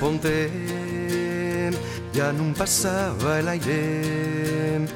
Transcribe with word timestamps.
Ponte. 0.00 0.50
Ja 2.14 2.32
no 2.32 2.54
passava 2.54 3.42
l'aire 3.42 4.86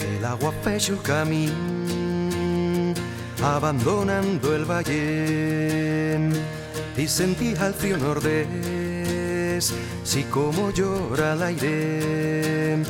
el 0.00 0.24
agua 0.24 0.52
fecha 0.62 0.92
el 0.92 0.98
camí 1.02 1.50
abandonando 3.42 4.54
el 4.56 4.64
valle 4.64 6.18
y 6.96 7.06
sentía 7.06 7.66
el 7.66 7.74
frío 7.74 7.98
nordés 7.98 9.74
sí 10.04 10.24
como 10.30 10.70
llora 10.70 11.34
el 11.34 11.42
aire. 11.42 12.82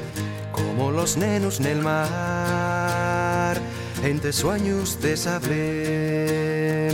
Como 0.53 0.91
los 0.91 1.17
nenos 1.17 1.61
en 1.61 1.67
el 1.67 1.81
mar 1.81 3.57
entre 4.03 4.33
sueños 4.33 5.01
de 5.01 5.17
sable 5.17 6.91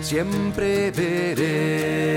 siempre 0.00 0.90
veré 0.90 2.11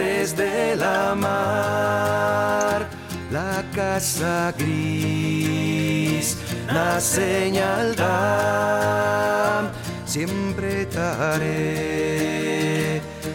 tres 0.00 0.34
la 0.78 1.14
mar. 1.14 2.88
La 3.30 3.62
casa 3.74 4.52
gris 4.58 6.36
la 6.66 7.00
señal 7.00 7.94
da 7.94 9.70
siempre 10.04 10.82
estaré 10.82 11.80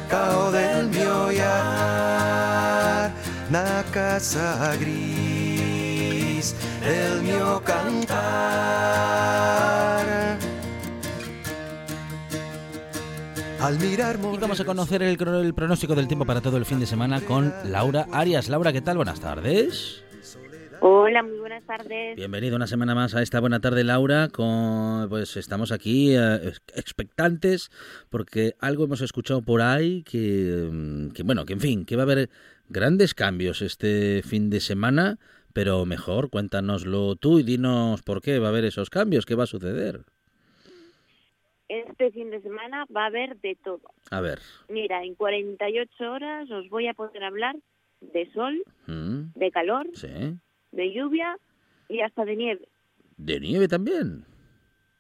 cao 0.09 0.51
del 0.51 0.89
mio 0.89 1.27
olhar 1.27 3.11
na 3.49 3.83
casa 3.97 4.75
gris 4.81 6.55
el 6.83 7.21
mio 7.21 7.61
cantar 7.63 8.15
al 13.65 13.79
mirar 13.79 14.19
Y 14.31 14.37
vamos 14.37 14.59
a 14.59 14.65
conocer 14.65 15.01
el, 15.01 15.17
pronóstico 15.17 15.95
del 15.95 16.07
tiempo 16.07 16.23
para 16.23 16.39
todo 16.39 16.57
el 16.57 16.65
fin 16.65 16.79
de 16.79 16.85
semana 16.85 17.21
con 17.21 17.51
Laura 17.65 18.05
Arias. 18.11 18.47
Laura, 18.47 18.71
¿qué 18.71 18.81
tal? 18.81 18.97
Buenas 18.97 19.19
tardes. 19.19 20.03
Hola, 20.81 21.23
muy 21.23 21.39
buenas 21.39 21.65
tardes. 21.65 22.15
Bienvenido 22.15 22.57
una 22.57 22.67
semana 22.67 22.93
más 22.93 23.15
a 23.15 23.23
esta 23.23 23.39
buena 23.39 23.59
tarde, 23.61 23.83
Laura. 23.83 24.27
Con, 24.29 25.09
pues 25.09 25.35
estamos 25.35 25.71
aquí 25.71 26.15
eh, 26.15 26.35
ex- 26.43 26.61
expectantes 26.75 27.71
porque 28.11 28.53
algo 28.59 28.83
hemos 28.83 29.01
escuchado 29.01 29.41
por 29.41 29.63
ahí 29.63 30.03
que, 30.03 30.69
mm, 30.71 31.09
que, 31.09 31.23
bueno, 31.23 31.45
que 31.45 31.53
en 31.53 31.59
fin, 31.59 31.85
que 31.85 31.95
va 31.95 32.03
a 32.03 32.05
haber 32.05 32.29
grandes 32.69 33.15
cambios 33.15 33.63
este 33.63 34.21
fin 34.23 34.51
de 34.51 34.59
semana, 34.59 35.17
pero 35.53 35.85
mejor 35.85 36.29
cuéntanoslo 36.29 37.15
tú 37.15 37.39
y 37.39 37.43
dinos 37.43 38.03
por 38.03 38.21
qué 38.21 38.37
va 38.37 38.47
a 38.47 38.49
haber 38.51 38.65
esos 38.65 38.91
cambios, 38.91 39.25
qué 39.25 39.33
va 39.33 39.45
a 39.45 39.47
suceder. 39.47 40.03
Este 41.87 42.11
fin 42.11 42.29
de 42.29 42.41
semana 42.41 42.85
va 42.95 43.03
a 43.03 43.07
haber 43.07 43.37
de 43.37 43.55
todo. 43.63 43.81
A 44.11 44.21
ver. 44.21 44.39
Mira, 44.69 45.03
en 45.03 45.15
48 45.15 46.11
horas 46.11 46.49
os 46.51 46.69
voy 46.69 46.87
a 46.87 46.93
poder 46.93 47.23
hablar 47.23 47.55
de 48.01 48.31
sol, 48.33 48.63
Mm, 48.87 49.31
de 49.35 49.51
calor, 49.51 49.87
sí. 49.93 50.07
de 50.71 50.93
lluvia 50.93 51.37
y 51.89 52.01
hasta 52.01 52.23
de 52.25 52.35
nieve. 52.35 52.67
De 53.17 53.39
nieve 53.39 53.67
también. 53.67 54.25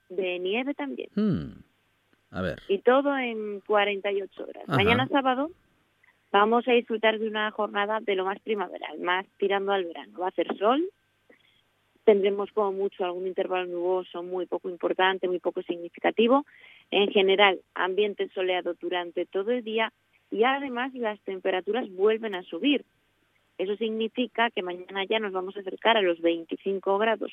De 0.09 0.39
nieve 0.39 0.73
también. 0.73 1.09
Mm, 1.15 1.63
A 2.31 2.41
ver. 2.41 2.59
Y 2.67 2.79
todo 2.79 3.15
en 3.17 3.61
48 3.61 4.43
horas. 4.43 4.63
Ajá. 4.67 4.75
Mañana 4.77 5.07
sábado 5.07 5.49
vamos 6.31 6.67
a 6.67 6.71
disfrutar 6.73 7.17
de 7.19 7.27
una 7.27 7.49
jornada 7.51 7.99
de 8.01 8.15
lo 8.15 8.25
más 8.25 8.39
primaveral, 8.41 8.99
más 8.99 9.25
tirando 9.37 9.71
al 9.71 9.85
verano. 9.85 10.19
Va 10.19 10.25
a 10.25 10.29
hacer 10.29 10.47
sol, 10.57 10.83
tendremos 12.05 12.51
como 12.51 12.71
mucho 12.71 13.03
algún 13.03 13.27
intervalo 13.27 13.65
nuboso 13.65 14.23
muy 14.23 14.45
poco 14.45 14.69
importante, 14.69 15.27
muy 15.27 15.39
poco 15.39 15.61
significativo. 15.63 16.45
En 16.91 17.11
general, 17.11 17.59
ambiente 17.73 18.29
soleado 18.33 18.75
durante 18.79 19.25
todo 19.25 19.51
el 19.51 19.63
día 19.63 19.91
y 20.31 20.43
además 20.43 20.93
las 20.93 21.19
temperaturas 21.21 21.89
vuelven 21.91 22.35
a 22.35 22.43
subir. 22.43 22.85
Eso 23.57 23.75
significa 23.77 24.49
que 24.51 24.61
mañana 24.61 25.05
ya 25.09 25.19
nos 25.19 25.33
vamos 25.33 25.55
a 25.57 25.61
acercar 25.61 25.97
a 25.97 26.01
los 26.01 26.21
25 26.21 26.97
grados 26.97 27.31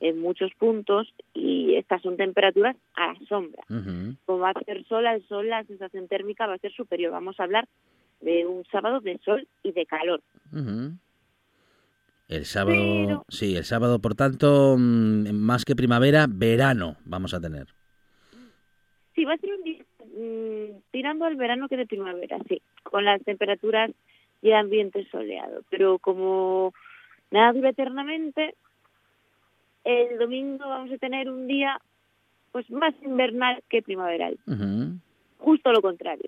en 0.00 0.18
muchos 0.18 0.52
puntos 0.54 1.12
y 1.34 1.74
estas 1.76 2.02
son 2.02 2.16
temperaturas 2.16 2.76
a 2.94 3.08
la 3.08 3.20
sombra 3.28 3.62
como 4.24 4.38
va 4.38 4.48
a 4.48 4.52
hacer 4.52 4.84
sol 4.86 5.06
al 5.06 5.22
sol, 5.28 5.48
la 5.48 5.64
sensación 5.64 6.08
térmica 6.08 6.46
va 6.46 6.54
a 6.54 6.58
ser 6.58 6.72
superior. 6.72 7.12
Vamos 7.12 7.38
a 7.38 7.44
hablar 7.44 7.68
de 8.20 8.46
un 8.46 8.64
sábado 8.66 9.00
de 9.00 9.18
sol 9.18 9.46
y 9.62 9.72
de 9.72 9.86
calor. 9.86 10.22
El 12.30 12.44
sábado, 12.46 12.76
Pero- 13.06 13.24
sí, 13.28 13.56
el 13.56 13.64
sábado, 13.64 13.98
por 13.98 14.14
tanto, 14.14 14.76
mm, 14.78 15.32
más 15.32 15.64
que 15.64 15.74
primavera, 15.74 16.26
verano 16.28 16.96
vamos 17.04 17.34
a 17.34 17.40
tener. 17.40 17.66
Sí, 19.16 19.24
va 19.24 19.34
a 19.34 19.38
ser 19.38 19.50
un 19.52 19.64
día 19.64 19.84
mm, 20.16 20.80
tirando 20.92 21.24
al 21.24 21.34
verano 21.36 21.68
que 21.68 21.76
de 21.76 21.86
primavera, 21.86 22.38
sí, 22.48 22.62
con 22.84 23.04
las 23.04 23.20
temperaturas 23.22 23.90
y 24.42 24.48
el 24.48 24.54
ambiente 24.54 25.06
soleado. 25.10 25.62
Pero 25.70 25.98
como 25.98 26.72
nada 27.32 27.52
dura 27.52 27.70
eternamente, 27.70 28.54
el 29.84 30.18
domingo 30.18 30.68
vamos 30.68 30.92
a 30.92 30.98
tener 30.98 31.28
un 31.28 31.46
día 31.48 31.80
pues 32.52 32.70
más 32.70 32.94
invernal 33.02 33.62
que 33.68 33.82
primaveral. 33.82 34.38
Justo 35.38 35.72
lo 35.72 35.80
contrario. 35.82 36.26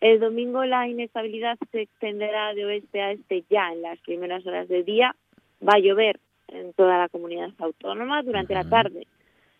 El 0.00 0.20
domingo 0.20 0.64
la 0.64 0.86
inestabilidad 0.88 1.58
se 1.72 1.82
extenderá 1.82 2.54
de 2.54 2.64
oeste 2.64 3.00
a 3.02 3.12
este 3.12 3.44
ya 3.50 3.72
en 3.72 3.82
las 3.82 3.98
primeras 4.00 4.46
horas 4.46 4.68
del 4.68 4.84
día. 4.84 5.14
Va 5.66 5.74
a 5.74 5.80
llover 5.80 6.20
en 6.48 6.72
toda 6.74 6.98
la 6.98 7.08
comunidad 7.08 7.50
autónoma 7.58 8.22
durante 8.22 8.54
la 8.54 8.68
tarde. 8.68 9.06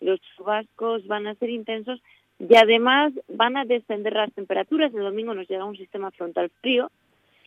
Los 0.01 0.21
chubascos 0.37 1.07
van 1.09 1.27
a 1.27 1.35
ser 1.35 1.51
intensos 1.51 2.01
y 2.39 2.55
además 2.57 3.13
van 3.27 3.57
a 3.57 3.65
descender 3.65 4.13
las 4.13 4.33
temperaturas. 4.33 4.95
El 4.95 5.01
domingo 5.03 5.35
nos 5.35 5.49
llega 5.49 5.65
un 5.65 5.77
sistema 5.77 6.11
frontal 6.13 6.51
frío 6.61 6.91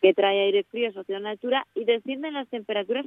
que 0.02 0.12
trae 0.12 0.40
aire 0.44 0.64
frío 0.64 0.90
asociado 0.90 1.20
a 1.20 1.22
la 1.22 1.30
altura 1.30 1.66
y 1.74 1.84
descienden 1.84 2.34
las 2.34 2.48
temperaturas. 2.48 3.06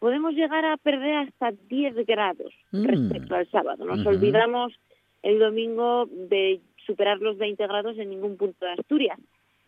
Podemos 0.00 0.34
llegar 0.34 0.66
a 0.66 0.76
perder 0.76 1.16
hasta 1.16 1.52
10 1.68 1.94
grados 2.06 2.52
Mm. 2.72 2.84
respecto 2.84 3.34
al 3.36 3.48
sábado. 3.50 3.86
Nos 3.86 4.04
olvidamos 4.04 4.74
el 5.22 5.38
domingo 5.38 6.06
de 6.10 6.60
superar 6.86 7.18
los 7.18 7.38
20 7.38 7.66
grados 7.66 7.98
en 7.98 8.10
ningún 8.10 8.36
punto 8.36 8.64
de 8.64 8.72
Asturias. 8.72 9.18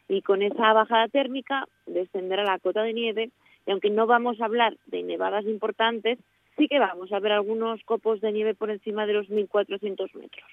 Y 0.08 0.22
con 0.22 0.42
esa 0.42 0.72
bajada 0.72 1.08
térmica 1.08 1.66
descenderá 1.86 2.44
la 2.44 2.58
cota 2.58 2.82
de 2.82 2.92
nieve 2.92 3.30
y 3.66 3.70
aunque 3.70 3.90
no 3.90 4.06
vamos 4.06 4.40
a 4.40 4.44
hablar 4.44 4.76
de 4.86 5.02
nevadas 5.02 5.44
importantes, 5.44 6.18
sí 6.56 6.68
que 6.68 6.78
vamos 6.78 7.12
a 7.12 7.18
ver 7.18 7.32
algunos 7.32 7.82
copos 7.84 8.20
de 8.20 8.32
nieve 8.32 8.54
por 8.54 8.70
encima 8.70 9.06
de 9.06 9.14
los 9.14 9.28
1.400 9.28 10.14
metros. 10.14 10.44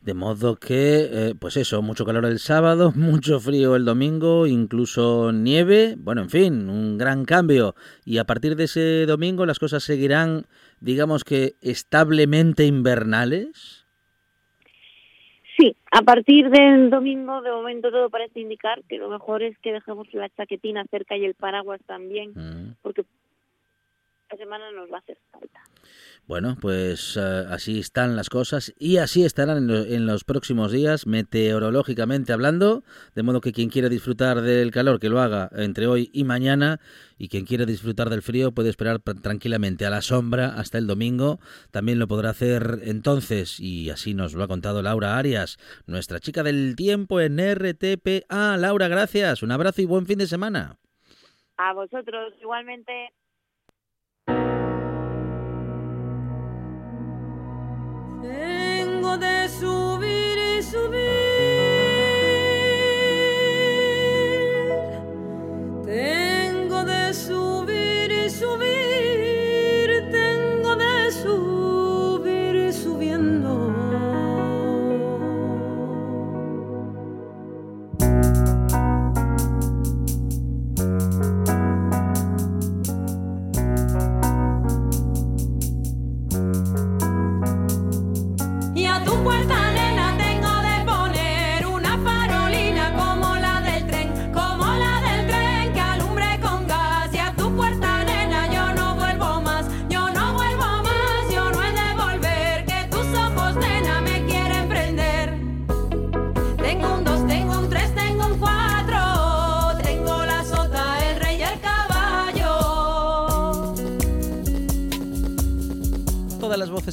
De 0.00 0.14
modo 0.14 0.56
que, 0.56 1.08
eh, 1.12 1.34
pues 1.38 1.56
eso, 1.56 1.80
mucho 1.80 2.04
calor 2.04 2.24
el 2.24 2.40
sábado, 2.40 2.92
mucho 2.96 3.38
frío 3.38 3.76
el 3.76 3.84
domingo, 3.84 4.48
incluso 4.48 5.30
nieve, 5.32 5.94
bueno, 5.96 6.22
en 6.22 6.30
fin, 6.30 6.68
un 6.68 6.98
gran 6.98 7.24
cambio. 7.24 7.76
Y 8.04 8.18
a 8.18 8.24
partir 8.24 8.56
de 8.56 8.64
ese 8.64 9.06
domingo 9.06 9.46
las 9.46 9.60
cosas 9.60 9.84
seguirán, 9.84 10.46
digamos 10.80 11.22
que, 11.22 11.54
establemente 11.60 12.64
invernales. 12.64 13.81
Sí, 15.62 15.76
a 15.92 16.02
partir 16.02 16.50
del 16.50 16.90
domingo, 16.90 17.40
de 17.40 17.52
momento 17.52 17.92
todo 17.92 18.10
parece 18.10 18.40
indicar 18.40 18.82
que 18.88 18.98
lo 18.98 19.08
mejor 19.08 19.44
es 19.44 19.56
que 19.58 19.72
dejemos 19.72 20.12
la 20.12 20.28
chaquetina 20.30 20.84
cerca 20.90 21.16
y 21.16 21.24
el 21.24 21.34
paraguas 21.34 21.80
también, 21.86 22.32
Mm. 22.34 22.74
porque 22.82 23.04
la 24.28 24.36
semana 24.38 24.72
nos 24.72 24.90
va 24.90 24.96
a 24.96 24.98
hacer. 24.98 25.18
Bueno, 26.28 26.56
pues 26.60 27.16
uh, 27.16 27.48
así 27.50 27.80
están 27.80 28.14
las 28.14 28.30
cosas 28.30 28.72
y 28.78 28.98
así 28.98 29.24
estarán 29.24 29.68
en, 29.68 29.92
en, 29.92 30.06
los 30.06 30.22
próximos 30.22 30.70
días, 30.70 31.06
meteorológicamente 31.06 32.32
hablando, 32.32 32.84
de 33.16 33.24
modo 33.24 33.40
que 33.40 33.52
quien 33.52 33.68
quiera 33.68 33.88
disfrutar 33.88 34.40
del 34.40 34.70
calor, 34.70 35.00
que 35.00 35.08
lo 35.08 35.20
haga 35.20 35.50
entre 35.52 35.88
hoy 35.88 36.10
y 36.12 36.22
mañana, 36.22 36.80
y 37.18 37.28
quien 37.28 37.44
quiera 37.44 37.66
disfrutar 37.66 38.08
del 38.08 38.22
frío 38.22 38.52
puede 38.52 38.70
esperar 38.70 39.00
tranquilamente 39.00 39.84
a 39.84 39.90
la 39.90 40.00
sombra 40.00 40.54
hasta 40.56 40.78
el 40.78 40.86
domingo. 40.86 41.40
También 41.72 41.98
lo 41.98 42.06
podrá 42.06 42.30
hacer 42.30 42.80
entonces, 42.84 43.58
y 43.58 43.90
así 43.90 44.14
nos 44.14 44.34
lo 44.34 44.44
ha 44.44 44.48
contado 44.48 44.80
Laura 44.80 45.18
Arias, 45.18 45.58
nuestra 45.86 46.20
chica 46.20 46.44
del 46.44 46.76
tiempo 46.76 47.20
en 47.20 47.38
RTPA. 47.38 48.56
Laura, 48.58 48.86
gracias, 48.86 49.42
un 49.42 49.50
abrazo 49.50 49.82
y 49.82 49.86
buen 49.86 50.06
fin 50.06 50.18
de 50.18 50.28
semana. 50.28 50.78
A 51.56 51.72
vosotros 51.74 52.32
igualmente. 52.40 53.12
Tengo 58.22 59.18
de 59.18 59.48
subir 59.48 60.38
y 60.38 60.62
subir. 60.62 61.21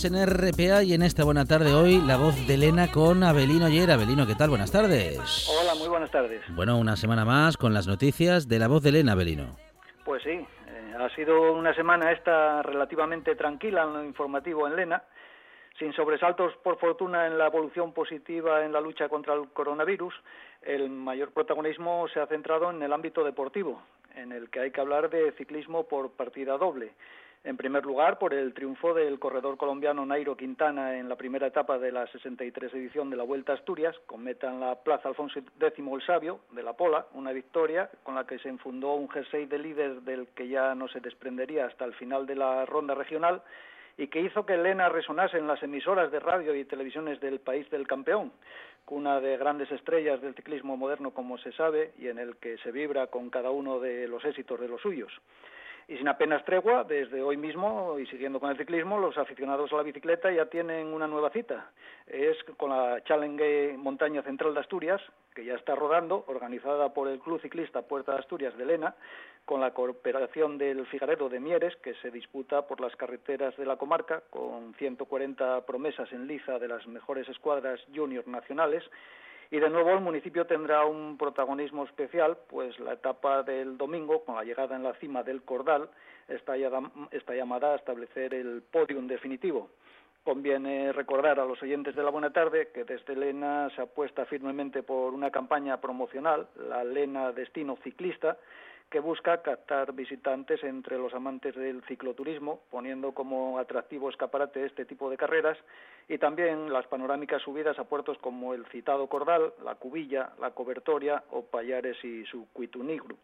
En 0.02 0.16
RPA 0.16 0.82
y 0.84 0.94
en 0.94 1.02
esta 1.02 1.26
buena 1.26 1.44
tarde 1.44 1.74
hoy 1.74 2.00
la 2.00 2.16
voz 2.16 2.48
de 2.48 2.54
Elena 2.54 2.90
con 2.90 3.22
Abelino. 3.22 3.66
Abelino, 3.66 4.26
¿qué 4.26 4.34
tal? 4.34 4.50
Buenas 4.50 4.72
tardes. 4.72 5.50
Hola, 5.50 5.76
muy 5.76 5.90
buenas 5.90 6.10
tardes. 6.10 6.42
Bueno, 6.56 6.78
una 6.78 6.96
semana 6.96 7.26
más 7.26 7.58
con 7.58 7.74
las 7.74 7.86
noticias 7.86 8.48
de 8.48 8.60
la 8.60 8.70
voz 8.70 8.82
de 8.82 8.90
Elena, 8.90 9.12
Abelino. 9.12 9.58
Pues 10.06 10.24
sí, 10.24 10.30
eh, 10.30 10.94
ha 10.98 11.10
sido 11.16 11.52
una 11.52 11.74
semana 11.74 12.14
esta 12.14 12.62
relativamente 12.62 13.36
tranquila 13.36 13.84
en 13.84 13.94
lo 13.94 14.06
informativo 14.06 14.68
en 14.68 14.78
Lena, 14.78 15.04
sin 15.78 15.92
sobresaltos 15.92 16.54
por 16.64 16.80
fortuna 16.80 17.28
en 17.28 17.38
la 17.38 17.48
evolución 17.48 17.92
positiva 17.92 18.64
en 18.64 18.72
la 18.72 18.80
lucha 18.80 19.10
contra 19.10 19.34
el 19.34 19.50
coronavirus. 19.50 20.14
El 20.62 20.90
mayor 20.90 21.34
protagonismo 21.34 22.08
se 22.08 22.22
ha 22.22 22.28
centrado 22.28 22.72
en 22.72 22.82
el 22.82 22.94
ámbito 22.94 23.26
deportivo, 23.26 23.82
en 24.16 24.32
el 24.32 24.50
que 24.50 24.62
hay 24.62 24.72
que 24.72 24.80
hablar 24.80 25.10
de 25.10 25.34
ciclismo 25.34 25.90
por 25.90 26.12
partida 26.12 26.58
doble. 26.58 26.94
En 27.46 27.56
primer 27.56 27.86
lugar, 27.86 28.20
por 28.20 28.34
el 28.34 28.54
triunfo 28.54 28.94
del 28.94 29.18
corredor 29.18 29.56
colombiano 29.56 30.06
Nairo 30.06 30.36
Quintana 30.36 30.98
en 30.98 31.08
la 31.08 31.16
primera 31.16 31.48
etapa 31.48 31.80
de 31.80 31.90
la 31.90 32.06
63 32.08 32.74
edición 32.74 33.10
de 33.10 33.16
la 33.16 33.24
Vuelta 33.24 33.54
a 33.54 33.56
Asturias, 33.56 33.96
con 34.08 34.26
meta 34.26 34.52
en 34.52 34.60
la 34.60 34.76
Plaza 34.76 35.08
Alfonso 35.08 35.40
X 35.40 35.50
el 35.78 36.02
Sabio 36.02 36.42
de 36.52 36.64
la 36.64 36.74
Pola, 36.74 37.06
una 37.14 37.32
victoria 37.32 37.90
con 38.04 38.16
la 38.16 38.28
que 38.28 38.40
se 38.40 38.50
enfundó 38.50 38.94
un 38.96 39.10
jersey 39.10 39.46
de 39.46 39.58
líder 39.58 40.02
del 40.02 40.28
que 40.36 40.50
ya 40.50 40.76
no 40.76 40.90
se 40.90 41.00
desprendería 41.00 41.66
hasta 41.66 41.86
el 41.86 41.94
final 41.94 42.26
de 42.26 42.36
la 42.36 42.66
ronda 42.66 42.94
regional 42.94 43.42
y 43.98 44.08
que 44.08 44.20
hizo 44.20 44.46
que 44.46 44.56
Elena 44.56 44.90
resonase 44.90 45.38
en 45.38 45.48
las 45.48 45.64
emisoras 45.64 46.12
de 46.12 46.20
radio 46.20 46.54
y 46.54 46.66
televisiones 46.66 47.22
del 47.22 47.40
país 47.40 47.70
del 47.70 47.88
campeón, 47.88 48.34
cuna 48.84 49.22
de 49.22 49.38
grandes 49.38 49.72
estrellas 49.72 50.22
del 50.22 50.36
ciclismo 50.36 50.76
moderno 50.76 51.12
como 51.12 51.38
se 51.38 51.54
sabe 51.54 51.94
y 52.00 52.10
en 52.10 52.20
el 52.20 52.36
que 52.36 52.58
se 52.58 52.74
vibra 52.74 53.08
con 53.08 53.30
cada 53.30 53.50
uno 53.50 53.80
de 53.80 54.10
los 54.10 54.26
éxitos 54.26 54.60
de 54.60 54.68
los 54.68 54.82
suyos. 54.82 55.14
Y 55.90 55.98
sin 55.98 56.08
apenas 56.08 56.46
tregua, 56.46 56.84
desde 56.84 57.24
hoy 57.24 57.36
mismo 57.36 57.98
y 57.98 58.06
siguiendo 58.06 58.40
con 58.40 58.52
el 58.52 58.58
ciclismo, 58.58 59.00
los 59.00 59.18
aficionados 59.18 59.74
a 59.74 59.78
la 59.78 59.82
bicicleta 59.82 60.32
ya 60.32 60.46
tienen 60.46 60.94
una 60.94 61.08
nueva 61.08 61.32
cita. 61.32 61.72
Es 62.06 62.38
con 62.58 62.70
la 62.70 63.04
Challenge 63.06 63.76
Montaña 63.76 64.22
Central 64.22 64.54
de 64.54 64.60
Asturias, 64.60 65.02
que 65.34 65.44
ya 65.44 65.56
está 65.56 65.74
rodando, 65.74 66.26
organizada 66.28 66.94
por 66.94 67.08
el 67.08 67.18
Club 67.18 67.42
Ciclista 67.42 67.82
Puerta 67.82 68.12
de 68.12 68.20
Asturias 68.20 68.56
de 68.56 68.68
Lena, 68.68 68.94
con 69.46 69.62
la 69.62 69.72
cooperación 69.72 70.60
del 70.60 70.86
Figaredo 70.86 71.28
de 71.28 71.40
Mieres, 71.40 71.76
que 71.78 71.96
se 71.96 72.12
disputa 72.12 72.68
por 72.68 72.82
las 72.82 72.96
carreteras 72.96 73.58
de 73.58 73.66
la 73.66 73.78
comarca, 73.78 74.22
con 74.30 74.76
140 74.76 75.66
promesas 75.66 76.14
en 76.14 76.28
liza 76.28 76.60
de 76.60 76.68
las 76.68 76.86
mejores 76.86 77.28
escuadras 77.30 77.80
junior 77.96 78.28
nacionales, 78.28 78.84
y 79.52 79.60
de 79.60 79.70
nuevo 79.70 79.92
el 79.92 80.02
municipio 80.02 80.46
tendrá 80.46 80.86
un 80.86 81.18
protagonismo 81.18 81.84
especial, 81.86 82.38
pues 82.48 82.80
la 82.80 82.94
etapa 82.94 83.42
del 83.42 83.78
domingo, 83.78 84.24
con 84.24 84.36
la 84.36 84.44
llegada 84.44 84.76
en 84.76 84.84
la 84.84 84.94
cima 84.96 85.24
del 85.24 85.42
Cordal, 85.42 85.90
está, 86.28 86.54
está 87.12 87.34
llamada 87.34 87.74
a 87.74 87.76
establecer 87.76 88.34
el 88.36 88.62
podium 88.62 89.08
definitivo. 89.08 89.70
Conviene 90.24 90.92
recordar 90.92 91.40
a 91.40 91.46
los 91.46 91.62
oyentes 91.64 91.96
de 91.96 92.04
la 92.04 92.12
Buena 92.12 92.32
Tarde 92.32 92.70
que 92.74 92.84
desde 92.84 93.16
Lena 93.16 93.70
se 93.76 93.82
apuesta 93.82 94.26
firmemente 94.26 94.84
por 94.84 95.14
una 95.14 95.32
campaña 95.32 95.82
promocional, 95.82 96.48
la 96.56 96.84
Lena 96.84 97.32
Destino 97.32 97.78
Ciclista, 97.84 98.38
que 98.90 99.00
busca 99.00 99.42
captar 99.42 99.94
visitantes 99.94 100.64
entre 100.64 100.98
los 100.98 101.14
amantes 101.14 101.56
del 101.56 101.84
cicloturismo, 101.84 102.62
poniendo 102.72 103.14
como 103.14 103.60
atractivo 103.60 104.10
escaparate 104.10 104.66
este 104.66 104.86
tipo 104.86 105.10
de 105.10 105.18
carreras 105.18 105.58
y 106.08 106.18
también 106.18 106.74
las 106.74 106.88
panorámicas 106.88 107.42
subidas 107.42 107.78
a 107.78 107.84
puertos 107.84 108.18
como 108.18 108.54
el 108.54 108.66
citado 108.68 109.08
Cordal, 109.08 109.54
la 109.64 109.76
Cubilla, 109.76 110.32
la 110.40 110.52
Cobertoria 110.52 111.24
o 111.32 111.44
Payares 111.44 112.04
y 112.04 112.26
su 112.26 112.48
Cuitunigru. 112.52 113.16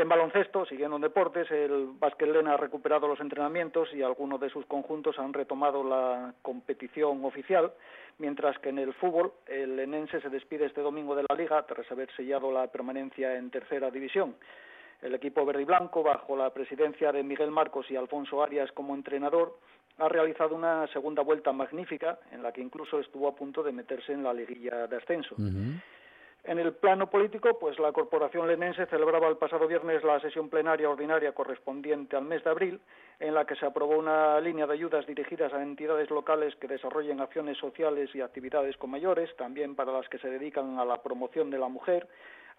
En 0.00 0.08
baloncesto, 0.08 0.64
siguiendo 0.64 0.96
en 0.96 1.02
deportes, 1.02 1.50
el 1.50 1.90
Básquet 1.98 2.30
Lena 2.30 2.54
ha 2.54 2.56
recuperado 2.56 3.06
los 3.06 3.20
entrenamientos 3.20 3.92
y 3.92 4.02
algunos 4.02 4.40
de 4.40 4.48
sus 4.48 4.64
conjuntos 4.64 5.18
han 5.18 5.34
retomado 5.34 5.84
la 5.84 6.32
competición 6.40 7.22
oficial, 7.22 7.70
mientras 8.16 8.58
que 8.60 8.70
en 8.70 8.78
el 8.78 8.94
fútbol 8.94 9.32
el 9.46 9.76
Lenense 9.76 10.22
se 10.22 10.30
despide 10.30 10.64
este 10.64 10.80
domingo 10.80 11.14
de 11.14 11.24
la 11.28 11.36
Liga 11.36 11.66
tras 11.66 11.90
haber 11.92 12.10
sellado 12.16 12.50
la 12.50 12.68
permanencia 12.68 13.36
en 13.36 13.50
tercera 13.50 13.90
división. 13.90 14.36
El 15.02 15.14
equipo 15.14 15.44
verde 15.46 15.62
y 15.62 15.64
blanco, 15.64 16.02
bajo 16.02 16.36
la 16.36 16.50
presidencia 16.50 17.10
de 17.12 17.22
Miguel 17.22 17.50
Marcos 17.50 17.90
y 17.90 17.96
Alfonso 17.96 18.42
Arias 18.42 18.70
como 18.72 18.94
entrenador, 18.94 19.58
ha 19.98 20.08
realizado 20.08 20.54
una 20.54 20.86
segunda 20.88 21.22
vuelta 21.22 21.52
magnífica 21.52 22.18
en 22.32 22.42
la 22.42 22.52
que 22.52 22.60
incluso 22.60 22.98
estuvo 23.00 23.28
a 23.28 23.34
punto 23.34 23.62
de 23.62 23.72
meterse 23.72 24.12
en 24.12 24.22
la 24.22 24.32
liguilla 24.32 24.86
de 24.86 24.96
ascenso. 24.96 25.34
Uh 25.38 25.42
-huh. 25.42 25.80
En 26.44 26.58
el 26.58 26.72
plano 26.72 27.10
político, 27.10 27.58
pues 27.58 27.78
la 27.78 27.92
Corporación 27.92 28.48
Lenense 28.48 28.86
celebraba 28.86 29.28
el 29.28 29.36
pasado 29.36 29.68
viernes 29.68 30.02
la 30.02 30.18
sesión 30.20 30.48
plenaria 30.48 30.88
ordinaria 30.88 31.32
correspondiente 31.32 32.16
al 32.16 32.24
mes 32.24 32.42
de 32.42 32.50
abril, 32.50 32.80
en 33.18 33.34
la 33.34 33.44
que 33.44 33.56
se 33.56 33.66
aprobó 33.66 33.98
una 33.98 34.40
línea 34.40 34.66
de 34.66 34.72
ayudas 34.72 35.06
dirigidas 35.06 35.52
a 35.52 35.62
entidades 35.62 36.08
locales 36.08 36.56
que 36.56 36.66
desarrollen 36.66 37.20
acciones 37.20 37.58
sociales 37.58 38.08
y 38.14 38.22
actividades 38.22 38.78
con 38.78 38.88
mayores, 38.88 39.36
también 39.36 39.74
para 39.74 39.92
las 39.92 40.08
que 40.08 40.18
se 40.18 40.30
dedican 40.30 40.78
a 40.78 40.86
la 40.86 41.02
promoción 41.02 41.50
de 41.50 41.58
la 41.58 41.68
mujer, 41.68 42.08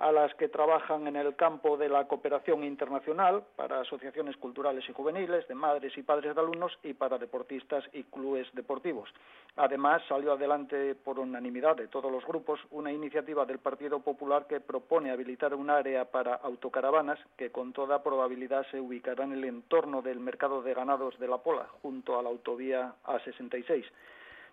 a 0.01 0.11
las 0.11 0.33
que 0.33 0.49
trabajan 0.49 1.05
en 1.05 1.15
el 1.15 1.35
campo 1.35 1.77
de 1.77 1.87
la 1.87 2.07
cooperación 2.07 2.63
internacional, 2.63 3.43
para 3.55 3.81
asociaciones 3.81 4.35
culturales 4.35 4.83
y 4.89 4.93
juveniles, 4.93 5.47
de 5.47 5.53
madres 5.53 5.95
y 5.95 6.01
padres 6.01 6.33
de 6.33 6.41
alumnos 6.41 6.71
y 6.81 6.93
para 6.93 7.19
deportistas 7.19 7.83
y 7.93 8.03
clubes 8.05 8.47
deportivos. 8.53 9.09
Además, 9.57 10.01
salió 10.09 10.33
adelante 10.33 10.95
por 10.95 11.19
unanimidad 11.19 11.75
de 11.75 11.87
todos 11.87 12.11
los 12.11 12.25
grupos 12.25 12.59
una 12.71 12.91
iniciativa 12.91 13.45
del 13.45 13.59
Partido 13.59 13.99
Popular 13.99 14.47
que 14.47 14.59
propone 14.59 15.11
habilitar 15.11 15.53
un 15.53 15.69
área 15.69 16.05
para 16.05 16.33
autocaravanas 16.33 17.19
que 17.37 17.51
con 17.51 17.71
toda 17.71 18.01
probabilidad 18.01 18.65
se 18.71 18.79
ubicará 18.79 19.23
en 19.25 19.33
el 19.33 19.43
entorno 19.43 20.01
del 20.01 20.19
mercado 20.19 20.63
de 20.63 20.73
ganados 20.73 21.19
de 21.19 21.27
La 21.27 21.37
Pola, 21.37 21.67
junto 21.83 22.17
a 22.17 22.23
la 22.23 22.29
autovía 22.29 22.95
A66. 23.05 23.85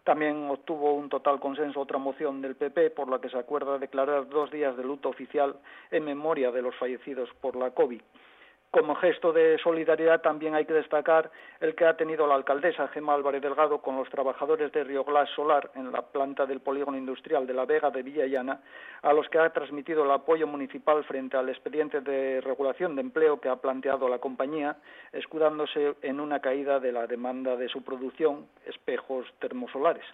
También 0.08 0.48
obtuvo 0.48 0.94
un 0.94 1.10
total 1.10 1.38
consenso 1.38 1.80
otra 1.80 1.98
moción 1.98 2.40
del 2.40 2.56
PP 2.56 2.92
por 2.92 3.10
la 3.10 3.20
que 3.20 3.28
se 3.28 3.36
acuerda 3.36 3.76
declarar 3.76 4.26
dos 4.26 4.50
días 4.50 4.74
de 4.74 4.82
luto 4.82 5.10
oficial 5.10 5.56
en 5.90 6.02
memoria 6.02 6.50
de 6.50 6.62
los 6.62 6.74
fallecidos 6.76 7.28
por 7.42 7.56
la 7.56 7.72
COVID. 7.72 8.00
Como 8.70 8.94
gesto 8.96 9.32
de 9.32 9.56
solidaridad 9.58 10.20
también 10.20 10.54
hay 10.54 10.66
que 10.66 10.74
destacar 10.74 11.30
el 11.58 11.74
que 11.74 11.86
ha 11.86 11.96
tenido 11.96 12.26
la 12.26 12.34
alcaldesa 12.34 12.88
Gemma 12.88 13.14
Álvarez 13.14 13.40
Delgado 13.40 13.80
con 13.80 13.96
los 13.96 14.10
trabajadores 14.10 14.70
de 14.72 14.84
Río 14.84 15.04
Glas 15.04 15.30
Solar 15.30 15.70
en 15.74 15.90
la 15.90 16.02
planta 16.02 16.44
del 16.44 16.60
polígono 16.60 16.98
industrial 16.98 17.46
de 17.46 17.54
La 17.54 17.64
Vega 17.64 17.90
de 17.90 18.02
Villallana, 18.02 18.60
a 19.00 19.14
los 19.14 19.26
que 19.30 19.38
ha 19.38 19.48
transmitido 19.54 20.04
el 20.04 20.10
apoyo 20.10 20.46
municipal 20.46 21.02
frente 21.04 21.38
al 21.38 21.48
expediente 21.48 22.02
de 22.02 22.42
regulación 22.42 22.94
de 22.94 23.00
empleo 23.00 23.40
que 23.40 23.48
ha 23.48 23.56
planteado 23.56 24.06
la 24.06 24.18
compañía, 24.18 24.76
escudándose 25.12 25.94
en 26.02 26.20
una 26.20 26.40
caída 26.40 26.78
de 26.78 26.92
la 26.92 27.06
demanda 27.06 27.56
de 27.56 27.70
su 27.70 27.82
producción, 27.82 28.48
espejos 28.66 29.26
termosolares. 29.38 30.04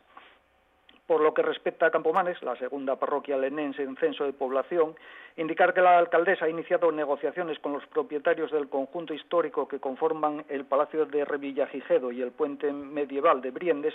Por 1.07 1.21
lo 1.21 1.35
que 1.35 1.43
respecta 1.43 1.87
a 1.87 1.91
Campomanes, 1.91 2.43
la 2.43 2.57
segunda 2.57 2.97
parroquia 2.97 3.37
lenense 3.37 3.83
en 3.83 3.97
censo 3.97 4.25
de 4.25 4.33
población, 4.33 4.95
indicar 5.37 5.75
que 5.75 5.83
la 5.83 5.99
alcaldesa 5.99 6.47
ha 6.47 6.49
iniciado 6.49 6.91
negociaciones 6.91 7.59
con 7.59 7.75
los 7.75 7.87
propietarios 7.89 8.51
del 8.51 8.71
conjunto 8.71 9.13
histórico 9.13 9.69
que 9.69 9.81
conforman 9.81 10.47
el 10.49 10.65
Palacio 10.65 11.05
de 11.05 11.27
Revillagigedo 11.27 12.11
y 12.11 12.23
el 12.23 12.33
puente 12.33 12.73
medieval 12.73 13.43
de 13.43 13.51
Briendes 13.51 13.95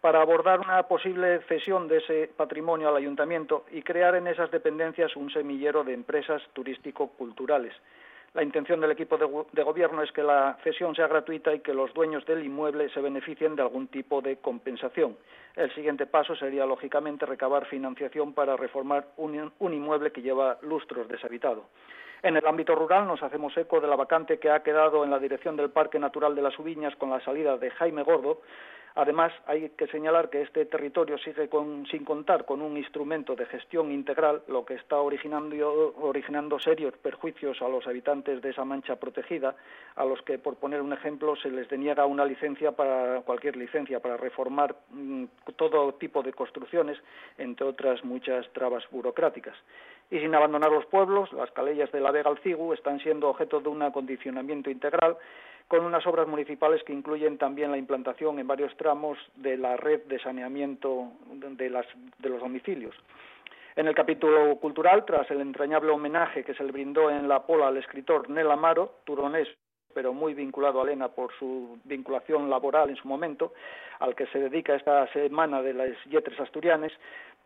para 0.00 0.22
abordar 0.22 0.60
una 0.60 0.82
posible 0.84 1.40
cesión 1.48 1.88
de 1.88 1.98
ese 1.98 2.30
patrimonio 2.34 2.88
al 2.88 2.96
ayuntamiento 2.96 3.64
y 3.70 3.82
crear 3.82 4.14
en 4.14 4.26
esas 4.26 4.50
dependencias 4.50 5.14
un 5.16 5.30
semillero 5.30 5.84
de 5.84 5.92
empresas 5.92 6.42
turístico-culturales. 6.54 7.74
La 8.36 8.42
intención 8.42 8.82
del 8.82 8.90
equipo 8.90 9.16
de, 9.16 9.62
gobierno 9.62 10.02
es 10.02 10.12
que 10.12 10.22
la 10.22 10.58
cesión 10.62 10.94
sea 10.94 11.08
gratuita 11.08 11.54
y 11.54 11.60
que 11.60 11.72
los 11.72 11.94
dueños 11.94 12.26
del 12.26 12.44
inmueble 12.44 12.90
se 12.90 13.00
beneficien 13.00 13.56
de 13.56 13.62
algún 13.62 13.88
tipo 13.88 14.20
de 14.20 14.36
compensación. 14.36 15.16
El 15.54 15.74
siguiente 15.74 16.04
paso 16.04 16.36
sería, 16.36 16.66
lógicamente, 16.66 17.24
recabar 17.24 17.64
financiación 17.64 18.34
para 18.34 18.54
reformar 18.54 19.06
un, 19.16 19.50
un 19.58 19.72
inmueble 19.72 20.12
que 20.12 20.20
lleva 20.20 20.58
lustros 20.60 21.08
deshabitado. 21.08 21.64
En 22.22 22.36
el 22.36 22.46
ámbito 22.46 22.74
rural 22.74 23.06
nos 23.06 23.22
hacemos 23.22 23.56
eco 23.56 23.80
de 23.80 23.86
la 23.88 23.96
vacante 23.96 24.38
que 24.38 24.50
ha 24.50 24.62
quedado 24.62 25.04
en 25.04 25.10
la 25.10 25.18
dirección 25.18 25.56
del 25.56 25.70
Parque 25.70 25.98
Natural 25.98 26.34
de 26.34 26.42
las 26.42 26.58
Ubiñas 26.58 26.96
con 26.96 27.10
la 27.10 27.20
salida 27.20 27.56
de 27.58 27.70
Jaime 27.70 28.02
Gordo. 28.02 28.40
Además, 28.98 29.30
hay 29.46 29.68
que 29.76 29.86
señalar 29.88 30.30
que 30.30 30.40
este 30.40 30.64
territorio 30.64 31.18
sigue 31.18 31.50
con- 31.50 31.86
sin 31.88 32.02
contar 32.02 32.46
con 32.46 32.62
un 32.62 32.78
instrumento 32.78 33.36
de 33.36 33.44
gestión 33.44 33.92
integral, 33.92 34.40
lo 34.48 34.64
que 34.64 34.72
está 34.72 34.96
originando, 34.98 36.58
serios 36.58 36.96
perjuicios 36.96 37.60
a 37.60 37.68
los 37.68 37.86
habitantes 37.86 38.40
de 38.40 38.48
esa 38.50 38.64
mancha 38.64 38.96
protegida, 38.96 39.54
a 39.96 40.04
los 40.06 40.22
que, 40.22 40.38
por 40.38 40.56
poner 40.56 40.80
un 40.80 40.94
ejemplo, 40.94 41.36
se 41.36 41.50
les 41.50 41.68
deniega 41.68 42.06
una 42.06 42.24
licencia 42.24 42.72
para 42.72 43.20
cualquier 43.20 43.56
licencia 43.56 44.00
para 44.00 44.16
reformar 44.16 44.74
mm, 44.88 45.24
todo 45.56 45.92
tipo 45.94 46.22
de 46.22 46.32
construcciones, 46.32 46.96
entre 47.36 47.66
otras 47.66 48.02
muchas 48.02 48.48
trabas 48.54 48.84
burocráticas. 48.90 49.56
Y 50.10 50.20
sin 50.20 50.34
abandonar 50.34 50.70
los 50.70 50.86
pueblos, 50.86 51.32
las 51.32 51.50
calellas 51.50 51.90
de 51.92 52.00
la 52.00 52.12
Vega 52.12 52.30
al 52.30 52.38
Cigu 52.38 52.72
están 52.72 53.00
siendo 53.00 53.28
objeto 53.28 53.60
de 53.60 53.68
un 53.68 53.82
acondicionamiento 53.82 54.70
integral 54.70 55.16
con 55.68 55.84
unas 55.84 56.06
obras 56.06 56.28
municipales 56.28 56.82
que 56.84 56.92
incluyen 56.92 57.38
también 57.38 57.72
la 57.72 57.76
implantación 57.78 58.38
en 58.38 58.46
varios 58.46 58.76
tramos 58.76 59.18
de 59.34 59.56
la 59.56 59.76
red 59.76 60.02
de 60.04 60.20
saneamiento 60.20 61.08
de, 61.32 61.70
las- 61.70 61.86
de 62.18 62.28
los 62.28 62.40
domicilios. 62.40 62.94
En 63.74 63.88
el 63.88 63.94
capítulo 63.94 64.56
cultural, 64.56 65.04
tras 65.04 65.28
el 65.30 65.40
entrañable 65.40 65.90
homenaje 65.90 66.44
que 66.44 66.54
se 66.54 66.62
le 66.62 66.70
brindó 66.72 67.10
en 67.10 67.26
la 67.28 67.42
Pola 67.44 67.66
al 67.68 67.76
escritor 67.76 68.30
Nel 68.30 68.50
Amaro, 68.50 69.00
turonés 69.04 69.48
pero 69.92 70.12
muy 70.12 70.34
vinculado 70.34 70.82
a 70.82 70.84
Lena 70.84 71.08
por 71.08 71.32
su 71.38 71.78
vinculación 71.84 72.50
laboral 72.50 72.90
en 72.90 72.96
su 72.96 73.08
momento, 73.08 73.54
al 73.98 74.14
que 74.14 74.26
se 74.26 74.38
dedica 74.38 74.74
esta 74.74 75.10
semana 75.14 75.62
de 75.62 75.72
las 75.72 75.88
Yetres 76.04 76.38
Asturianes, 76.38 76.92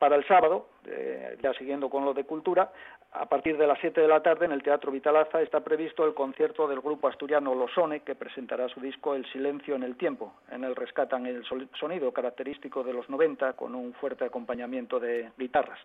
para 0.01 0.17
el 0.17 0.27
sábado, 0.27 0.67
eh, 0.87 1.37
ya 1.43 1.53
siguiendo 1.53 1.91
con 1.91 2.07
lo 2.07 2.15
de 2.15 2.25
cultura, 2.25 2.73
a 3.13 3.27
partir 3.27 3.59
de 3.59 3.67
las 3.67 3.79
7 3.81 4.01
de 4.01 4.09
la 4.09 4.23
tarde 4.23 4.47
en 4.47 4.53
el 4.53 4.63
Teatro 4.63 4.91
Vitalaza 4.91 5.43
está 5.43 5.61
previsto 5.61 6.07
el 6.07 6.15
concierto 6.15 6.67
del 6.67 6.81
grupo 6.81 7.07
asturiano 7.07 7.55
Losone, 7.55 8.01
que 8.01 8.15
presentará 8.15 8.67
su 8.71 8.81
disco 8.81 9.15
El 9.15 9.31
silencio 9.31 9.75
en 9.75 9.83
el 9.83 9.97
tiempo. 9.97 10.33
En 10.51 10.65
él 10.65 10.75
rescatan 10.75 11.27
el 11.27 11.45
sonido 11.79 12.13
característico 12.13 12.83
de 12.83 12.95
los 12.95 13.11
90 13.11 13.53
con 13.53 13.75
un 13.75 13.93
fuerte 13.93 14.25
acompañamiento 14.25 14.99
de 14.99 15.31
guitarras. 15.37 15.79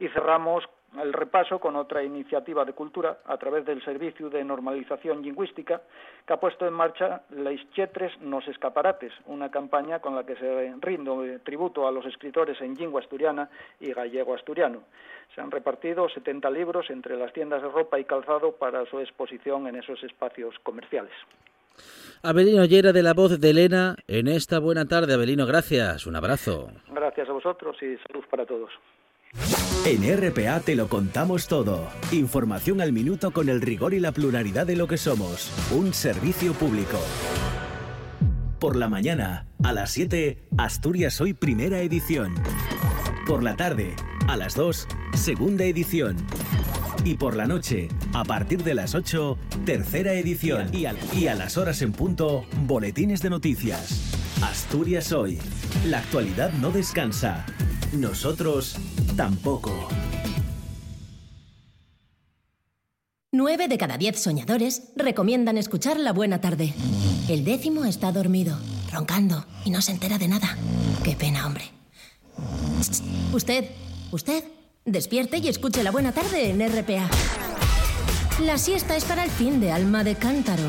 Y 0.00 0.08
cerramos 0.08 0.68
el 1.00 1.12
repaso 1.12 1.58
con 1.58 1.76
otra 1.76 2.02
iniciativa 2.02 2.64
de 2.64 2.72
cultura 2.72 3.18
a 3.24 3.36
través 3.38 3.64
del 3.64 3.82
Servicio 3.84 4.28
de 4.28 4.44
Normalización 4.44 5.22
Lingüística 5.22 5.82
que 6.26 6.32
ha 6.32 6.40
puesto 6.40 6.66
en 6.66 6.74
marcha 6.74 7.22
Leis 7.30 7.62
Chetres 7.72 8.12
nos 8.20 8.46
escaparates, 8.48 9.12
una 9.26 9.50
campaña 9.50 10.00
con 10.00 10.14
la 10.14 10.24
que 10.24 10.36
se 10.36 10.74
rinde 10.80 11.38
tributo 11.40 11.86
a 11.86 11.92
los 11.92 12.04
escritores 12.06 12.60
en 12.60 12.74
lengua 12.74 13.00
asturiana 13.00 13.48
y 13.80 13.92
gallego 13.92 14.34
asturiano. 14.34 14.82
Se 15.34 15.40
han 15.40 15.50
repartido 15.50 16.08
70 16.08 16.50
libros 16.50 16.90
entre 16.90 17.16
las 17.16 17.32
tiendas 17.32 17.62
de 17.62 17.68
ropa 17.68 17.98
y 17.98 18.04
calzado 18.04 18.52
para 18.52 18.84
su 18.86 19.00
exposición 19.00 19.66
en 19.66 19.76
esos 19.76 20.02
espacios 20.04 20.54
comerciales. 20.62 21.12
Abelino 22.22 22.64
Llera 22.66 22.92
de 22.92 23.02
la 23.02 23.14
voz 23.14 23.40
de 23.40 23.50
Elena 23.50 23.96
en 24.06 24.28
esta 24.28 24.58
buena 24.58 24.86
tarde. 24.86 25.14
Abelino, 25.14 25.46
gracias. 25.46 26.06
Un 26.06 26.16
abrazo. 26.16 26.68
Gracias 26.88 27.28
a 27.28 27.32
vosotros 27.32 27.76
y 27.82 27.96
salud 28.06 28.24
para 28.30 28.46
todos. 28.46 28.70
En 29.84 30.02
RPA 30.16 30.60
te 30.60 30.76
lo 30.76 30.88
contamos 30.88 31.48
todo. 31.48 31.88
Información 32.12 32.80
al 32.80 32.92
minuto 32.92 33.32
con 33.32 33.48
el 33.48 33.60
rigor 33.60 33.94
y 33.94 33.98
la 33.98 34.12
pluralidad 34.12 34.64
de 34.64 34.76
lo 34.76 34.86
que 34.86 34.96
somos. 34.96 35.50
Un 35.72 35.92
servicio 35.92 36.52
público. 36.52 37.00
Por 38.60 38.76
la 38.76 38.88
mañana, 38.88 39.48
a 39.64 39.72
las 39.72 39.90
7, 39.90 40.46
Asturias 40.56 41.20
Hoy 41.20 41.34
Primera 41.34 41.80
Edición. 41.80 42.36
Por 43.26 43.42
la 43.42 43.56
tarde, 43.56 43.96
a 44.28 44.36
las 44.36 44.54
2, 44.54 44.86
Segunda 45.14 45.64
Edición. 45.64 46.16
Y 47.04 47.14
por 47.14 47.34
la 47.34 47.46
noche, 47.46 47.88
a 48.12 48.22
partir 48.22 48.62
de 48.62 48.74
las 48.74 48.94
8, 48.94 49.36
Tercera 49.64 50.12
Edición. 50.12 50.72
Y 50.72 50.86
a, 50.86 50.94
y 51.12 51.26
a 51.26 51.34
las 51.34 51.56
horas 51.56 51.82
en 51.82 51.90
punto, 51.90 52.44
Boletines 52.68 53.20
de 53.20 53.30
Noticias. 53.30 54.14
Asturias 54.42 55.10
Hoy. 55.10 55.40
La 55.88 55.98
actualidad 55.98 56.52
no 56.52 56.70
descansa. 56.70 57.44
Nosotros 57.92 58.76
tampoco. 59.16 59.70
Nueve 63.34 63.66
de 63.66 63.78
cada 63.78 63.96
diez 63.96 64.20
soñadores 64.20 64.92
recomiendan 64.94 65.56
escuchar 65.56 65.98
La 65.98 66.12
Buena 66.12 66.40
Tarde. 66.40 66.74
El 67.28 67.44
décimo 67.44 67.86
está 67.86 68.12
dormido, 68.12 68.58
roncando 68.92 69.46
y 69.64 69.70
no 69.70 69.80
se 69.80 69.92
entera 69.92 70.18
de 70.18 70.28
nada. 70.28 70.56
Qué 71.02 71.16
pena, 71.16 71.46
hombre. 71.46 71.64
Usted, 73.32 73.70
usted, 74.10 74.44
despierte 74.84 75.38
y 75.38 75.48
escuche 75.48 75.82
La 75.82 75.90
Buena 75.90 76.12
Tarde 76.12 76.50
en 76.50 76.60
RPA. 76.60 77.08
La 78.44 78.58
siesta 78.58 78.96
es 78.96 79.04
para 79.04 79.24
el 79.24 79.30
fin 79.30 79.60
de 79.60 79.72
alma 79.72 80.04
de 80.04 80.14
cántaro. 80.14 80.64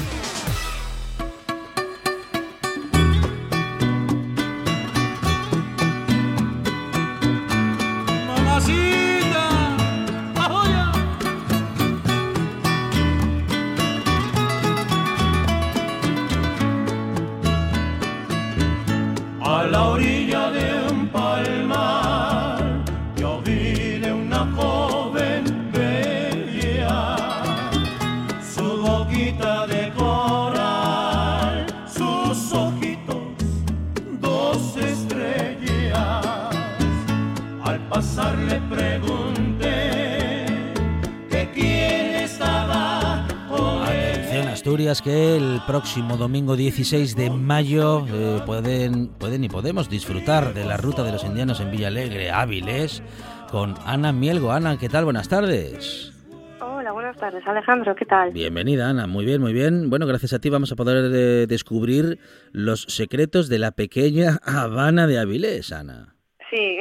Asturias 44.73 45.03
que 45.03 45.37
el 45.37 45.61
próximo 45.67 46.17
domingo 46.17 46.55
16 46.55 47.15
de 47.15 47.29
mayo 47.29 48.07
eh, 48.11 48.41
pueden, 48.43 49.09
pueden 49.19 49.43
y 49.43 49.47
podemos 49.47 49.87
disfrutar 49.87 50.55
de 50.55 50.65
la 50.65 50.77
ruta 50.77 51.03
de 51.03 51.11
los 51.11 51.23
indianos 51.23 51.59
en 51.59 51.69
Villalegre, 51.69 52.31
Áviles, 52.31 53.03
con 53.51 53.75
Ana 53.85 54.11
Mielgo. 54.11 54.51
Ana, 54.51 54.79
¿qué 54.79 54.89
tal? 54.89 55.03
Buenas 55.03 55.29
tardes. 55.29 56.11
Hola, 56.59 56.91
buenas 56.91 57.15
tardes, 57.17 57.45
Alejandro, 57.45 57.93
¿qué 57.93 58.05
tal? 58.05 58.31
Bienvenida, 58.31 58.89
Ana. 58.89 59.05
Muy 59.05 59.25
bien, 59.25 59.41
muy 59.41 59.53
bien. 59.53 59.91
Bueno, 59.91 60.07
gracias 60.07 60.33
a 60.33 60.39
ti 60.39 60.49
vamos 60.49 60.71
a 60.71 60.75
poder 60.75 61.11
eh, 61.13 61.45
descubrir 61.45 62.17
los 62.51 62.81
secretos 62.89 63.49
de 63.49 63.59
la 63.59 63.73
pequeña 63.73 64.39
Habana 64.43 65.05
de 65.05 65.19
Avilés, 65.19 65.71
Ana. 65.71 66.15
Sí, 66.49 66.79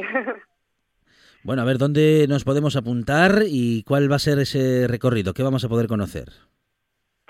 Bueno, 1.45 1.61
a 1.61 1.65
ver, 1.65 1.77
¿dónde 1.77 2.27
nos 2.29 2.45
podemos 2.45 2.77
apuntar 2.77 3.43
y 3.49 3.83
cuál 3.83 4.11
va 4.11 4.17
a 4.17 4.21
ser 4.21 4.39
ese 4.39 4.87
recorrido? 4.87 5.35
¿Qué 5.35 5.43
vamos 5.43 5.65
a 5.65 5.69
poder 5.69 5.89
conocer? 5.89 6.31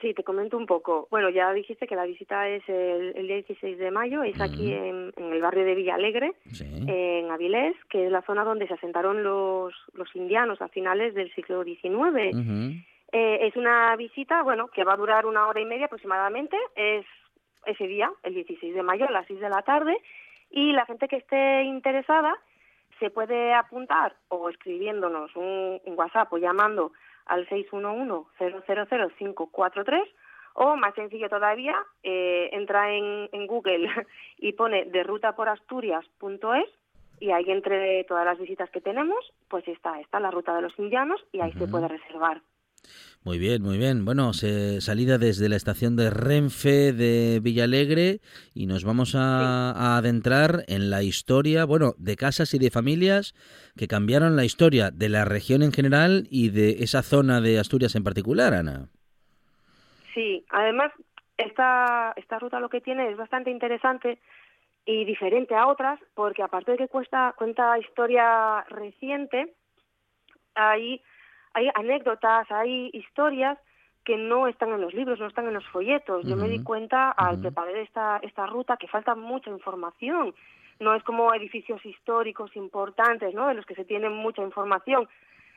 Sí, 0.03 0.13
te 0.13 0.23
comento 0.25 0.59
un 0.59 0.67
poco. 0.67 1.09
Bueno, 1.11 1.31
ya 1.31 1.51
dijiste 1.55 1.87
que 1.87 1.97
la 1.97 2.05
visita 2.05 2.47
es 2.49 2.63
el, 2.69 3.15
el 3.17 3.27
día 3.27 3.37
16 3.37 3.79
de 3.79 3.91
mayo, 3.91 4.23
es 4.23 4.39
aquí 4.41 4.71
en, 4.73 5.13
en 5.17 5.33
el 5.33 5.41
barrio 5.41 5.65
de 5.65 5.75
Villalegre, 5.75 6.33
Sí. 6.53 6.65
en 6.87 7.31
Avilés, 7.31 7.75
que 7.89 8.05
es 8.07 8.13
la 8.13 8.21
zona 8.23 8.45
donde 8.45 8.67
se 8.69 8.75
asentaron 8.75 9.23
los, 9.23 9.73
los 9.95 10.15
indianos 10.15 10.61
a 10.61 10.69
finales 10.69 11.15
del 11.15 11.33
siglo 11.35 11.65
XIX. 11.65 12.37
Eh, 13.15 13.47
es 13.47 13.57
una 13.57 13.95
visita, 13.97 14.43
bueno, 14.43 14.69
que 14.69 14.85
va 14.85 14.95
a 14.95 14.97
durar 14.97 15.25
una 15.27 15.47
hora 15.47 15.61
y 15.61 15.65
media 15.65 15.87
aproximadamente. 15.87 16.57
Es 16.75 17.07
ese 17.67 17.87
día, 17.87 18.11
el 18.23 18.35
16 18.35 18.75
de 18.75 18.83
mayo, 18.83 19.07
a 19.07 19.11
las 19.13 19.27
6 19.27 19.39
de 19.41 19.49
la 19.49 19.63
tarde. 19.63 19.97
Y 20.51 20.73
la 20.73 20.85
gente 20.87 21.09
que 21.09 21.17
esté 21.17 21.63
interesada 21.63 22.35
se 22.99 23.11
puede 23.11 23.53
apuntar 23.55 24.15
o 24.29 24.49
escribiéndonos 24.49 25.35
un, 25.37 25.81
un 25.85 25.99
WhatsApp 25.99 26.33
o 26.33 26.39
llamando 26.39 26.93
al 27.27 27.49
611-000-543 27.49 30.03
o 30.55 30.77
más 30.77 30.95
sencillo 30.95 31.29
todavía, 31.29 31.75
eh, 32.03 32.51
entra 32.53 32.95
en, 32.95 33.29
en 33.33 33.47
Google 33.47 33.89
y 34.39 34.53
pone 34.53 34.85
de 34.85 35.03
ruta 35.03 35.35
por 35.35 35.49
Asturias.es 35.49 36.69
y 37.21 37.31
ahí 37.31 37.45
entre 37.49 38.05
todas 38.05 38.25
las 38.25 38.39
visitas 38.39 38.71
que 38.71 38.81
tenemos, 38.81 39.33
pues 39.49 39.67
está, 39.69 40.01
está 40.01 40.19
la 40.19 40.31
ruta 40.31 40.55
de 40.55 40.63
los 40.63 40.77
indianos 40.79 41.25
y 41.31 41.41
ahí 41.41 41.53
se 41.53 41.69
puede 41.69 41.87
reservar. 41.87 42.43
Muy 43.25 43.39
bien, 43.39 43.63
muy 43.63 43.79
bien. 43.79 44.05
Bueno, 44.05 44.33
se, 44.33 44.81
salida 44.81 45.17
desde 45.17 45.49
la 45.49 45.55
estación 45.55 45.95
de 45.95 46.11
Renfe 46.11 46.93
de 46.93 47.39
Villalegre 47.41 48.19
y 48.53 48.67
nos 48.67 48.85
vamos 48.85 49.15
a, 49.15 49.71
a 49.71 49.97
adentrar 49.97 50.65
en 50.67 50.91
la 50.91 51.05
historia, 51.05 51.65
bueno, 51.65 51.93
de 51.99 52.17
casas 52.17 52.53
y 52.55 52.59
de 52.59 52.71
familias 52.71 53.35
que 53.77 53.87
cambiaron 53.87 54.35
la 54.35 54.45
historia 54.45 54.91
de 54.91 55.09
la 55.09 55.25
región 55.25 55.63
en 55.63 55.73
general 55.73 56.27
y 56.31 56.51
de 56.51 56.83
esa 56.83 57.03
zona 57.03 57.41
de 57.41 57.61
Asturias 57.61 57.95
en 57.95 58.03
particular, 58.03 58.55
Ana. 58.55 58.89
Sí, 60.15 60.45
además 60.51 60.93
esta, 61.37 62.13
esta 62.17 62.39
ruta 62.39 62.61
lo 62.61 62.69
que 62.69 62.81
tiene 62.81 63.11
es 63.11 63.17
bastante 63.17 63.51
interesante 63.51 64.19
y 64.85 65.05
diferente 65.05 65.55
a 65.55 65.69
otras 65.69 65.99
porque 66.15 66.43
aparte 66.43 66.73
de 66.73 66.79
que 66.79 66.89
cuesta, 66.89 67.35
cuenta 67.37 67.79
historia 67.79 68.63
reciente, 68.69 69.55
hay, 70.55 71.01
hay 71.55 71.69
anécdotas, 71.75 72.51
hay 72.51 72.91
historias 72.93 73.59
que 74.05 74.17
no 74.17 74.49
están 74.49 74.73
en 74.73 74.81
los 74.81 74.95
libros, 74.95 75.21
no 75.21 75.29
están 75.29 75.47
en 75.47 75.55
los 75.55 75.67
folletos. 75.69 76.27
Yo 76.27 76.37
me 76.37 76.49
di 76.49 76.63
cuenta 76.63 77.11
al 77.13 77.41
preparar 77.41 77.77
esta, 77.77 78.19
esta 78.23 78.47
ruta 78.47 78.77
que 78.77 78.89
falta 78.89 79.15
mucha 79.15 79.51
información. 79.51 80.35
No 80.81 80.95
es 80.95 81.05
como 81.05 81.33
edificios 81.33 81.85
históricos 81.87 82.57
importantes, 82.57 83.33
¿no? 83.33 83.47
De 83.47 83.55
los 83.55 83.65
que 83.65 83.77
se 83.77 83.85
tiene 83.85 84.09
mucha 84.09 84.43
información. 84.43 85.09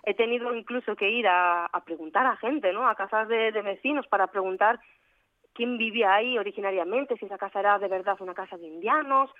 He 0.04 0.14
tenido 0.14 0.54
incluso 0.54 0.96
que 0.96 1.10
ir 1.10 1.28
a, 1.28 1.66
a 1.66 1.84
preguntar 1.84 2.28
a 2.28 2.38
gente, 2.38 2.72
¿no? 2.72 2.88
A 2.88 2.94
casas 2.94 3.28
de, 3.28 3.52
de 3.52 3.62
vecinos 3.64 4.06
para 4.08 4.28
preguntar 4.28 4.80
quién 5.54 5.80
vivía 5.80 6.14
ahí 6.14 6.38
originariamente, 6.38 7.18
si 7.18 7.25
esa 7.25 7.40
casa 7.40 7.62
era 7.62 7.80
de 7.80 7.88
verdad 7.88 8.18
una 8.20 8.36
casa 8.36 8.58
de 8.58 8.68
indianos. 8.68 9.32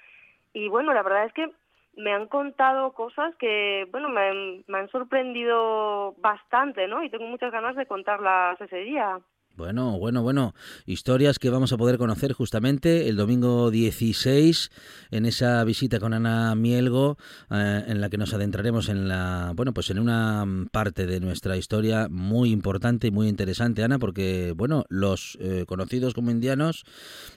Y 0.54 0.68
bueno, 0.70 0.94
la 0.94 1.04
verdad 1.04 1.26
es 1.26 1.34
que 1.34 1.52
me 1.98 2.14
han 2.14 2.28
contado 2.28 2.94
cosas 2.94 3.36
que, 3.38 3.88
bueno, 3.92 4.10
me, 4.10 4.22
han- 4.30 4.64
me 4.68 4.80
han 4.80 4.90
sorprendido 4.90 6.14
bastante, 6.20 6.88
¿no? 6.88 7.04
Y 7.04 7.10
tengo 7.10 7.26
muchas 7.26 7.52
ganas 7.52 7.76
de 7.76 7.86
contarlas 7.88 8.60
ese 8.62 8.78
día. 8.78 9.20
Bueno, 9.58 9.98
bueno, 9.98 10.22
bueno. 10.22 10.54
Historias 10.86 11.40
que 11.40 11.50
vamos 11.50 11.72
a 11.72 11.78
poder 11.78 11.98
conocer 11.98 12.34
justamente 12.34 13.08
el 13.08 13.16
domingo 13.16 13.72
16 13.72 14.70
en 15.12 15.26
esa 15.26 15.64
visita 15.64 15.98
con 15.98 16.14
Ana 16.14 16.54
Mielgo, 16.56 17.18
eh, 17.50 17.86
en 17.88 18.02
la 18.02 18.10
que 18.10 18.18
nos 18.18 18.34
adentraremos 18.34 18.90
en 18.90 19.08
la, 19.08 19.54
bueno, 19.56 19.74
pues 19.74 19.90
en 19.92 20.00
una 20.00 20.46
parte 20.74 21.06
de 21.06 21.22
nuestra 21.22 21.56
historia 21.56 22.10
muy 22.10 22.52
importante 22.52 23.08
y 23.08 23.12
muy 23.12 23.30
interesante, 23.30 23.82
Ana, 23.82 23.98
porque, 23.98 24.54
bueno, 24.54 24.84
los 24.90 25.38
eh, 25.40 25.64
conocidos 25.66 26.14
como 26.14 26.32
indianos 26.32 26.84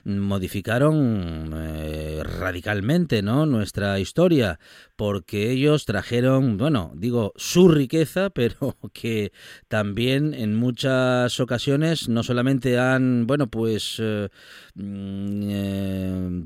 modificaron 0.03 1.53
eh, 1.55 2.21
radicalmente, 2.25 3.21
¿no? 3.21 3.45
Nuestra 3.45 3.97
historia, 3.97 4.59
porque 4.97 5.51
ellos 5.51 5.85
trajeron, 5.85 6.57
bueno, 6.57 6.91
digo, 6.95 7.31
su 7.37 7.69
riqueza, 7.69 8.29
pero 8.33 8.75
que 8.91 9.31
también 9.69 10.33
en 10.33 10.55
muchas 10.55 11.39
ocasiones 11.39 12.08
no 12.09 12.23
solamente 12.23 12.77
han, 12.77 13.27
bueno, 13.27 13.47
pues 13.47 13.99
eh, 14.01 14.29
mm, 14.75 15.49
eh, 15.49 16.43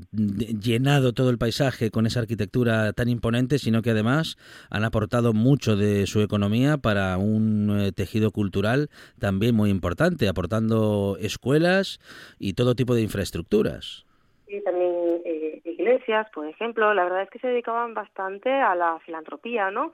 llenado 0.60 1.12
todo 1.12 1.30
el 1.30 1.38
paisaje 1.38 1.90
con 1.90 2.06
esa 2.06 2.20
arquitectura 2.20 2.92
tan 2.92 3.08
imponente, 3.08 3.58
sino 3.58 3.82
que 3.82 3.90
además 3.90 4.36
han 4.70 4.84
aportado 4.84 5.32
mucho 5.32 5.76
de 5.76 6.06
su 6.06 6.20
economía 6.20 6.78
para 6.78 7.16
un 7.18 7.80
eh, 7.80 7.92
tejido 7.92 8.30
cultural 8.30 8.90
también 9.18 9.54
muy 9.54 9.70
importante, 9.70 10.28
aportando 10.28 11.16
escuelas 11.20 11.98
y 12.38 12.52
todo 12.52 12.74
tipo 12.74 12.94
de 12.94 13.02
infraestructuras. 13.02 14.04
Y 14.46 14.60
también 14.60 15.22
eh, 15.24 15.60
iglesias, 15.64 16.28
por 16.30 16.46
ejemplo. 16.46 16.92
La 16.94 17.04
verdad 17.04 17.22
es 17.22 17.30
que 17.30 17.38
se 17.38 17.48
dedicaban 17.48 17.94
bastante 17.94 18.50
a 18.50 18.74
la 18.74 18.98
filantropía, 19.00 19.70
¿no? 19.70 19.92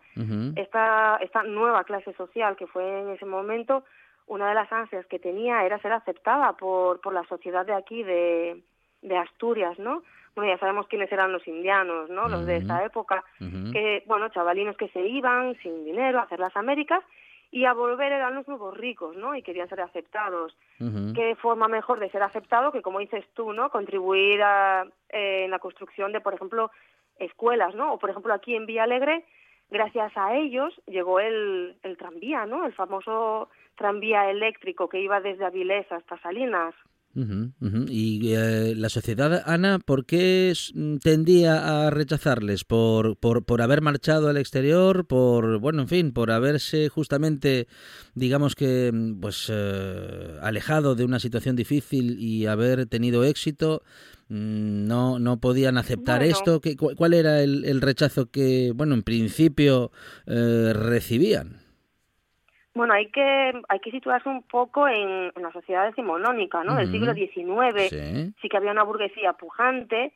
Esta, 0.57 1.17
esta 1.23 1.43
nueva 1.43 1.85
clase 1.85 2.13
social 2.15 2.57
que 2.57 2.67
fue 2.67 3.01
en 3.01 3.11
ese 3.11 3.27
momento, 3.27 3.85
una 4.31 4.49
de 4.49 4.55
las 4.55 4.73
ansias 4.73 5.05
que 5.07 5.19
tenía 5.19 5.65
era 5.65 5.81
ser 5.81 5.93
aceptada 5.93 6.53
por, 6.53 7.01
por 7.01 7.13
la 7.13 7.25
sociedad 7.25 7.67
de 7.67 7.75
aquí, 7.75 8.05
de, 8.05 8.63
de 9.03 9.17
Asturias, 9.17 9.77
¿no? 9.79 10.05
Bueno, 10.37 10.53
ya 10.53 10.59
sabemos 10.59 10.87
quiénes 10.87 11.11
eran 11.11 11.33
los 11.33 11.47
indianos, 11.49 12.09
¿no? 12.09 12.29
Los 12.29 12.47
de 12.47 12.59
esta 12.59 12.85
época, 12.85 13.25
que, 13.73 14.05
bueno, 14.07 14.29
chavalinos 14.29 14.77
que 14.77 14.89
se 14.91 15.05
iban 15.05 15.57
sin 15.57 15.85
dinero 15.85 16.21
a 16.21 16.23
hacer 16.23 16.39
las 16.39 16.57
Américas 16.57 17.03
y 17.51 17.65
a 17.65 17.73
volver 17.73 18.13
eran 18.13 18.37
los 18.37 18.47
nuevos 18.47 18.77
ricos, 18.77 19.17
¿no? 19.17 19.35
Y 19.35 19.43
querían 19.43 19.69
ser 19.69 19.81
aceptados. 19.81 20.57
¿Qué 20.79 21.35
forma 21.43 21.67
mejor 21.67 21.99
de 21.99 22.09
ser 22.11 22.23
aceptado 22.23 22.71
que, 22.71 22.83
como 22.83 23.01
dices 23.01 23.25
tú, 23.35 23.53
¿no? 23.53 23.71
Contribuir 23.71 24.41
a, 24.45 24.87
eh, 25.09 25.43
en 25.47 25.51
la 25.51 25.59
construcción 25.59 26.13
de, 26.13 26.21
por 26.21 26.35
ejemplo, 26.35 26.71
escuelas, 27.19 27.75
¿no? 27.75 27.95
O, 27.95 27.99
por 27.99 28.11
ejemplo, 28.11 28.33
aquí 28.33 28.55
en 28.55 28.67
Villalegre, 28.67 29.25
gracias 29.71 30.13
a 30.17 30.35
ellos 30.35 30.75
llegó 30.87 31.21
el, 31.21 31.77
el 31.83 31.97
tranvía, 31.97 32.47
¿no? 32.47 32.67
El 32.67 32.73
famoso 32.73 33.49
tranvía 33.77 34.31
eléctrico 34.31 34.89
que 34.89 35.01
iba 35.01 35.21
desde 35.21 35.45
Avilés 35.45 35.91
hasta 35.91 36.19
Salinas. 36.19 36.75
Y 37.89 38.33
eh, 38.35 38.75
la 38.77 38.89
sociedad, 38.89 39.43
Ana, 39.47 39.79
¿por 39.81 40.07
qué 40.07 40.53
tendía 41.03 41.87
a 41.87 41.91
rechazarles? 41.91 42.65
¿Por, 42.65 43.17
por, 43.17 43.45
¿Por 43.45 43.63
haber 43.63 43.81
marchado 43.83 44.29
al 44.29 44.37
exterior? 44.37 45.07
¿Por, 45.07 45.59
bueno, 45.59 45.83
en 45.83 45.89
fin, 45.89 46.13
por 46.13 46.31
haberse 46.31 46.89
justamente, 46.89 47.67
digamos 48.15 48.55
que, 48.55 48.93
pues, 49.21 49.47
eh, 49.49 50.37
alejado 50.41 50.95
de 50.95 51.05
una 51.05 51.19
situación 51.19 51.57
difícil 51.57 52.19
y 52.21 52.47
haber 52.47 52.87
tenido 52.87 53.25
éxito? 53.25 53.83
Mm, 54.29 54.87
¿No, 54.87 55.19
no 55.19 55.41
podían 55.41 55.79
aceptar 55.79 56.21
Bueno. 56.21 56.31
esto? 56.33 56.61
¿Qué, 56.61 56.77
cu- 56.77 56.95
¿Cuál 56.97 57.15
era 57.15 57.43
el, 57.43 57.65
el 57.65 57.81
rechazo 57.81 58.27
que, 58.27 58.73
bueno, 58.75 58.95
en 58.95 59.03
principio 59.03 59.91
eh, 60.27 60.73
recibían? 60.75 61.60
Bueno, 62.81 62.95
hay 62.95 63.09
que 63.11 63.53
hay 63.69 63.81
que 63.81 63.91
situarse 63.91 64.27
un 64.27 64.43
poco 64.43 64.89
en, 64.89 65.31
en 65.37 65.43
la 65.43 65.53
sociedad 65.53 65.85
decimonónica, 65.85 66.65
¿no? 66.65 66.77
Del 66.77 66.87
Ujú. 66.87 66.93
siglo 66.93 67.13
XIX. 67.13 67.91
Sí. 67.91 68.33
Sí 68.41 68.49
que 68.49 68.57
había 68.57 68.71
una 68.71 68.85
burguesía 68.85 69.35
pujante, 69.35 70.15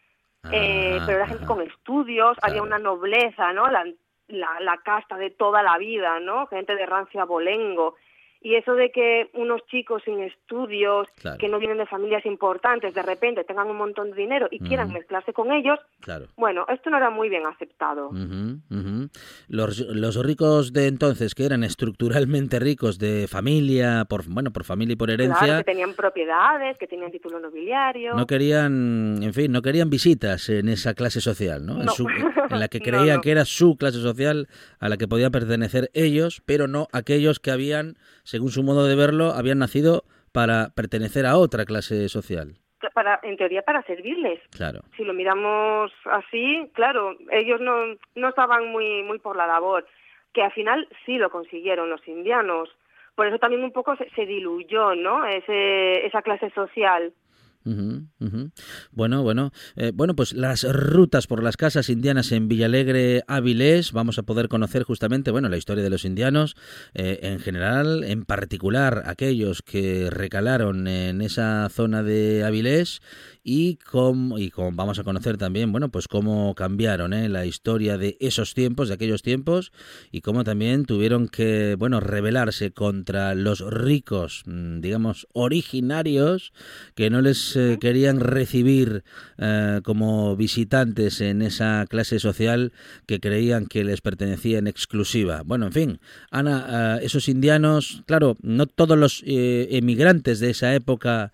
eh, 0.50 0.98
pero 1.04 1.18
era 1.18 1.26
gente 1.26 1.44
con 1.44 1.60
estudios, 1.60 2.38
había 2.40 2.62
una 2.62 2.78
nobleza, 2.78 3.52
¿no? 3.52 3.68
La, 3.68 3.84
la, 4.28 4.60
la 4.60 4.78
casta 4.78 5.18
de 5.18 5.28
toda 5.28 5.62
la 5.62 5.76
vida, 5.76 6.20
¿no? 6.20 6.46
Gente 6.46 6.74
de 6.74 6.86
rancio 6.86 7.20
abolengo. 7.20 7.96
Y 8.46 8.56
eso 8.56 8.74
de 8.74 8.92
que 8.92 9.30
unos 9.32 9.62
chicos 9.70 10.02
sin 10.04 10.20
estudios, 10.20 11.08
Claro. 11.16 11.38
que 11.38 11.48
no 11.48 11.58
vienen 11.58 11.78
de 11.78 11.86
familias 11.86 12.26
importantes, 12.26 12.92
de 12.92 13.00
repente 13.02 13.42
tengan 13.42 13.68
un 13.70 13.76
montón 13.78 14.10
de 14.10 14.16
dinero 14.18 14.48
y 14.50 14.58
quieran 14.58 14.92
mezclarse 14.92 15.32
con 15.32 15.50
ellos, 15.50 15.78
Claro. 16.00 16.26
bueno, 16.36 16.66
esto 16.68 16.90
no 16.90 16.98
era 16.98 17.08
muy 17.08 17.30
bien 17.30 17.46
aceptado. 17.46 18.10
Los, 19.48 19.78
los 19.80 20.16
ricos 20.24 20.72
de 20.74 20.88
entonces, 20.88 21.34
que 21.34 21.46
eran 21.46 21.64
estructuralmente 21.64 22.58
ricos 22.58 22.98
de 22.98 23.26
familia, 23.28 24.04
por 24.08 24.24
bueno, 24.28 24.52
por 24.52 24.64
familia 24.64 24.92
y 24.92 24.96
por 24.96 25.08
Claro, 25.08 25.22
herencia, 25.24 25.58
que 25.58 25.64
tenían 25.64 25.94
propiedades, 25.94 26.76
que 26.78 26.86
tenían 26.86 27.10
título 27.10 27.40
nobiliario. 27.40 28.14
no 28.14 28.26
querían, 28.26 29.22
en 29.22 29.32
fin, 29.32 29.52
no 29.52 29.62
querían 29.62 29.88
visitas 29.88 30.48
en 30.50 30.68
esa 30.68 30.92
clase 30.94 31.20
social, 31.22 31.64
¿no? 31.64 31.78
En, 31.80 31.86
No. 31.86 31.92
su- 31.92 32.06
en 32.08 32.58
la 32.60 32.68
que 32.68 32.78
No, 32.80 32.84
creían 32.84 33.16
no. 33.16 33.20
que 33.22 33.30
era 33.30 33.44
su 33.46 33.76
clase 33.76 33.98
social 34.02 34.48
a 34.80 34.88
la 34.90 34.96
que 34.98 35.08
podían 35.08 35.32
pertenecer 35.32 35.90
ellos, 35.94 36.42
pero 36.44 36.68
no 36.68 36.88
aquellos 36.92 37.40
que 37.40 37.50
habían, 37.50 37.96
según 38.34 38.50
su 38.50 38.64
modo 38.64 38.84
de 38.88 38.96
verlo, 38.96 39.26
habían 39.30 39.60
nacido 39.60 40.02
para 40.32 40.70
pertenecer 40.74 41.24
a 41.24 41.38
otra 41.38 41.64
clase 41.64 42.08
social. 42.08 42.56
para, 42.92 43.20
en 43.22 43.36
teoría 43.36 43.62
para 43.62 43.80
servirles. 43.84 44.40
Claro. 44.50 44.80
Si 44.96 45.04
lo 45.04 45.14
miramos 45.14 45.92
así, 46.06 46.68
claro, 46.72 47.14
ellos 47.30 47.60
no, 47.60 47.94
no 48.16 48.28
estaban 48.30 48.72
muy, 48.72 49.04
muy 49.04 49.20
por 49.20 49.36
la 49.36 49.46
labor, 49.46 49.86
que 50.32 50.42
al 50.42 50.50
final 50.50 50.88
sí 51.06 51.16
lo 51.16 51.30
consiguieron 51.30 51.88
los 51.90 52.06
indianos. 52.08 52.68
Por 53.14 53.28
eso 53.28 53.38
también 53.38 53.62
un 53.62 53.70
poco 53.70 53.94
se, 53.94 54.10
se 54.16 54.26
diluyó, 54.26 54.96
¿no? 54.96 55.24
Ese, 55.26 56.04
esa 56.04 56.20
clase 56.20 56.50
social. 56.50 57.12
Bueno, 58.92 59.22
bueno, 59.22 59.52
eh, 59.76 59.92
bueno, 59.94 60.14
pues 60.14 60.34
las 60.34 60.64
rutas 60.64 61.26
por 61.26 61.42
las 61.42 61.56
casas 61.56 61.88
indianas 61.88 62.30
en 62.32 62.48
Villalegre, 62.48 63.22
Avilés, 63.26 63.92
vamos 63.92 64.18
a 64.18 64.22
poder 64.22 64.48
conocer 64.48 64.82
justamente, 64.82 65.30
bueno, 65.30 65.48
la 65.48 65.56
historia 65.56 65.82
de 65.82 65.90
los 65.90 66.04
indianos 66.04 66.56
eh, 66.92 67.20
en 67.22 67.40
general, 67.40 68.04
en 68.04 68.24
particular 68.24 69.04
aquellos 69.06 69.62
que 69.62 70.10
recalaron 70.10 70.86
en 70.86 71.22
esa 71.22 71.68
zona 71.70 72.02
de 72.02 72.44
Avilés 72.44 73.00
y 73.42 73.76
cómo, 73.76 74.38
y 74.38 74.50
cómo 74.50 74.72
vamos 74.72 74.98
a 74.98 75.04
conocer 75.04 75.36
también, 75.36 75.72
bueno, 75.72 75.90
pues 75.90 76.08
cómo 76.08 76.54
cambiaron 76.54 77.12
eh, 77.12 77.28
la 77.28 77.46
historia 77.46 77.98
de 77.98 78.16
esos 78.20 78.54
tiempos, 78.54 78.88
de 78.88 78.94
aquellos 78.94 79.22
tiempos 79.22 79.72
y 80.10 80.20
cómo 80.20 80.44
también 80.44 80.84
tuvieron 80.84 81.28
que, 81.28 81.76
bueno, 81.78 82.00
rebelarse 82.00 82.72
contra 82.72 83.34
los 83.34 83.60
ricos, 83.60 84.42
mm, 84.46 84.80
digamos, 84.80 85.26
originarios 85.32 86.52
que 86.94 87.10
no 87.10 87.20
les 87.20 87.53
eh, 87.56 87.78
querían 87.80 88.20
recibir 88.20 89.04
eh, 89.38 89.80
como 89.84 90.36
visitantes 90.36 91.20
en 91.20 91.42
esa 91.42 91.86
clase 91.88 92.18
social 92.18 92.72
que 93.06 93.20
creían 93.20 93.66
que 93.66 93.84
les 93.84 94.00
pertenecía 94.00 94.58
en 94.58 94.66
exclusiva. 94.66 95.42
Bueno, 95.44 95.66
en 95.66 95.72
fin, 95.72 96.00
Ana, 96.30 96.98
eh, 96.98 97.04
esos 97.04 97.28
indianos, 97.28 98.02
claro, 98.06 98.36
no 98.42 98.66
todos 98.66 98.98
los 98.98 99.22
emigrantes 99.26 100.40
de 100.40 100.50
esa 100.50 100.74
época 100.74 101.32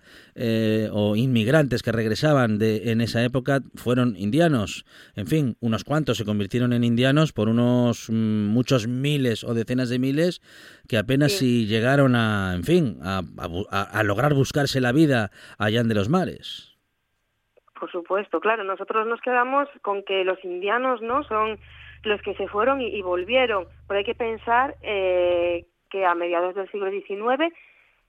o 0.91 1.15
inmigrantes 1.15 1.83
que 1.83 1.91
regresaban 1.91 2.57
de, 2.57 2.91
en 2.91 3.01
esa 3.01 3.23
época 3.23 3.61
fueron 3.75 4.15
indianos. 4.17 4.85
En 5.15 5.27
fin, 5.27 5.57
unos 5.59 5.83
cuantos 5.83 6.17
se 6.17 6.25
convirtieron 6.25 6.73
en 6.73 6.83
indianos 6.83 7.33
por 7.33 7.49
unos 7.49 8.09
mm, 8.09 8.47
muchos 8.47 8.87
miles 8.87 9.43
o 9.43 9.53
decenas 9.53 9.89
de 9.89 9.99
miles 9.99 10.41
que 10.91 10.97
apenas 10.97 11.31
si 11.31 11.67
llegaron 11.67 12.15
a, 12.17 12.53
en 12.53 12.63
fin, 12.65 12.97
a, 13.01 13.19
a 13.19 13.47
a- 13.79 13.99
a 13.99 14.03
lograr 14.03 14.33
buscarse 14.33 14.81
la 14.81 14.91
vida 14.91 15.31
allá 15.57 15.83
de 15.83 15.95
los 15.95 16.09
mares. 16.09 16.77
Por 17.79 17.89
supuesto, 17.89 18.41
claro, 18.41 18.65
nosotros 18.65 19.07
nos 19.07 19.21
quedamos 19.21 19.69
con 19.83 20.03
que 20.03 20.25
los 20.25 20.43
indianos 20.43 21.01
no 21.01 21.23
son 21.23 21.57
los 22.03 22.21
que 22.23 22.35
se 22.35 22.49
fueron 22.49 22.81
y, 22.81 22.87
y 22.87 23.01
volvieron, 23.01 23.67
pero 23.87 23.99
hay 23.99 24.03
que 24.03 24.15
pensar 24.15 24.75
eh, 24.81 25.65
que 25.89 26.05
a 26.05 26.13
mediados 26.13 26.55
del 26.55 26.69
siglo 26.71 26.91
XIX 26.91 27.53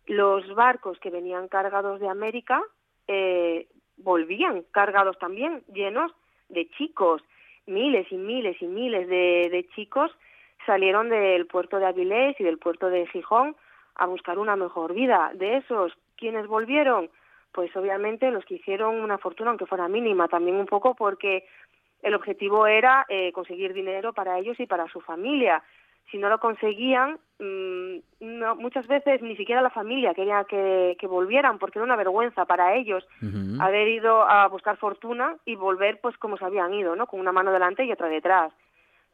los 0.08 0.52
barcos 0.56 0.98
que 0.98 1.10
venían 1.10 1.46
cargados 1.46 2.00
de 2.00 2.08
América 2.08 2.60
eh, 3.06 3.68
volvían 3.96 4.64
cargados 4.72 5.16
también, 5.20 5.62
llenos 5.72 6.10
de 6.48 6.68
chicos, 6.76 7.22
miles 7.66 8.10
y 8.10 8.16
miles 8.16 8.60
y 8.60 8.66
miles 8.66 9.08
de, 9.08 9.48
de 9.52 9.68
chicos 9.76 10.10
salieron 10.66 11.08
del 11.08 11.46
puerto 11.46 11.78
de 11.78 11.86
Avilés 11.86 12.38
y 12.40 12.44
del 12.44 12.58
puerto 12.58 12.88
de 12.88 13.06
Gijón 13.06 13.56
a 13.96 14.06
buscar 14.06 14.38
una 14.38 14.56
mejor 14.56 14.94
vida. 14.94 15.30
De 15.34 15.56
esos, 15.58 15.92
¿quiénes 16.16 16.46
volvieron? 16.46 17.10
Pues 17.52 17.74
obviamente 17.76 18.30
los 18.30 18.44
que 18.44 18.54
hicieron 18.54 19.00
una 19.00 19.18
fortuna, 19.18 19.50
aunque 19.50 19.66
fuera 19.66 19.88
mínima, 19.88 20.28
también 20.28 20.56
un 20.56 20.66
poco 20.66 20.94
porque 20.94 21.44
el 22.02 22.14
objetivo 22.14 22.66
era 22.66 23.04
eh, 23.08 23.30
conseguir 23.32 23.72
dinero 23.74 24.12
para 24.12 24.38
ellos 24.38 24.58
y 24.58 24.66
para 24.66 24.88
su 24.88 25.00
familia. 25.00 25.62
Si 26.10 26.18
no 26.18 26.28
lo 26.28 26.38
conseguían, 26.40 27.18
mm, 27.38 27.96
no- 28.20 28.56
muchas 28.56 28.86
veces 28.86 29.22
ni 29.22 29.36
siquiera 29.36 29.62
la 29.62 29.70
familia 29.70 30.14
quería 30.14 30.44
que, 30.44 30.96
que 30.98 31.06
volvieran 31.06 31.58
porque 31.58 31.78
era 31.78 31.84
una 31.84 31.96
vergüenza 31.96 32.44
para 32.44 32.74
ellos 32.74 33.06
haber 33.60 33.86
ido 33.88 34.22
a 34.22 34.48
buscar 34.48 34.76
fortuna 34.78 35.36
y 35.44 35.54
volver 35.54 36.00
pues 36.00 36.16
como 36.18 36.36
se 36.36 36.44
habían 36.44 36.72
ido, 36.74 36.96
¿no? 36.96 37.06
Con 37.06 37.20
una 37.20 37.32
mano 37.32 37.52
delante 37.52 37.84
y 37.84 37.92
otra 37.92 38.08
detrás. 38.08 38.52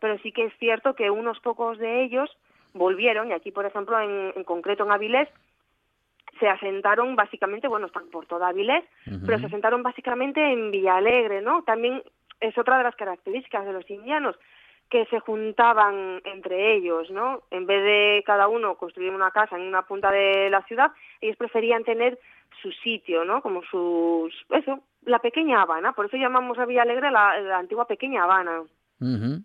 Pero 0.00 0.18
sí 0.18 0.32
que 0.32 0.44
es 0.44 0.52
cierto 0.58 0.94
que 0.94 1.10
unos 1.10 1.40
pocos 1.40 1.78
de 1.78 2.02
ellos 2.02 2.30
volvieron, 2.74 3.30
y 3.30 3.32
aquí 3.32 3.50
por 3.50 3.66
ejemplo 3.66 3.98
en, 4.00 4.32
en 4.36 4.44
concreto 4.44 4.84
en 4.84 4.92
Avilés, 4.92 5.28
se 6.38 6.48
asentaron 6.48 7.16
básicamente, 7.16 7.68
bueno, 7.68 7.86
están 7.86 8.08
por 8.10 8.26
toda 8.26 8.48
Avilés, 8.48 8.84
pero 9.26 9.38
se 9.38 9.46
asentaron 9.46 9.82
básicamente 9.82 10.40
en 10.40 10.70
Villalegre, 10.70 11.42
¿no? 11.42 11.62
También 11.62 12.02
es 12.40 12.56
otra 12.56 12.78
de 12.78 12.84
las 12.84 12.96
características 12.96 13.66
de 13.66 13.72
los 13.72 13.88
indianos, 13.90 14.36
que 14.88 15.04
se 15.06 15.20
juntaban 15.20 16.22
entre 16.24 16.74
ellos, 16.74 17.10
¿no? 17.10 17.42
En 17.50 17.66
vez 17.66 17.82
de 17.82 18.22
cada 18.24 18.48
uno 18.48 18.76
construir 18.76 19.10
una 19.10 19.30
casa 19.30 19.56
en 19.56 19.62
una 19.62 19.82
punta 19.82 20.10
de 20.10 20.48
la 20.48 20.62
ciudad, 20.62 20.92
ellos 21.20 21.36
preferían 21.36 21.84
tener 21.84 22.18
su 22.62 22.70
sitio, 22.72 23.24
¿no? 23.24 23.42
Como 23.42 23.62
sus, 23.64 24.32
eso, 24.50 24.80
la 25.04 25.18
pequeña 25.18 25.62
Habana, 25.62 25.92
por 25.92 26.06
eso 26.06 26.16
llamamos 26.16 26.58
a 26.58 26.66
Villalegre 26.66 27.10
la, 27.10 27.38
la 27.40 27.58
antigua 27.58 27.86
pequeña 27.86 28.24
Habana. 28.24 28.62
Ujú. 29.00 29.44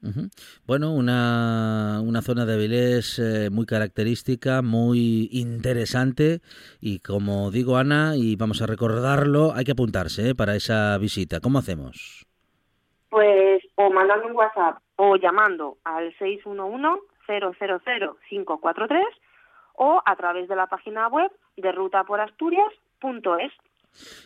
Bueno, 0.65 0.93
una, 0.93 2.01
una 2.03 2.23
zona 2.23 2.43
de 2.45 2.55
Avilés 2.55 3.19
eh, 3.19 3.51
muy 3.51 3.67
característica, 3.67 4.63
muy 4.63 5.29
interesante 5.31 6.41
y 6.81 6.97
como 6.99 7.51
digo 7.51 7.77
Ana, 7.77 8.15
y 8.15 8.35
vamos 8.35 8.63
a 8.63 8.65
recordarlo, 8.65 9.53
hay 9.53 9.63
que 9.63 9.73
apuntarse 9.73 10.31
eh, 10.31 10.35
para 10.35 10.55
esa 10.55 10.97
visita. 10.97 11.39
¿Cómo 11.39 11.59
hacemos? 11.59 12.25
Pues 13.09 13.61
o 13.75 13.91
mandando 13.91 14.25
un 14.25 14.35
WhatsApp 14.35 14.79
o 14.95 15.17
llamando 15.17 15.77
al 15.83 16.11
611-000-543 16.17 19.03
o 19.75 20.01
a 20.03 20.15
través 20.15 20.47
de 20.47 20.55
la 20.55 20.65
página 20.65 21.07
web 21.09 21.31
de 21.57 21.71
rutaporasturias.es. 21.71 23.51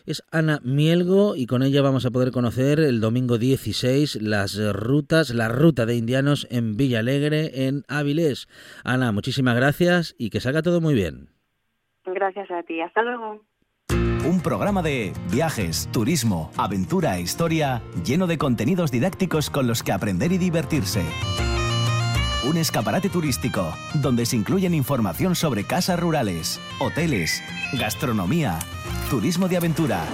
Es 0.06 0.22
Ana 0.30 0.60
Mielgo 0.62 1.36
y 1.36 1.46
con 1.46 1.62
ella 1.62 1.82
vamos 1.82 2.06
a 2.06 2.10
poder 2.10 2.30
conocer 2.32 2.80
el 2.80 3.00
domingo 3.00 3.38
16 3.38 4.22
las 4.22 4.58
rutas, 4.72 5.34
la 5.34 5.48
ruta 5.48 5.86
de 5.86 5.96
indianos 5.96 6.46
en 6.50 6.76
Villalegre, 6.76 7.66
en 7.66 7.84
Avilés. 7.88 8.48
Ana, 8.84 9.12
muchísimas 9.12 9.56
gracias 9.56 10.14
y 10.18 10.30
que 10.30 10.40
salga 10.40 10.62
todo 10.62 10.80
muy 10.80 10.94
bien. 10.94 11.28
Gracias 12.04 12.50
a 12.50 12.62
ti. 12.62 12.80
Hasta 12.80 13.02
luego. 13.02 13.44
Un 14.28 14.42
programa 14.42 14.82
de 14.82 15.12
viajes, 15.30 15.88
turismo, 15.92 16.50
aventura 16.56 17.16
e 17.16 17.22
historia 17.22 17.82
lleno 18.04 18.26
de 18.26 18.36
contenidos 18.36 18.90
didácticos 18.90 19.48
con 19.48 19.66
los 19.66 19.82
que 19.82 19.92
aprender 19.92 20.32
y 20.32 20.38
divertirse. 20.38 21.02
Un 22.44 22.56
escaparate 22.56 23.08
turístico 23.08 23.74
donde 23.94 24.24
se 24.24 24.36
incluyen 24.36 24.72
información 24.74 25.34
sobre 25.34 25.64
casas 25.64 25.98
rurales, 25.98 26.60
hoteles, 26.78 27.42
gastronomía, 27.72 28.58
turismo 29.10 29.48
de 29.48 29.56
aventura, 29.56 30.04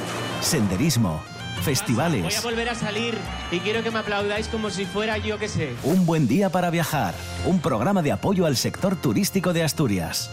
senderismo, 0.40 1.22
Voy 1.54 1.60
a 1.60 1.62
festivales. 1.62 2.42
volver 2.42 2.68
a 2.68 2.74
salir 2.74 3.14
y 3.50 3.58
quiero 3.60 3.82
que 3.82 3.90
me 3.90 3.98
aplaudáis 3.98 4.48
como 4.48 4.70
si 4.70 4.84
fuera 4.86 5.18
yo 5.18 5.38
que 5.38 5.48
sé. 5.48 5.74
Un 5.84 6.04
buen 6.06 6.26
día 6.26 6.50
para 6.50 6.70
viajar. 6.70 7.14
Un 7.46 7.60
programa 7.60 8.02
de 8.02 8.12
apoyo 8.12 8.44
al 8.46 8.56
sector 8.56 8.96
turístico 8.96 9.52
de 9.52 9.62
Asturias. 9.62 10.30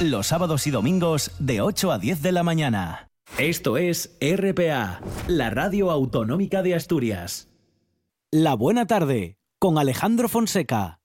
Los 0.00 0.28
sábados 0.28 0.66
y 0.66 0.70
domingos 0.70 1.32
de 1.38 1.60
8 1.60 1.92
a 1.92 1.98
10 1.98 2.22
de 2.22 2.32
la 2.32 2.42
mañana. 2.42 3.08
Esto 3.38 3.76
es 3.76 4.16
RPA, 4.20 5.00
la 5.28 5.50
radio 5.50 5.90
autonómica 5.90 6.62
de 6.62 6.74
Asturias. 6.74 7.48
La 8.30 8.54
buena 8.54 8.86
tarde 8.86 9.36
con 9.60 9.76
Alejandro 9.76 10.30
Fonseca. 10.30 10.99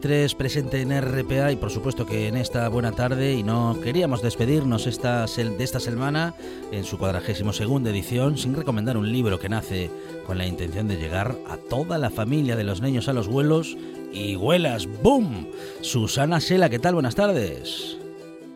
Presente 0.00 0.80
en 0.80 0.92
RPA 0.92 1.50
y 1.50 1.56
por 1.56 1.70
supuesto 1.70 2.06
que 2.06 2.28
en 2.28 2.36
esta 2.36 2.68
buena 2.68 2.92
tarde 2.92 3.34
y 3.34 3.42
no 3.42 3.76
queríamos 3.82 4.22
despedirnos 4.22 4.86
esta, 4.86 5.26
de 5.26 5.64
esta 5.64 5.80
semana 5.80 6.34
en 6.70 6.84
su 6.84 6.98
cuadragésimo 6.98 7.52
segunda 7.52 7.90
edición 7.90 8.38
sin 8.38 8.54
recomendar 8.54 8.96
un 8.96 9.10
libro 9.10 9.40
que 9.40 9.48
nace 9.48 9.90
con 10.24 10.38
la 10.38 10.46
intención 10.46 10.86
de 10.86 10.98
llegar 10.98 11.34
a 11.48 11.56
toda 11.56 11.98
la 11.98 12.10
familia 12.10 12.54
de 12.54 12.62
los 12.62 12.80
niños 12.80 13.08
a 13.08 13.12
los 13.12 13.26
vuelos 13.26 13.76
y 14.12 14.36
huelas 14.36 14.86
¡boom! 15.02 15.48
Susana 15.80 16.40
Sela, 16.40 16.70
¿qué 16.70 16.78
tal? 16.78 16.94
Buenas 16.94 17.16
tardes. 17.16 17.98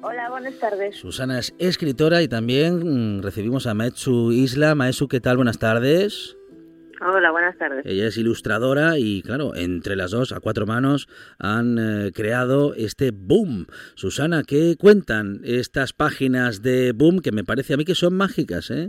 Hola, 0.01 0.31
buenas 0.31 0.55
tardes. 0.61 0.97
Susana 0.97 1.41
es 1.41 1.55
escritora 1.59 2.23
y 2.23 2.29
también 2.29 3.19
mm, 3.19 3.23
recibimos 3.23 3.67
a 3.67 3.75
Maetsu 3.75 4.31
Isla. 4.31 4.77
Maetsu, 4.77 5.09
¿qué 5.09 5.21
tal? 5.21 5.39
Buenas 5.39 5.59
tardes. 5.59 6.37
Hola, 7.05 7.33
buenas 7.33 7.59
tardes. 7.59 7.85
Ella 7.85 8.07
es 8.07 8.17
ilustradora 8.17 8.97
y, 8.97 9.23
claro, 9.23 9.57
entre 9.57 9.97
las 9.97 10.13
dos, 10.13 10.33
a 10.33 10.41
cuatro 10.41 10.67
manos, 10.67 11.09
han 11.39 11.79
eh, 11.79 12.13
creado 12.15 12.75
este 12.75 13.11
Boom. 13.13 13.67
Susana, 13.97 14.43
¿qué 14.47 14.77
cuentan 14.79 15.41
estas 15.45 15.93
páginas 15.93 16.63
de 16.63 16.93
Boom 16.93 17.21
que 17.21 17.33
me 17.33 17.43
parece 17.43 17.75
a 17.75 17.77
mí 17.77 17.85
que 17.85 17.97
son 17.97 18.17
mágicas, 18.17 18.71
eh? 18.71 18.89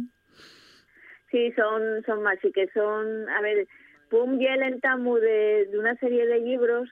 Sí, 1.31 1.51
son, 1.53 2.03
son 2.05 2.19
que 2.53 2.69
son, 2.75 3.27
a 3.29 3.41
ver, 3.41 3.67
Pum 4.13 4.39
y 4.39 4.45
el 4.45 4.61
entamu 4.61 5.15
de, 5.15 5.65
de 5.71 5.79
una 5.79 5.95
serie 5.95 6.27
de 6.27 6.39
libros 6.39 6.87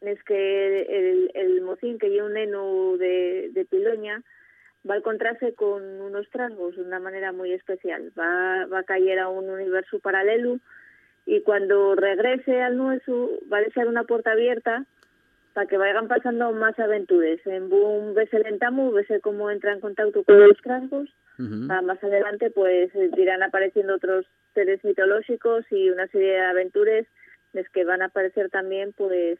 es 0.00 0.22
que 0.24 0.82
el, 0.88 1.30
el 1.34 1.60
mocín 1.60 1.98
que 1.98 2.08
lleva 2.08 2.28
un 2.28 2.32
neno 2.32 2.96
de, 2.96 3.50
de 3.52 3.66
Piloña 3.66 4.22
va 4.88 4.94
a 4.94 4.98
encontrarse 4.98 5.54
con 5.54 5.82
unos 6.00 6.28
trasgos 6.30 6.76
de 6.76 6.82
una 6.82 6.98
manera 6.98 7.32
muy 7.32 7.52
especial. 7.52 8.12
Va, 8.18 8.66
va 8.66 8.80
a 8.80 8.84
caer 8.84 9.18
a 9.18 9.28
un 9.28 9.48
universo 9.48 9.98
paralelo 10.00 10.58
y 11.26 11.40
cuando 11.42 11.94
regrese 11.94 12.62
al 12.62 12.76
nuestro 12.76 13.30
va 13.52 13.58
a 13.58 13.62
dejar 13.62 13.88
una 13.88 14.04
puerta 14.04 14.32
abierta 14.32 14.84
para 15.54 15.66
que 15.66 15.76
vayan 15.76 16.08
pasando 16.08 16.52
más 16.52 16.78
aventuras. 16.78 17.38
En 17.46 17.68
Boom 17.68 18.14
ves 18.14 18.32
el 18.32 18.46
entamu, 18.46 18.90
ves 18.92 19.06
cómo 19.22 19.50
entra 19.50 19.72
en 19.72 19.80
contacto 19.80 20.24
con 20.24 20.40
los 20.40 20.56
trasgos 20.62 21.08
Ah, 21.38 21.82
más 21.82 22.02
adelante 22.04 22.50
pues 22.50 22.94
eh, 22.94 23.10
irán 23.16 23.42
apareciendo 23.42 23.94
otros 23.94 24.26
seres 24.54 24.84
mitológicos 24.84 25.64
y 25.70 25.90
una 25.90 26.06
serie 26.08 26.32
de 26.32 26.40
aventuras 26.40 27.06
en 27.52 27.62
las 27.62 27.68
que 27.70 27.84
van 27.84 28.02
a 28.02 28.06
aparecer 28.06 28.50
también 28.50 28.92
pues 28.92 29.38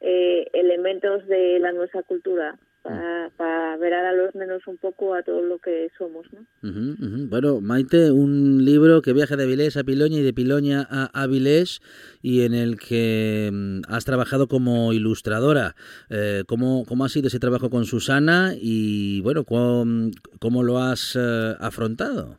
eh, 0.00 0.48
elementos 0.54 1.26
de 1.26 1.58
la 1.60 1.72
nuestra 1.72 2.02
cultura 2.02 2.56
para 2.82 3.76
ver 3.76 3.94
a 3.94 4.12
los 4.12 4.34
menos 4.34 4.66
un 4.66 4.76
poco 4.78 5.14
a 5.14 5.22
todo 5.22 5.42
lo 5.42 5.58
que 5.58 5.90
somos 5.98 6.26
¿no? 6.32 6.40
Ujú. 6.62 7.28
Bueno, 7.28 7.60
Maite, 7.60 8.10
un 8.10 8.64
libro 8.64 9.02
que 9.02 9.12
viaja 9.12 9.36
de 9.36 9.44
Avilés 9.44 9.76
a 9.76 9.84
Piloña 9.84 10.18
y 10.18 10.22
de 10.22 10.32
Piloña 10.32 10.86
a 10.90 11.10
Avilés 11.22 11.80
y 12.22 12.44
en 12.44 12.54
el 12.54 12.78
que 12.78 13.50
mm, 13.52 13.82
has 13.88 14.04
trabajado 14.04 14.48
como 14.48 14.92
ilustradora. 14.92 15.74
Eh, 16.08 16.44
¿cómo, 16.48 16.84
¿Cómo 16.86 17.04
ha 17.04 17.08
sido 17.08 17.28
ese 17.28 17.38
trabajo 17.38 17.70
con 17.70 17.84
Susana 17.84 18.52
y, 18.54 19.20
bueno, 19.22 19.44
cómo, 19.44 20.10
cómo 20.40 20.62
lo 20.62 20.78
has 20.78 21.16
eh, 21.16 21.54
afrontado? 21.60 22.38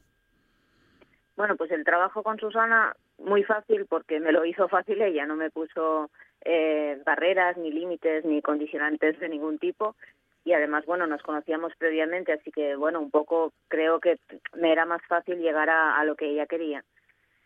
Bueno, 1.35 1.55
pues 1.55 1.71
el 1.71 1.83
trabajo 1.83 2.23
con 2.23 2.39
Susana 2.39 2.95
muy 3.17 3.43
fácil 3.43 3.85
porque 3.87 4.19
me 4.19 4.31
lo 4.31 4.45
hizo 4.45 4.67
fácil 4.67 5.01
ella, 5.01 5.25
no 5.25 5.35
me 5.35 5.49
puso 5.49 6.09
eh, 6.43 7.01
barreras, 7.05 7.57
ni 7.57 7.71
límites, 7.71 8.25
ni 8.25 8.41
condicionantes 8.41 9.19
de 9.19 9.29
ningún 9.29 9.59
tipo. 9.59 9.95
Y 10.43 10.53
además, 10.53 10.85
bueno, 10.85 11.05
nos 11.05 11.21
conocíamos 11.21 11.73
previamente, 11.77 12.33
así 12.33 12.51
que, 12.51 12.75
bueno, 12.75 12.99
un 12.99 13.11
poco 13.11 13.53
creo 13.67 13.99
que 13.99 14.17
me 14.55 14.71
era 14.71 14.85
más 14.85 15.01
fácil 15.07 15.39
llegar 15.39 15.69
a, 15.69 15.99
a 15.99 16.05
lo 16.05 16.15
que 16.15 16.29
ella 16.29 16.47
quería. 16.47 16.83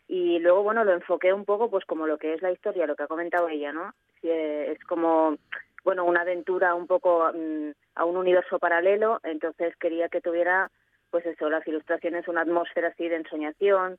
Y 0.08 0.40
luego, 0.40 0.64
bueno, 0.64 0.84
lo 0.84 0.94
enfoqué 0.94 1.34
un 1.34 1.46
poco 1.46 1.70
pues 1.70 1.84
como 1.86 2.08
lo 2.08 2.18
que 2.18 2.34
es 2.34 2.42
la 2.42 2.52
historia, 2.52 2.86
lo 2.86 2.96
que 2.96 3.04
ha 3.04 3.08
comentado 3.08 3.50
ella, 3.50 3.74
¿no? 3.74 3.94
Eh, 4.22 4.72
Es 4.72 4.84
como, 4.86 5.38
bueno, 5.84 6.06
una 6.06 6.22
aventura 6.22 6.76
un 6.76 6.88
poco 6.88 7.32
mm, 7.34 7.72
a 7.96 8.06
un 8.06 8.18
universo 8.18 8.60
paralelo, 8.60 9.20
entonces 9.24 9.76
quería 9.78 10.10
que 10.10 10.22
tuviera, 10.22 10.70
pues 11.10 11.26
eso, 11.26 11.50
las 11.50 11.68
ilustraciones, 11.68 12.28
una 12.28 12.42
atmósfera 12.42 12.90
así 12.90 13.08
de 13.08 13.18
ensoñación, 13.18 13.98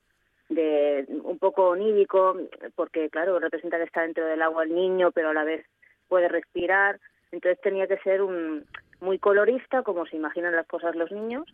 de 0.48 1.06
un 1.24 1.38
poco 1.38 1.70
onírico, 1.70 2.36
porque 2.76 3.10
claro, 3.10 3.38
representa 3.40 3.78
que 3.78 3.84
está 3.84 4.02
dentro 4.02 4.24
del 4.26 4.42
agua 4.42 4.62
el 4.62 4.74
niño, 4.74 5.10
pero 5.10 5.30
a 5.30 5.34
la 5.34 5.42
vez 5.42 5.66
puede 6.08 6.28
respirar, 6.28 7.00
entonces 7.32 7.60
tenía 7.60 7.88
que 7.88 7.98
ser 7.98 8.22
un 8.22 8.64
muy 9.00 9.18
colorista, 9.18 9.82
como 9.82 10.06
se 10.06 10.16
imaginan 10.16 10.54
las 10.54 10.66
cosas 10.66 10.96
los 10.96 11.10
niños, 11.10 11.44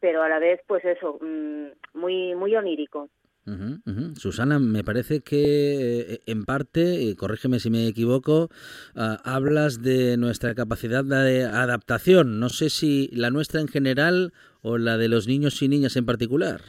pero 0.00 0.22
a 0.22 0.28
la 0.28 0.38
vez, 0.38 0.60
pues 0.66 0.84
eso, 0.84 1.18
mm, 1.20 1.98
muy 1.98 2.34
muy 2.34 2.54
onírico. 2.56 3.08
ujú. 3.46 4.14
Susana, 4.16 4.58
me 4.58 4.84
parece 4.84 5.20
que 5.20 6.00
eh, 6.00 6.20
en 6.26 6.44
parte, 6.44 7.02
y 7.02 7.16
corrígeme 7.16 7.58
si 7.58 7.70
me 7.70 7.86
equivoco, 7.88 8.48
ah, 8.94 9.18
hablas 9.24 9.82
de 9.82 10.16
nuestra 10.16 10.54
capacidad 10.54 11.04
de 11.04 11.44
adaptación. 11.44 12.38
No 12.38 12.48
sé 12.48 12.70
si 12.70 13.08
la 13.12 13.30
nuestra 13.30 13.60
en 13.60 13.68
general 13.68 14.32
o 14.62 14.78
la 14.78 14.96
de 14.96 15.08
los 15.08 15.26
niños 15.26 15.60
y 15.62 15.68
niñas 15.68 15.96
en 15.96 16.06
particular. 16.06 16.60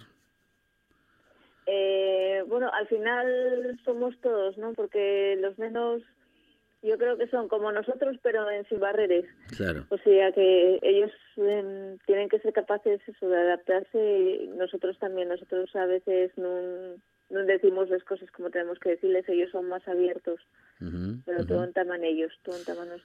Eh, 1.66 2.44
bueno, 2.48 2.70
al 2.74 2.88
final 2.88 3.80
somos 3.86 4.20
todos, 4.22 4.58
¿no? 4.58 4.74
Porque 4.74 5.38
los 5.40 5.58
menos, 5.58 6.02
yo 6.84 6.98
creo 6.98 7.18
que 7.18 7.28
son 7.28 7.48
como 7.48 7.72
nosotros, 7.72 8.18
pero 8.22 8.50
en 8.50 8.68
sin 8.68 8.80
barreras. 8.80 9.26
Claro. 9.56 9.86
O 9.90 9.98
sea 9.98 10.32
que 10.34 10.80
ellos 10.82 11.12
em, 11.38 11.98
tienen 12.06 12.30
que 12.30 12.40
ser 12.40 12.54
capaces 12.54 13.02
eso, 13.08 13.30
de 13.30 13.38
adaptarse 13.38 14.40
y 14.44 14.48
nosotros 14.58 14.98
también. 15.00 15.30
Nosotros 15.30 15.74
a 15.76 15.86
veces 15.86 16.32
no, 16.38 16.96
no 17.30 17.46
decimos 17.46 17.90
las 17.90 18.04
cosas 18.04 18.30
como 18.32 18.50
tenemos 18.50 18.80
que 18.80 18.90
decirles, 18.92 19.28
ellos 19.30 19.50
son 19.52 19.70
más 19.70 19.88
abiertos. 19.88 20.40
Ujú, 20.82 21.22
Pero 21.26 21.40
ujú. 21.40 21.48
todo 21.48 21.64
en 21.64 21.74
taman 21.74 22.04
ellos, 22.04 22.32
todo 22.44 22.58
en 22.58 22.66
taman 22.66 22.90
los. 22.90 23.02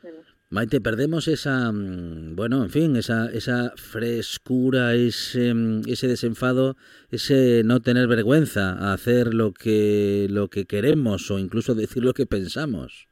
Maite, 0.51 0.81
perdemos 0.81 1.29
esa, 1.29 1.71
mm, 1.71 2.35
bueno, 2.35 2.63
en 2.65 2.71
fin, 2.71 2.97
esa, 2.97 3.31
esa 3.31 3.73
frescura, 3.77 4.95
ese, 4.95 5.55
mm, 5.55 5.83
ese 5.87 6.09
desenfado, 6.09 6.77
ese 7.11 7.63
no 7.65 7.81
tener 7.81 8.09
vergüenza 8.09 8.73
a 8.73 8.93
hacer 8.93 9.35
lo 9.35 9.53
que, 9.53 10.27
lo 10.31 10.49
que 10.49 10.65
queremos 10.65 11.31
o 11.31 11.39
incluso 11.39 11.75
decir 11.75 12.03
lo 12.03 12.15
que 12.15 12.27
pensamos. 12.27 13.08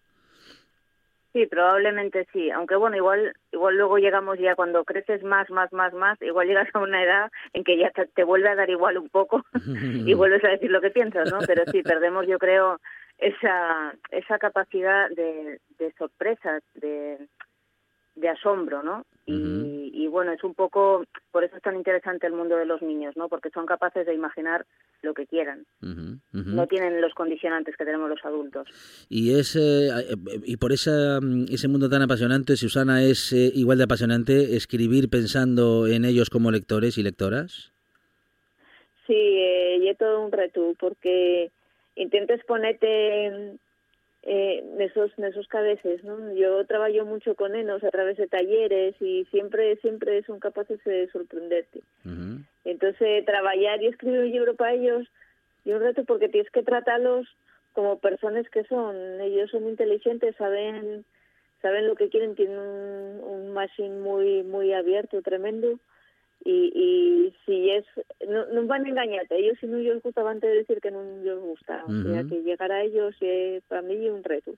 Sí, 1.37 1.45
probablemente 1.45 2.27
sí, 2.33 2.51
aunque 2.51 2.77
bueno, 2.77 2.97
igual 2.97 3.35
igual 3.53 3.77
luego 3.77 3.99
llegamos 3.99 4.39
ya 4.39 4.55
cuando 4.55 4.87
creces 4.87 5.23
más, 5.23 5.51
más, 5.51 5.71
más, 5.71 5.93
más, 5.93 6.17
igual 6.23 6.47
llegas 6.47 6.67
a 6.73 6.79
una 6.79 7.05
edad 7.05 7.31
en 7.53 7.63
que 7.63 7.77
ya 7.77 7.91
te, 7.91 8.07
te 8.07 8.25
vuelve 8.25 8.49
a 8.49 8.55
dar 8.55 8.71
igual 8.71 8.97
un 8.97 9.11
poco 9.11 9.45
y 10.07 10.15
vuelves 10.15 10.43
a 10.45 10.49
decir 10.49 10.71
lo 10.71 10.81
que 10.81 10.89
piensas, 10.89 11.31
¿no? 11.31 11.41
Pero 11.47 11.65
sí, 11.71 11.83
perdemos 11.83 12.27
yo 12.27 12.39
creo 12.39 12.81
esa 13.19 13.95
esa 14.13 14.39
capacidad 14.39 15.11
de, 15.11 15.61
de 15.79 15.93
sorpresa, 15.99 16.61
de, 16.77 17.19
de 18.17 18.29
asombro, 18.29 18.83
¿no? 18.83 19.05
Y, 19.27 19.91
y 19.93 20.07
bueno, 20.07 20.33
es 20.33 20.43
un 20.45 20.55
poco, 20.55 21.05
por 21.33 21.45
eso 21.45 21.57
es 21.57 21.63
tan 21.63 21.77
interesante 21.77 22.27
el 22.27 22.33
mundo 22.33 22.57
de 22.57 22.65
los 22.65 22.81
niños, 22.81 23.17
¿no? 23.17 23.29
Porque 23.29 23.51
son 23.51 23.67
capaces 23.67 24.07
de 24.07 24.15
imaginar 24.15 24.65
lo 25.03 25.15
que 25.15 25.27
quieran. 25.27 25.67
No 25.81 26.67
tienen 26.67 27.01
los 27.01 27.15
condicionantes 27.15 27.77
que 27.77 27.85
tenemos 27.85 28.09
los 28.09 28.25
adultos. 28.25 28.69
Y, 29.09 29.39
es, 29.39 29.57
eh, 29.57 29.91
y 30.45 30.57
por 30.57 30.73
esa, 30.73 31.21
mm, 31.21 31.47
ese 31.51 31.69
mundo 31.69 31.89
tan 31.89 32.03
apasionante, 32.03 32.57
Susana, 32.57 33.03
¿es 33.03 33.33
eh, 33.33 33.51
igual 33.55 33.79
de 33.79 33.85
apasionante 33.85 34.57
escribir 34.57 35.09
pensando 35.11 35.87
en 35.87 36.05
ellos 36.05 36.31
como 36.31 36.51
lectores 36.51 36.99
y 36.99 37.03
lectoras? 37.03 37.73
Sí, 39.07 39.15
eh, 39.15 39.79
y 39.83 39.89
es 39.89 39.99
todo 39.99 40.25
un 40.25 40.33
reto 40.33 40.75
porque 40.79 41.51
intentes 41.95 42.45
ponerte 42.45 43.57
eh, 44.29 44.59
en 44.59 44.81
esos, 44.81 45.13
en 45.19 45.25
esos 45.27 45.47
cabezas, 45.47 46.03
¿no? 46.03 46.33
Yo 46.35 46.67
trabajo 46.67 47.05
mucho 47.05 47.37
con 47.37 47.55
enos 47.55 47.85
a 47.85 47.91
través 47.91 48.17
de 48.17 48.27
talleres 48.27 49.01
y 49.01 49.25
siempre, 49.27 49.77
siempre 49.77 50.21
son 50.25 50.41
capaces 50.41 50.83
de 50.83 51.09
sorprenderte. 51.13 51.81
Entonces, 52.65 53.25
trabajar 53.25 53.81
y 53.81 53.87
escribir 53.87 54.19
un 54.19 54.31
libro 54.33 54.57
para 54.57 54.75
ellos 54.75 55.07
y 55.65 55.71
un 55.71 55.81
reto 55.81 56.03
porque 56.05 56.29
tienes 56.29 56.51
que 56.51 56.65
tratarlos 56.65 57.29
como 57.73 58.01
personas 58.01 58.49
que 58.51 58.65
son. 58.65 59.21
Ellos 59.21 59.49
son 59.53 59.69
inteligentes, 59.69 60.35
saben 60.35 61.05
saben 61.63 61.87
lo 61.87 61.95
que 61.95 62.09
quieren, 62.09 62.35
tienen 62.35 62.59
un, 62.59 63.21
un 63.23 63.53
machine 63.53 64.01
muy 64.01 64.43
muy 64.43 64.73
abierto, 64.73 65.23
tremendo. 65.23 65.79
Y, 66.45 66.71
y 66.77 67.35
si 67.45 67.71
es, 67.71 67.85
no, 68.29 68.47
no 68.55 68.67
van 68.69 68.85
a 68.87 68.89
engañarte, 68.89 69.37
ellos 69.37 69.57
si 69.61 69.67
no 69.67 69.79
les 69.79 70.01
gusta 70.01 70.29
antes 70.31 70.49
de 70.49 70.59
decir 70.59 70.79
que 70.81 70.93
no 70.93 71.03
les 71.25 71.37
gusta, 71.39 71.83
o 71.87 72.03
sea 72.05 72.23
que 72.25 72.41
llegar 72.43 72.71
a 72.71 72.85
ellos 72.85 73.15
es 73.21 73.65
para 73.65 73.83
mí 73.83 74.09
un 74.09 74.23
reto, 74.23 74.55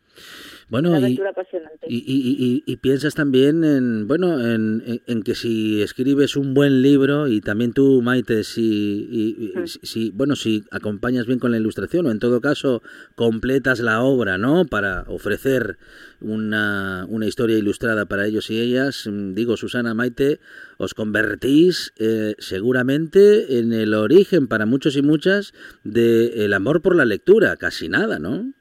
Bueno, 0.68 0.90
una 0.90 0.98
y, 0.98 1.02
aventura 1.04 1.30
apasionante. 1.30 1.86
Y, 1.88 1.96
y- 1.96 2.36
y- 2.38 2.62
y 2.70 2.76
piensas 2.76 3.14
también 3.14 3.64
en, 3.64 4.06
bueno, 4.06 4.38
en, 4.38 4.82
en- 4.86 5.00
en 5.06 5.22
que 5.22 5.34
si 5.34 5.80
escribes 5.80 6.36
un 6.36 6.52
buen 6.52 6.82
libro 6.82 7.26
y 7.26 7.40
también 7.40 7.72
tú, 7.72 8.02
Maite, 8.02 8.44
si, 8.44 9.54
si- 9.66 9.78
si- 9.82 10.10
bueno, 10.10 10.36
si 10.36 10.64
acompañas 10.70 11.26
bien 11.26 11.38
con 11.38 11.52
la 11.52 11.56
ilustración 11.58 12.04
o 12.06 12.10
en 12.10 12.18
todo 12.18 12.42
caso 12.42 12.82
completas 13.14 13.80
la 13.80 14.02
obra, 14.02 14.36
¿no? 14.36 14.66
Para 14.66 15.04
ofrecer 15.08 15.78
una, 16.20 17.06
una 17.08 17.26
historia 17.26 17.56
ilustrada 17.56 18.04
para 18.06 18.26
ellos 18.26 18.50
y 18.50 18.60
ellas, 18.60 19.06
mm, 19.10 19.32
digo, 19.32 19.56
Susana, 19.56 19.94
Maite, 19.94 20.40
os 20.78 20.94
convertís 20.94 21.92
eh, 21.98 22.34
seguramente 22.38 23.58
en 23.58 23.72
el 23.72 23.94
origen 23.94 24.48
para 24.48 24.64
muchos 24.64 24.96
y 24.96 25.02
muchas 25.02 25.52
del 25.84 26.52
amor 26.54 26.80
por 26.80 26.96
la 26.96 27.04
lectura, 27.04 27.56
casi 27.56 27.88
nada, 27.88 28.18
¿no? 28.18 28.52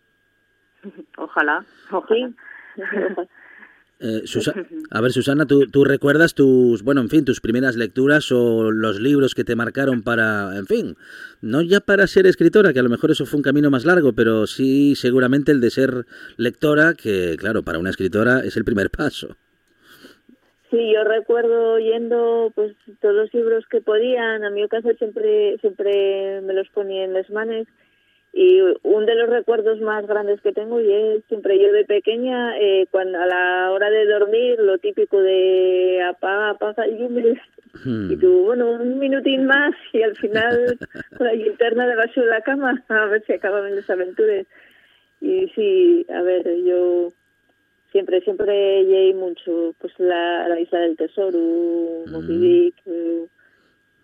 Ojalá, 1.17 1.65
ojalá. 1.91 2.31
Eh, 3.99 4.21
a 4.91 5.01
ver, 5.01 5.11
Susana, 5.11 5.47
¿tú, 5.47 5.65
tú 5.65 5.83
recuerdas 5.83 6.35
tus, 6.35 6.83
bueno, 6.83 7.01
en 7.01 7.09
fin, 7.09 7.25
tus 7.25 7.41
primeras 7.41 7.75
lecturas 7.75 8.31
o 8.31 8.71
los 8.71 8.99
libros 8.99 9.33
que 9.33 9.43
te 9.43 9.55
marcaron 9.55 10.03
para, 10.03 10.55
en 10.55 10.67
fin, 10.67 10.95
no 11.41 11.63
ya 11.63 11.79
para 11.79 12.05
ser 12.05 12.27
escritora, 12.27 12.73
que 12.73 12.79
a 12.79 12.83
lo 12.83 12.89
mejor 12.89 13.09
eso 13.09 13.25
fue 13.25 13.37
un 13.37 13.43
camino 13.43 13.71
más 13.71 13.85
largo, 13.85 14.13
pero 14.13 14.45
sí 14.45 14.93
seguramente 14.95 15.51
el 15.51 15.61
de 15.61 15.71
ser 15.71 16.05
lectora, 16.35 16.93
que 16.93 17.37
claro, 17.39 17.63
para 17.63 17.79
una 17.79 17.89
escritora 17.89 18.41
es 18.41 18.55
el 18.55 18.65
primer 18.65 18.91
paso. 18.91 19.35
Sí, 20.69 20.91
yo 20.93 21.03
recuerdo 21.03 21.79
yendo 21.79 22.51
pues 22.53 22.75
todos 22.99 23.15
los 23.15 23.33
libros 23.33 23.65
que 23.67 23.81
podían, 23.81 24.43
a 24.43 24.49
mi 24.49 24.67
casa 24.67 24.93
siempre 24.93 25.57
siempre 25.59 26.41
me 26.41 26.53
los 26.53 26.67
ponía 26.69 27.05
en 27.05 27.13
las 27.13 27.29
manos 27.29 27.67
y 28.33 28.59
un 28.83 29.05
de 29.05 29.15
los 29.15 29.29
recuerdos 29.29 29.79
más 29.79 30.05
grandes 30.05 30.41
que 30.41 30.51
tengo 30.51 30.81
y 30.81 30.91
es 30.91 31.23
siempre 31.27 31.57
yo 31.57 31.71
de 31.71 31.85
pequeña 31.85 32.57
eh, 32.59 32.85
cuando 32.91 33.19
a 33.19 33.25
la 33.25 33.71
hora 33.71 33.89
de 33.89 34.05
dormir 34.05 34.59
lo 34.59 34.77
típico 34.77 35.21
de 35.21 36.03
apaga 36.03 36.51
apaga 36.51 36.85
el 36.85 37.39
Hmm. 37.83 38.11
y 38.11 38.15
tú 38.15 38.43
bueno 38.45 38.71
un 38.71 38.97
minutín 38.97 39.45
más 39.45 39.75
y 39.93 40.01
al 40.01 40.15
final 40.15 40.77
con 41.17 41.27
la 41.27 41.33
linterna 41.33 41.85
debajo 41.85 42.21
de 42.21 42.27
la 42.27 42.41
cama 42.41 42.83
a 42.87 43.05
ver 43.05 43.23
si 43.25 43.33
acababan 43.33 43.75
las 43.75 43.89
aventuras. 43.89 44.47
Y 45.19 45.47
sí 45.49 46.05
a 46.09 46.21
ver 46.21 46.43
yo 46.63 47.11
siempre 47.91 48.21
siempre 48.21 48.83
llegué 48.83 49.13
mucho 49.13 49.73
pues 49.79 49.93
la, 49.97 50.47
la 50.47 50.59
isla 50.59 50.79
del 50.79 50.97
tesoro 50.97 51.39
Moby 52.07 52.37
Dick 52.37 52.75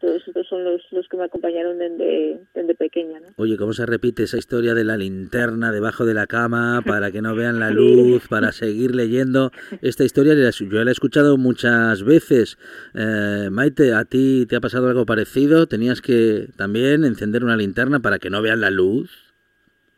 todos 0.04 0.22
estos 0.28 0.46
son 0.50 0.65
los, 0.65 0.82
los 0.91 1.08
que 1.08 1.15
me 1.15 1.24
acompañaron 1.24 1.78
desde, 1.78 2.41
desde 2.54 2.76
pequeña 2.76 3.22
¿no? 3.22 3.28
Oye, 3.38 3.56
¿cómo 3.56 3.72
se 3.72 3.86
repite 3.86 4.24
esa 4.24 4.38
historia 4.38 4.74
de 4.74 4.84
la 4.84 4.98
linterna 4.98 5.72
debajo 5.72 6.06
de 6.06 6.13
la 6.13 6.28
cama 6.28 6.82
para 6.86 7.10
que 7.12 7.22
no 7.22 7.34
vean 7.36 7.62
la 7.62 7.72
luz, 7.72 8.28
para 8.28 8.52
seguir 8.52 8.93
leyendo? 8.96 9.52
Esta 9.82 10.04
historia 10.04 10.34
yo 10.34 10.84
la 10.84 10.91
he 10.91 10.91
escuchado 10.91 11.38
muchas 11.38 12.04
veces. 12.04 12.58
Eh, 12.93 13.48
Maite, 13.50 13.93
¿a 13.93 14.04
ti 14.04 14.46
te 14.46 14.58
ha 14.58 14.62
pasado 14.62 14.89
algo 14.89 15.06
parecido? 15.06 15.67
¿Tenías 15.67 16.02
que 16.02 16.50
también 16.58 17.06
encender 17.06 17.46
una 17.46 17.56
linterna 17.56 18.02
para 18.02 18.19
que 18.19 18.30
no 18.30 18.41
vean 18.41 18.60
la 18.60 18.72
luz? 18.72 19.33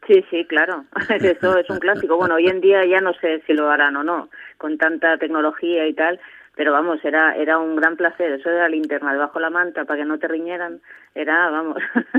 Sí, 0.08 0.24
sí, 0.30 0.46
claro. 0.46 0.86
Eso 1.10 1.58
es 1.58 1.70
un 1.70 1.80
clásico. 1.80 2.18
Bueno, 2.18 2.36
hoy 2.36 2.48
en 2.48 2.62
día 2.62 2.86
ya 2.86 3.02
no 3.02 3.14
sé 3.16 3.42
si 3.48 3.54
lo 3.54 3.70
harán 3.70 3.96
o 3.96 4.04
no, 4.04 4.30
con 4.58 4.78
tanta 4.78 5.18
tecnología 5.18 5.88
y 5.88 5.94
tal, 5.94 6.20
pero 6.56 6.72
vamos, 6.72 7.04
era 7.04 7.36
era 7.36 7.58
un 7.58 7.76
gran 7.76 7.96
placer. 7.96 8.34
Eso 8.34 8.50
de 8.50 8.60
la 8.60 8.70
linterna 8.70 9.14
debajo 9.14 9.40
de 9.40 9.44
la 9.44 9.50
manta 9.50 9.86
para 9.86 10.02
que 10.02 10.06
no 10.06 10.20
te 10.20 10.28
riñeran, 10.28 10.82
era, 11.16 11.50
vamos, 11.50 11.78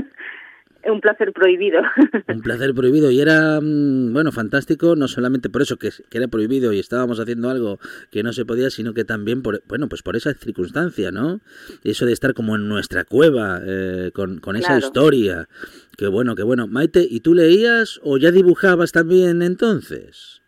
un 0.91 1.01
placer 1.01 1.33
prohibido. 1.33 1.81
Un 2.27 2.41
placer 2.41 2.73
prohibido 2.73 3.11
y 3.11 3.19
era, 3.19 3.59
mm, 3.61 4.13
bueno, 4.13 4.31
fantástico, 4.31 4.95
no 4.95 5.07
solamente 5.07 5.49
por 5.49 5.61
eso 5.61 5.77
que, 5.77 5.89
que 6.09 6.17
era 6.17 6.27
prohibido 6.27 6.73
y 6.73 6.79
estábamos 6.79 7.19
haciendo 7.19 7.49
algo 7.49 7.79
que 8.11 8.23
no 8.23 8.33
se 8.33 8.45
podía, 8.45 8.69
sino 8.69 8.93
que 8.93 9.03
también 9.03 9.41
por, 9.41 9.63
bueno, 9.67 9.87
pues 9.87 10.03
por 10.03 10.15
esa 10.15 10.33
circunstancia, 10.33 11.11
¿no? 11.11 11.39
Eso 11.83 12.05
de 12.05 12.13
estar 12.13 12.33
como 12.33 12.55
en 12.55 12.67
nuestra 12.67 13.03
cueva, 13.03 13.61
eh, 13.65 14.11
con, 14.13 14.39
con 14.39 14.55
esa 14.55 14.77
historia. 14.77 15.47
Qué 15.97 16.07
bueno, 16.07 16.35
qué 16.35 16.43
bueno. 16.43 16.67
Maite, 16.67 16.99
¿y 17.09 17.21
tú 17.21 17.33
leías 17.33 17.99
o 18.03 18.17
ya 18.17 18.29
dibujabas 18.29 18.91
también 18.91 19.41
entonces? 19.41 20.43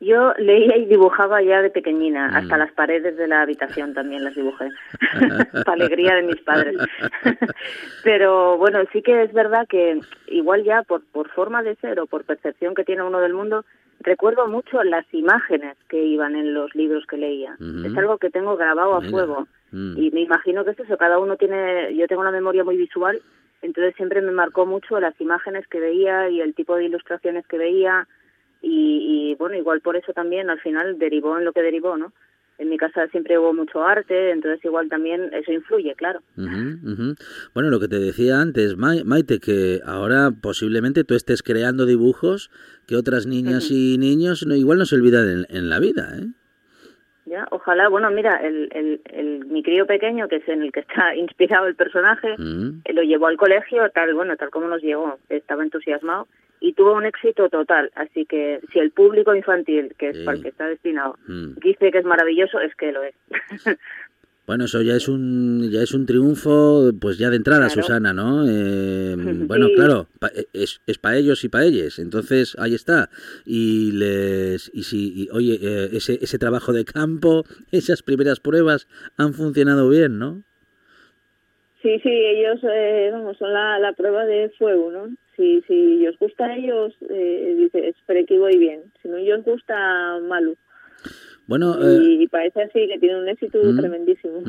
Yo 0.00 0.34
leía 0.38 0.76
y 0.76 0.84
dibujaba 0.84 1.42
ya 1.42 1.62
de 1.62 1.70
pequeñina, 1.70 2.26
hasta 2.36 2.56
las 2.58 2.70
paredes 2.72 3.16
de 3.16 3.26
la 3.26 3.42
habitación 3.42 3.94
también 3.94 4.22
las 4.22 4.34
dibujé, 4.36 4.68
para 5.64 5.72
alegría 5.72 6.14
de 6.16 6.22
mis 6.22 6.40
padres. 6.42 6.76
Pero 8.04 8.58
bueno, 8.58 8.80
sí 8.92 9.02
que 9.02 9.22
es 9.22 9.32
verdad 9.32 9.66
que 9.66 10.00
igual 10.28 10.62
ya 10.62 10.82
por, 10.82 11.02
por 11.12 11.30
forma 11.30 11.62
de 11.62 11.74
ser 11.76 11.98
o 11.98 12.06
por 12.06 12.24
percepción 12.24 12.74
que 12.74 12.84
tiene 12.84 13.02
uno 13.02 13.20
del 13.20 13.34
mundo, 13.34 13.64
recuerdo 14.00 14.46
mucho 14.46 14.84
las 14.84 15.06
imágenes 15.12 15.76
que 15.88 16.04
iban 16.04 16.36
en 16.36 16.54
los 16.54 16.74
libros 16.74 17.06
que 17.06 17.16
leía. 17.16 17.56
Es 17.84 17.96
algo 17.96 18.18
que 18.18 18.30
tengo 18.30 18.56
grabado 18.56 18.94
a 18.94 19.00
Mira. 19.00 19.10
fuego. 19.10 19.48
Mm. 19.72 19.98
Y 19.98 20.10
me 20.12 20.20
imagino 20.20 20.64
que 20.64 20.72
es 20.72 20.78
eso, 20.78 20.96
cada 20.96 21.18
uno 21.18 21.36
tiene, 21.36 21.94
yo 21.96 22.06
tengo 22.06 22.20
una 22.20 22.30
memoria 22.30 22.62
muy 22.62 22.76
visual, 22.76 23.20
entonces 23.62 23.94
siempre 23.96 24.20
me 24.22 24.32
marcó 24.32 24.66
mucho 24.66 25.00
las 25.00 25.20
imágenes 25.20 25.66
que 25.68 25.80
veía 25.80 26.28
y 26.30 26.40
el 26.40 26.54
tipo 26.54 26.76
de 26.76 26.84
ilustraciones 26.86 27.46
que 27.46 27.58
veía 27.58 28.06
y, 28.62 29.30
y 29.30 29.34
bueno, 29.36 29.56
igual 29.56 29.80
por 29.80 29.96
eso 29.96 30.12
también 30.12 30.50
al 30.50 30.60
final 30.60 30.98
derivó 30.98 31.38
en 31.38 31.44
lo 31.44 31.52
que 31.52 31.62
derivó, 31.62 31.96
¿no? 31.96 32.12
En 32.58 32.68
mi 32.70 32.76
casa 32.76 33.06
siempre 33.12 33.38
hubo 33.38 33.54
mucho 33.54 33.84
arte, 33.84 34.32
entonces 34.32 34.64
igual 34.64 34.88
también 34.88 35.30
eso 35.32 35.52
influye, 35.52 35.94
claro. 35.94 36.20
Bueno, 37.54 37.70
lo 37.70 37.78
que 37.78 37.86
te 37.86 38.00
decía 38.00 38.40
antes, 38.40 38.76
Ma- 38.76 39.04
Maite, 39.04 39.38
que 39.38 39.80
ahora 39.86 40.32
posiblemente 40.32 41.04
tú 41.04 41.14
estés 41.14 41.44
creando 41.44 41.86
dibujos 41.86 42.50
que 42.88 42.96
otras 42.96 43.26
niñas 43.26 43.70
y 43.70 43.96
niños 43.98 44.44
no, 44.44 44.56
igual 44.56 44.78
no 44.78 44.86
se 44.86 44.96
olvidan 44.96 45.28
en, 45.28 45.46
en 45.56 45.68
la 45.70 45.78
vida, 45.78 46.16
¿eh? 46.18 46.26
Ya, 47.28 47.46
ojalá, 47.50 47.88
bueno, 47.88 48.10
mira, 48.10 48.36
el, 48.38 48.68
el, 48.72 49.00
el, 49.12 49.44
mi 49.46 49.62
crío 49.62 49.86
pequeño, 49.86 50.28
que 50.28 50.36
es 50.36 50.48
en 50.48 50.62
el 50.62 50.72
que 50.72 50.80
está 50.80 51.14
inspirado 51.14 51.66
el 51.66 51.74
personaje, 51.76 52.34
Mm. 52.38 52.80
eh, 52.84 52.92
lo 52.92 53.02
llevó 53.02 53.26
al 53.26 53.36
colegio 53.36 53.88
tal, 53.90 54.14
bueno, 54.14 54.36
tal 54.36 54.50
como 54.50 54.66
nos 54.68 54.82
llegó, 54.82 55.18
estaba 55.28 55.62
entusiasmado 55.62 56.26
y 56.60 56.72
tuvo 56.72 56.92
un 56.94 57.04
éxito 57.04 57.48
total, 57.48 57.90
así 57.94 58.24
que 58.26 58.60
si 58.72 58.78
el 58.78 58.90
público 58.90 59.34
infantil, 59.34 59.94
que 59.98 60.08
es 60.10 60.16
Sí. 60.18 60.24
para 60.24 60.36
el 60.38 60.42
que 60.42 60.48
está 60.48 60.66
destinado, 60.66 61.16
Mm. 61.28 61.54
dice 61.62 61.90
que 61.92 61.98
es 61.98 62.04
maravilloso, 62.04 62.60
es 62.60 62.74
que 62.76 62.92
lo 62.92 63.02
es. 63.02 63.14
Bueno, 64.48 64.64
eso 64.64 64.80
ya 64.82 64.96
es 64.96 65.08
un 65.08 65.68
ya 65.70 65.82
es 65.82 65.92
un 65.92 66.06
triunfo, 66.06 66.90
pues 67.00 67.18
ya 67.18 67.28
de 67.28 67.36
entrada, 67.36 67.66
Claro. 67.66 67.82
Susana, 67.82 68.12
¿no? 68.14 68.44
Eh, 68.48 69.14
bueno, 69.46 69.68
claro, 69.76 70.08
pa- 70.18 70.32
es, 70.54 70.80
es 70.86 70.98
para 70.98 71.18
ellos 71.18 71.44
y 71.44 71.48
para 71.50 71.66
ellas, 71.66 71.98
entonces 71.98 72.56
ahí 72.58 72.74
está. 72.74 73.10
Y 73.44 73.92
les 73.92 74.70
y 74.74 74.82
si 74.84 75.12
y, 75.24 75.28
oye 75.32 75.58
eh, 75.60 75.90
ese 75.92 76.18
ese 76.22 76.38
trabajo 76.38 76.72
de 76.72 76.84
campo, 76.86 77.44
esas 77.72 78.02
primeras 78.02 78.40
pruebas 78.40 78.88
han 79.18 79.34
funcionado 79.34 79.88
bien, 79.90 80.18
¿no? 80.18 80.42
Sí, 81.82 82.00
sí, 82.02 82.08
ellos, 82.10 82.58
eh, 82.64 83.10
vamos, 83.12 83.36
son 83.38 83.52
la, 83.52 83.78
la 83.78 83.92
prueba 83.92 84.24
de 84.24 84.48
fuego, 84.58 84.90
¿no? 84.90 85.14
Si, 85.36 85.62
si 85.68 86.04
os 86.08 86.18
gusta 86.18 86.46
a 86.46 86.56
ellos, 86.56 86.92
eh, 87.08 87.54
dices, 87.56 87.94
pero 88.06 88.20
aquí 88.20 88.36
voy 88.36 88.58
bien. 88.58 88.80
Si 89.00 89.08
no 89.08 89.16
os 89.18 89.44
gusta, 89.44 90.18
malo. 90.26 90.54
Bueno, 91.48 91.74
eh, 91.82 92.20
Y, 92.20 92.28
parece 92.28 92.62
así 92.62 92.86
que 92.86 92.98
tiene 93.00 93.20
un 93.20 93.28
éxito 93.28 93.58
tremendísimo. 93.76 94.42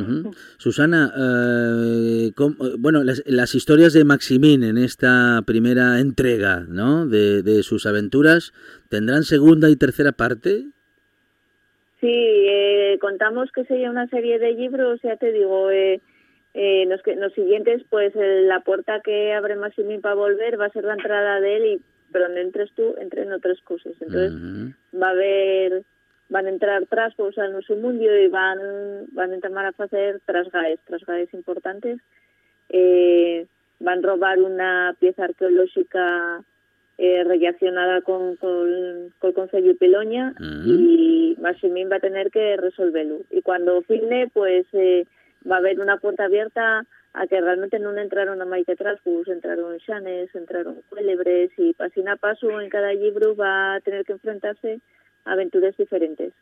Susana, 0.57 1.12
eh, 1.17 2.27
eh, 2.27 2.53
bueno, 2.77 3.03
las, 3.03 3.23
las 3.25 3.55
historias 3.55 3.93
de 3.93 4.03
Maximín 4.03 4.63
en 4.63 4.77
esta 4.77 5.41
primera 5.47 5.99
entrega, 5.99 6.65
¿no? 6.69 7.07
De, 7.07 7.41
de 7.41 7.63
sus 7.63 7.88
aventuras, 7.88 8.53
¿tendrán 8.89 9.23
segunda 9.23 9.69
y 9.69 9.77
tercera 9.77 10.12
parte? 10.12 10.65
Sí, 12.01 12.07
eh, 12.07 12.97
contamos 13.01 13.51
que 13.51 13.65
sería 13.65 13.89
una 13.89 14.07
serie 14.07 14.39
de 14.39 14.53
libros, 14.53 14.99
ya 15.03 15.17
te 15.17 15.31
digo, 15.31 15.69
eh, 15.69 16.01
eh, 16.53 16.85
los, 16.88 17.01
que, 17.01 17.15
los 17.15 17.33
siguientes, 17.33 17.83
pues 17.89 18.15
eh, 18.15 18.41
la 18.43 18.62
puerta 18.62 19.01
que 19.01 19.33
abre 19.33 19.55
Maximín 19.55 20.01
para 20.01 20.15
volver 20.15 20.59
va 20.59 20.65
a 20.65 20.71
ser 20.71 20.85
la 20.85 20.93
entrada 20.93 21.39
de 21.41 21.57
él 21.57 21.65
y 21.65 21.81
pero 22.12 22.25
donde 22.25 22.41
entres 22.41 22.71
tú, 22.75 22.95
entren 22.99 23.31
otras 23.31 23.62
cosas. 23.62 23.93
Entonces 24.01 24.33
va 24.99 25.09
a 25.09 25.12
haber, 25.12 25.83
van 26.30 26.46
a 26.46 26.50
entrar 26.50 26.86
trasgos 26.86 27.38
al 27.38 27.62
su 27.63 27.76
mundo 27.76 28.04
y 28.04 28.28
van, 28.28 28.60
van 29.12 29.32
a 29.32 29.36
entrar 29.36 29.58
a 29.58 29.84
hacer 29.84 30.22
trasgaes, 30.26 30.80
trasgaes 30.86 31.34
importantes. 31.34 32.00
Eh, 32.70 33.48
van 33.80 34.00
a 34.00 34.08
robar 34.08 34.39
una 34.39 34.96
pieza 35.00 35.24
arqueológica 35.24 36.44
eh, 36.98 37.24
relacionada 37.24 38.02
con, 38.02 38.36
con, 38.36 39.13
con 39.20 39.30
el 39.30 39.34
Concello 39.34 39.70
de 39.70 39.76
Piloña 39.76 40.36
y 40.65 41.36
Maximín 41.39 41.89
va 41.89 41.96
a 41.96 42.02
tener 42.02 42.30
que 42.30 42.58
resolverlo. 42.58 43.22
Y 43.32 43.42
cuando 43.42 43.82
filme, 43.84 44.30
pues 44.34 44.68
eh, 44.74 45.06
va 45.50 45.56
a 45.56 45.60
haber 45.60 45.80
una 45.80 45.98
puerta 45.98 46.26
abierta 46.26 46.86
a 47.13 47.28
que 47.28 47.42
realmente 47.42 47.80
no 47.80 47.98
entraron 47.98 48.42
a 48.42 48.46
Maite 48.46 48.76
Trasgus, 48.76 49.28
entraron 49.30 49.80
xanes, 49.80 50.34
entraron 50.36 50.82
cuélebres 50.89 51.52
y 51.58 51.74
pasina 51.74 52.13
a 52.13 52.18
paso 52.18 52.62
en 52.62 52.70
cada 52.70 52.94
libro 52.94 53.36
va 53.36 53.76
a 53.76 53.80
tener 53.80 54.06
que 54.06 54.13
enfrentarse 54.13 54.74
a 54.74 54.80
aventuras 55.32 55.76
diferentes. 55.78 56.34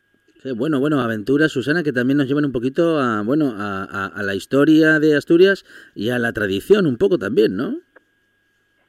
Sí, 0.42 0.52
bueno, 0.52 0.78
bueno, 0.78 1.00
aventuras, 1.00 1.50
Susana, 1.50 1.82
que 1.82 1.92
también 1.92 2.16
nos 2.18 2.28
llevan 2.28 2.44
un 2.44 2.52
poquito 2.52 2.98
a, 3.00 3.22
bueno, 3.22 3.54
a, 3.56 3.82
a- 3.84 4.06
a 4.06 4.22
la 4.22 4.34
historia 4.36 5.00
de 5.00 5.16
Asturias 5.16 5.64
y 5.94 6.10
a 6.10 6.18
la 6.18 6.32
tradición 6.32 6.86
un 6.86 6.96
poco 6.96 7.18
también, 7.18 7.56
¿no? 7.56 7.80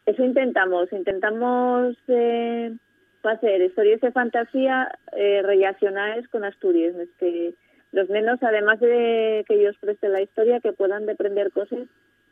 Eso 0.06 0.24
intentamos, 0.24 0.92
intentamos 0.92 1.96
eh, 2.08 2.76
hacer 3.24 3.62
historias 3.62 4.02
de 4.02 4.12
fantasía 4.12 4.92
eh, 5.16 5.42
relacionadas 5.44 6.28
con 6.30 6.44
Asturias, 6.44 6.96
es 6.96 7.10
que 7.20 7.54
los 7.92 8.10
nenos, 8.10 8.38
además 8.44 8.80
de 8.80 9.44
que 9.48 9.56
ellos 9.56 9.76
presten 9.80 10.14
la 10.14 10.22
historia, 10.22 10.60
que 10.60 10.74
puedan 10.74 11.06
deprender 11.08 11.52
cosas 11.52 11.80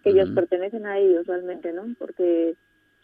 que 0.04 0.12
ellos 0.12 0.30
pertenecen 0.30 0.86
a 0.86 1.00
ellos 1.00 1.26
realmente, 1.26 1.74
¿no? 1.74 1.84
Porque 1.98 2.54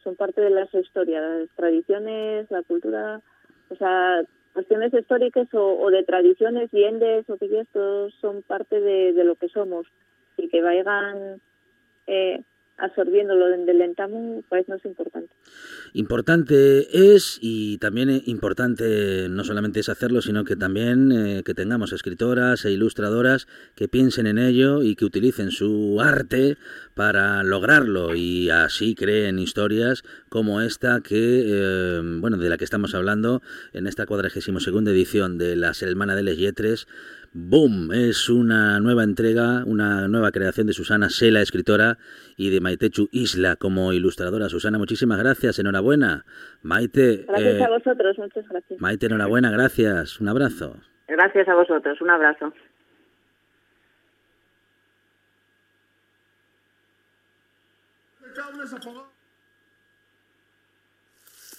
son 0.03 0.15
parte 0.15 0.41
de 0.41 0.51
la 0.51 0.67
su 0.67 0.77
historia, 0.79 1.19
las 1.21 1.49
tradiciones, 1.55 2.49
la 2.51 2.61
cultura, 2.61 3.19
o 3.69 3.75
sea, 3.75 4.21
cuestiones 4.53 4.93
históricas 4.93 5.47
o, 5.53 5.79
o 5.79 5.89
de 5.89 6.03
tradiciones, 6.03 6.71
viendes 6.71 7.29
o 7.29 7.37
estos 7.39 8.13
son 8.21 8.43
parte 8.43 8.79
de, 8.79 9.13
de 9.13 9.23
lo 9.23 9.35
que 9.35 9.49
somos. 9.49 9.87
Y 10.37 10.47
que 10.49 10.61
vayan 10.61 11.41
eh, 12.07 12.41
absorbiendo 12.77 13.35
lo 13.35 13.47
del 13.47 13.77
Lentamu, 13.77 14.41
pues 14.49 14.67
no 14.67 14.75
es 14.75 14.85
importante. 14.85 15.33
Importante 15.93 17.13
es 17.13 17.37
y 17.41 17.77
también 17.77 18.21
importante 18.25 19.27
no 19.29 19.43
solamente 19.43 19.79
es 19.79 19.89
hacerlo, 19.89 20.21
sino 20.21 20.43
que 20.43 20.55
también 20.55 21.11
eh, 21.11 21.43
que 21.43 21.53
tengamos 21.53 21.93
escritoras 21.93 22.65
e 22.65 22.71
ilustradoras 22.71 23.47
que 23.75 23.87
piensen 23.87 24.25
en 24.25 24.39
ello 24.39 24.81
y 24.81 24.95
que 24.95 25.05
utilicen 25.05 25.51
su 25.51 26.01
arte 26.01 26.57
para 26.95 27.43
lograrlo 27.43 28.15
y 28.15 28.49
así 28.49 28.95
creen 28.95 29.39
historias 29.39 30.03
como 30.29 30.61
esta 30.61 31.01
que, 31.01 31.43
eh, 31.45 32.01
bueno, 32.19 32.37
de 32.37 32.49
la 32.49 32.57
que 32.57 32.65
estamos 32.65 32.95
hablando 32.95 33.41
en 33.73 33.87
esta 33.87 34.05
cuadragésimo 34.05 34.59
segunda 34.59 34.91
edición 34.91 35.37
de 35.37 35.55
la 35.55 35.73
Selmana 35.73 36.15
de 36.15 36.23
les 36.23 36.37
Lletres. 36.37 36.87
Boom, 37.35 37.91
es 37.91 38.29
una 38.29 38.79
nueva 38.79 39.03
entrega, 39.03 39.63
una 39.65 40.07
nueva 40.07 40.31
creación 40.31 40.67
de 40.67 40.73
Susana 40.73 41.09
Sela, 41.09 41.41
escritora, 41.41 41.97
y 42.37 42.51
de 42.51 42.61
Maitechu 42.61 43.09
Isla 43.11 43.55
como 43.55 43.91
ilustradora. 43.91 44.49
Susana, 44.49 44.77
muchísimas 44.77 45.17
gracias, 45.17 45.57
enhorabuena. 45.57 46.25
Maite, 46.61 47.25
Gracias 47.27 47.55
eh, 47.55 47.63
a 47.63 47.69
vosotros, 47.69 48.19
muchas 48.19 48.47
gracias. 48.47 48.79
Maite, 48.79 49.07
enhorabuena, 49.07 49.49
gracias. 49.49 50.21
Un 50.21 50.29
abrazo. 50.29 50.77
Gracias 51.07 51.47
a 51.47 51.55
vosotros, 51.55 51.99
un 52.01 52.11
abrazo. 52.11 52.53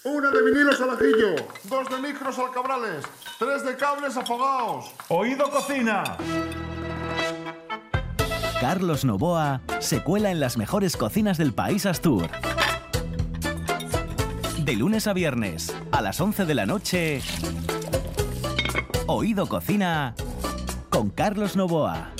Una 0.05 0.29
de 0.29 0.43
vinilos 0.43 0.79
al 0.81 0.91
ajillo, 0.91 1.33
dos 1.63 1.89
de 1.89 1.97
micros 1.97 2.37
al 2.37 2.51
cabrales, 2.51 3.03
tres 3.39 3.65
de 3.65 3.75
cables 3.75 4.15
afogados. 4.15 4.91
Oído 5.07 5.49
cocina. 5.49 6.15
Carlos 8.61 9.03
Novoa 9.03 9.61
se 9.79 10.03
cuela 10.03 10.29
en 10.29 10.39
las 10.39 10.57
mejores 10.57 10.95
cocinas 10.95 11.39
del 11.39 11.55
país 11.55 11.87
Astur. 11.87 12.29
De 14.59 14.75
lunes 14.75 15.07
a 15.07 15.13
viernes, 15.13 15.75
a 15.91 16.03
las 16.03 16.21
11 16.21 16.45
de 16.45 16.53
la 16.53 16.67
noche, 16.67 17.23
Oído 19.07 19.47
Cocina 19.47 20.13
con 20.91 21.09
Carlos 21.09 21.55
Novoa. 21.55 22.11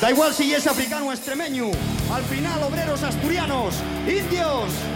Da 0.00 0.10
igual 0.10 0.32
si 0.32 0.54
es 0.54 0.66
africano 0.66 1.08
o 1.08 1.12
extremeño, 1.12 1.66
al 2.10 2.22
final 2.24 2.62
obreros 2.62 3.02
asturianos, 3.02 3.74
indios. 4.06 4.95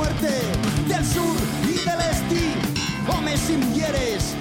Del 0.00 1.04
sur 1.04 1.36
y 1.64 1.74
del 1.84 2.00
este 2.00 2.54
hombres 3.06 3.50
y 3.50 3.56
mujeres 3.58 4.34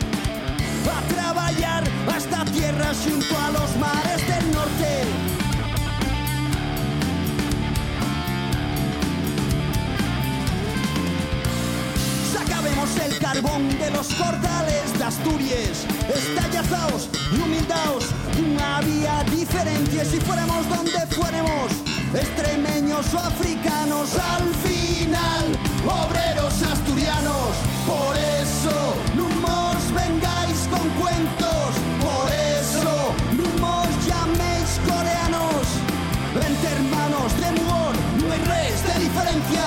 a 0.88 1.02
trabajar 1.14 1.84
hasta 2.16 2.46
tierras 2.46 2.98
junto 3.04 3.38
a 3.38 3.52
los 3.52 3.76
mares 3.76 4.26
del 4.26 4.52
norte. 4.54 5.04
Sacabemos 12.32 12.90
el 13.06 13.20
carbón 13.20 13.70
de 13.80 13.92
los 13.92 14.08
cordales 14.14 14.98
de 14.98 15.04
Asturias, 15.04 15.86
estallazaos 16.08 17.10
y 17.34 17.42
humildaos, 17.42 18.06
no 18.56 18.64
había 18.64 19.24
diferencia 19.26 20.06
si 20.06 20.22
fuéramos 20.22 20.70
donde 20.70 21.06
fuéramos, 21.08 21.72
extremeños 22.14 23.14
o 23.14 23.20
africanos, 23.20 24.16
al 24.16 24.48
final, 25.10 25.46
obreros 26.06 26.62
asturianos, 26.62 27.50
por 27.88 28.16
eso 28.18 28.96
no 29.16 29.28
nos 29.42 29.82
vengáis 29.94 30.68
con 30.70 30.88
cuentos, 31.02 31.70
por 32.00 32.30
eso 32.32 33.14
no 33.38 33.48
nos 33.60 33.88
llaméis 34.06 34.70
coreanos, 34.86 35.66
entre 36.36 36.70
hermanos 36.78 37.32
de 37.42 37.62
humor 37.62 37.94
no 38.22 38.34
hay 38.34 38.40
res 38.54 38.84
de 38.88 39.00
diferencia. 39.04 39.66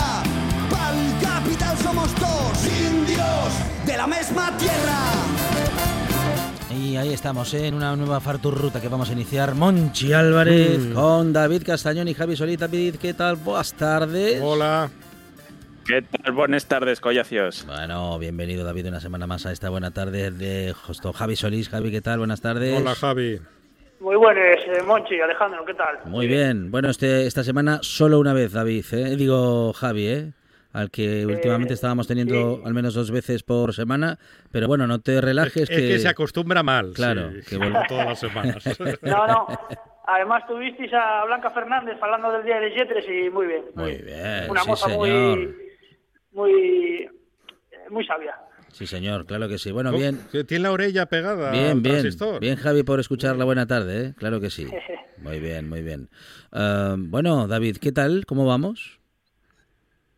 Pa'l 0.71 0.99
capital 1.21 1.77
somos 1.79 2.15
todos 2.15 2.59
indios 2.67 3.51
de 3.87 3.97
la 3.97 4.07
misma 4.07 4.57
tierra. 4.59 5.01
Y 6.79 6.97
ahí 6.97 7.13
estamos, 7.13 7.53
¿eh? 7.55 7.67
en 7.67 7.75
una 7.75 7.97
nueva 7.97 8.21
farturruta 8.21 8.81
que 8.81 8.89
vamos 8.89 9.09
a 9.11 9.13
iniciar. 9.13 9.55
Monchi 9.55 10.13
Álvarez 10.13 10.79
Mm. 10.79 10.93
con 10.95 11.33
David 11.33 11.63
Castañón 11.65 12.07
y 12.09 12.15
Javi 12.15 12.37
Solita. 12.37 12.67
David, 12.69 12.97
¿qué 12.97 13.13
tal? 13.15 13.37
Buenas 13.37 13.73
tardes. 13.73 14.41
Hola. 14.43 14.91
¿Qué 15.87 16.03
tal? 16.03 16.33
Buenas 16.33 16.67
tardes, 16.67 17.01
collacios. 17.01 17.67
Bueno, 17.67 18.19
bienvenido 18.19 18.65
David 18.65 18.87
una 18.89 19.01
semana 19.01 19.27
más 19.27 19.47
a 19.47 19.53
esta 19.53 19.69
buena 19.69 19.91
tarde 19.91 20.31
de 20.31 20.73
justo 20.73 21.13
Javi 21.13 21.35
Solís. 21.37 21.69
Javi, 21.69 21.91
¿qué 21.91 22.01
tal? 22.01 22.19
Buenas 22.19 22.41
tardes. 22.41 22.81
Hola, 22.81 22.95
Javi. 22.95 23.41
Muy 24.01 24.17
buenas, 24.17 24.59
eh, 24.67 24.83
Monchi, 24.87 25.21
Alejandro, 25.21 25.65
¿qué 25.65 25.75
tal? 25.75 25.99
Muy 26.07 26.27
bien. 26.27 26.71
Bueno, 26.71 26.89
este, 26.89 27.27
esta 27.27 27.43
semana 27.45 27.81
solo 27.83 28.19
una 28.21 28.33
vez, 28.33 28.53
David. 28.53 28.85
¿eh? 28.93 29.17
Digo 29.17 29.73
Javi, 29.73 30.07
¿eh? 30.07 30.33
Al 30.73 30.91
que 30.91 31.27
últimamente 31.27 31.75
estábamos 31.75 32.07
teniendo 32.09 32.63
al 32.65 32.73
menos 32.73 32.95
dos 32.95 33.11
veces 33.11 33.43
por 33.43 33.75
semana. 33.75 34.19
Pero 34.51 34.69
bueno, 34.69 34.87
no 34.87 35.01
te 35.01 35.21
relajes. 35.21 35.69
Es 35.69 35.79
que 35.79 35.99
se 35.99 36.09
acostumbra 36.09 36.63
mal. 36.63 36.93
Claro, 36.95 37.31
sí, 37.33 37.41
que 37.49 37.57
vuelva 37.59 37.87
todas 37.89 38.07
las 38.07 38.21
semanas. 38.21 38.65
No, 39.03 39.27
no. 39.27 39.47
Además 40.05 40.45
tuvisteis 40.49 40.93
a 40.95 41.25
Blanca 41.27 41.51
Fernández 41.51 41.97
hablando 42.03 42.33
del 42.33 42.45
Día 42.45 42.59
de 42.59 42.71
Yetres 42.75 43.05
y 43.09 43.31
muy 43.31 43.47
bien. 43.47 43.63
Muy 43.75 43.99
bien, 43.99 44.51
Una 44.51 44.63
sí, 44.63 44.69
moza 44.69 44.87
señor. 44.89 44.99
muy, 45.39 45.55
muy, 46.33 47.09
muy 47.91 48.05
sabia. 48.07 48.35
Sí, 48.73 48.87
señor, 48.87 49.27
claro 49.27 49.49
que 49.49 49.59
sí. 49.59 49.71
Bueno, 49.71 49.91
Oh, 49.91 49.97
bien. 49.97 50.19
que 50.33 50.45
Tiene 50.45 50.63
la 50.65 50.73
orella 50.73 51.07
pegada 51.07 51.51
Bien, 51.53 51.67
al 51.73 51.81
bien. 51.81 51.93
transistor. 51.97 52.41
Bien, 52.41 52.57
Javi, 52.57 52.83
por 52.83 53.01
escuchar 53.01 53.37
la 53.37 53.45
buena 53.45 53.67
tarde, 53.67 54.07
¿eh? 54.07 54.15
Claro 54.17 54.41
que 54.41 54.51
sí. 54.51 54.67
Muy 55.19 55.39
bien, 55.39 55.69
muy 55.69 55.83
bien. 55.83 56.09
Ah, 56.51 56.97
bueno, 56.99 57.47
David, 57.47 57.77
¿qué 57.77 57.93
tal? 57.93 58.25
¿Cómo 58.27 58.45
vamos? 58.45 58.99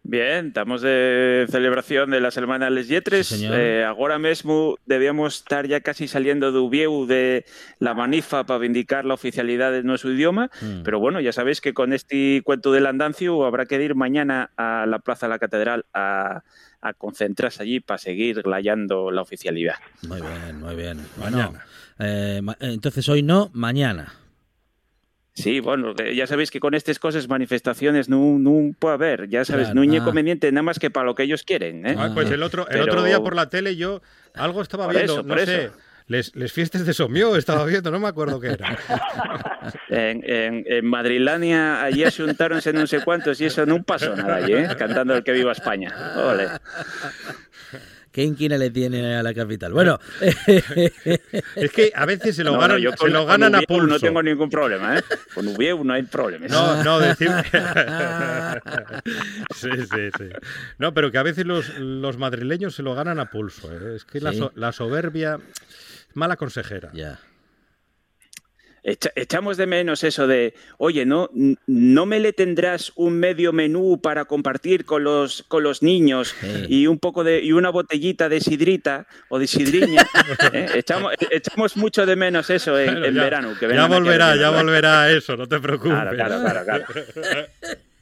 Bien, 0.07 0.49
estamos 0.49 0.83
de 0.83 1.47
celebración 1.51 2.11
de 2.11 2.21
la 2.21 2.31
Semana 2.31 2.69
Les 2.69 2.89
Lletres. 2.89 3.27
Sí, 3.27 3.37
señor. 3.39 3.55
eh, 3.59 3.85
agora 3.85 4.19
mesmo 4.19 4.77
debíamos 4.85 5.37
estar 5.37 5.67
ya 5.67 5.81
casi 5.81 6.09
saliendo 6.09 6.53
de 6.53 6.59
Ubieu 6.59 7.07
de 7.07 7.47
la 7.79 7.95
manifa 7.95 8.45
para 8.45 8.59
vindicar 8.59 9.07
la 9.07 9.15
oficialidad 9.15 9.73
de 9.73 9.83
nuestro 9.83 10.13
idioma, 10.13 10.51
Mm. 10.61 10.83
pero 10.85 11.01
bueno, 11.01 11.21
ya 11.21 11.33
sabéis 11.33 11.63
que 11.63 11.73
con 11.73 11.95
este 11.95 12.43
cuento 12.45 12.71
del 12.71 12.85
andancio 12.87 13.47
habrá 13.47 13.65
que 13.65 13.83
ir 13.83 13.95
mañana 13.95 14.51
a 14.59 14.85
la 14.87 14.99
Plaza 14.99 15.27
de 15.27 15.31
la 15.31 15.39
Catedral 15.39 15.87
a, 15.95 16.43
a 16.83 16.93
concentrarse 16.93 17.63
allí 17.63 17.81
para 17.81 17.97
seguir 17.97 18.47
layando 18.47 19.11
la 19.11 19.23
oficialidad. 19.23 19.77
Muy 20.07 20.21
bien, 20.21 20.61
muy 20.61 20.77
bien. 20.77 20.99
Bueno, 21.17 21.55
eh, 21.99 22.43
entonces 22.61 23.09
hoy 23.09 23.23
no, 23.23 23.51
mañana. 23.55 24.13
Sí, 25.35 25.59
bueno, 25.59 25.95
ya 26.15 26.27
sabéis 26.29 26.51
que 26.53 26.61
con 26.61 26.75
estas 26.75 26.99
cosas, 27.01 27.29
manifestaciones 27.29 28.09
no, 28.09 28.39
no 28.39 28.73
puede 28.79 28.95
haber, 28.95 29.29
ya 29.29 29.45
sabes, 29.45 29.65
Claro. 29.67 29.75
no 29.75 29.81
hay 29.83 29.91
Ah. 29.91 29.97
inconveniente 30.01 30.51
nada 30.53 30.63
más 30.63 30.79
que 30.79 30.91
para 30.91 31.07
lo 31.07 31.15
que 31.17 31.25
ellos 31.25 31.43
quieren. 31.43 31.85
¿eh? 31.87 31.97
Ah, 31.99 32.11
pues 32.15 32.31
el 32.31 32.43
otro, 32.45 32.63
el 32.69 32.79
Pero- 32.79 32.85
otro 32.85 33.03
día 33.03 33.19
por 33.21 33.35
la 33.35 33.49
tele 33.49 33.75
yo 33.75 34.01
algo 34.35 34.63
estaba 34.63 34.85
Por 34.85 34.95
viendo, 34.95 35.13
eso, 35.15 35.23
no 35.25 35.37
sé, 35.39 35.65
eso. 35.65 35.75
les, 36.07 36.37
les 36.37 36.53
fiestas 36.53 36.87
de 36.87 36.93
Somió 36.95 37.35
estaba 37.35 37.65
viendo, 37.67 37.91
no 37.91 37.99
me 37.99 38.07
acuerdo 38.09 38.39
qué 38.41 38.49
era. 38.53 38.79
En, 39.89 40.23
en, 40.29 40.65
en 40.67 40.85
Madrilania 40.87 41.83
allí 41.83 42.05
asuntáronse 42.05 42.73
no 42.75 42.87
sé 42.87 43.01
cuántos 43.03 43.41
y 43.41 43.47
eso 43.47 43.65
no 43.65 43.83
pasó 43.83 44.15
nada 44.15 44.37
allí, 44.37 44.53
¿eh? 44.53 44.69
cantando 44.79 45.15
el 45.15 45.25
que 45.25 45.33
viva 45.33 45.53
España. 45.53 45.91
Ole. 46.17 46.49
¿Qué 48.15 48.23
inquina 48.23 48.57
le 48.57 48.71
tiene 48.71 49.17
a 49.17 49.25
la 49.25 49.35
capital? 49.35 49.73
Bueno, 49.73 49.99
es 50.21 51.71
que 51.73 51.91
a 51.93 52.07
veces 52.07 52.37
se 52.37 52.45
lo 52.45 52.53
No, 52.53 52.57
no, 52.59 52.63
ganan, 52.63 52.79
yo 52.79 52.91
se 52.93 52.97
con- 52.97 53.13
lo 53.13 53.19
con 53.21 53.27
ganan 53.27 53.55
a 53.57 53.63
pulso. 53.63 53.87
No 53.89 53.99
tengo 53.99 54.23
ningún 54.23 54.49
problema, 54.49 54.97
¿eh? 54.97 55.03
Con 55.35 55.49
Ubieu 55.49 55.83
no 55.83 55.93
hay 55.95 56.05
problemas. 56.05 56.49
No, 56.49 56.85
no, 56.85 57.01
decir... 57.01 57.29
sí, 59.57 59.69
sí, 59.73 60.11
sí. 60.17 60.29
No, 60.79 60.95
pero 60.95 61.11
que 61.11 61.19
a 61.19 61.25
veces 61.25 61.45
los, 61.45 61.77
los 61.79 62.17
madrileños 62.17 62.77
se 62.77 62.85
lo 62.85 62.95
ganan 62.95 63.19
a 63.19 63.31
pulso. 63.31 63.69
¿eh? 63.73 63.97
Es 63.97 64.05
que 64.05 64.21
la, 64.21 64.33
so- 64.33 64.53
la 64.55 64.71
soberbia, 64.71 65.41
mala 66.15 66.37
consejera. 66.37 66.91
Ya. 66.93 67.19
Echa- 68.87 69.13
echamos 69.17 69.57
de 69.57 69.67
menos 69.67 70.05
eso 70.05 70.27
de, 70.27 70.53
oye, 70.77 71.07
¿no, 71.07 71.31
no 71.67 72.05
me 72.05 72.21
le 72.21 72.35
tendrás 72.35 72.93
un 72.97 73.19
medio 73.19 73.51
menú 73.51 73.99
para 74.03 74.27
compartir 74.27 74.85
con 74.85 75.03
los, 75.05 75.43
con 75.49 75.63
los 75.63 75.83
niños 75.83 76.35
y 76.69 76.87
un 76.87 76.99
poco 76.99 77.25
de 77.25 77.41
y 77.43 77.53
una 77.53 77.71
botellita 77.71 78.29
de 78.29 78.41
sidrita 78.43 79.07
o 79.31 79.39
de 79.39 79.47
sidriña? 79.47 80.07
¿eh? 80.53 80.67
Echamos, 80.75 81.15
echamos 81.31 81.79
mucho 81.79 82.05
de 82.05 82.15
menos 82.15 82.51
eso 82.51 82.79
en, 82.79 82.91
Bueno, 82.93 83.07
en 83.07 83.15
ya- 83.15 83.23
verano. 83.23 83.55
Que 83.59 83.69
ya 83.75 83.87
volverá, 83.87 84.37
ya 84.37 84.51
volverá 84.51 85.11
eso, 85.11 85.35
no 85.35 85.47
te 85.49 85.59
preocupes. 85.61 85.93
Claro, 85.95 86.11
claro, 86.13 86.41
claro, 86.43 86.65
claro. 86.65 87.47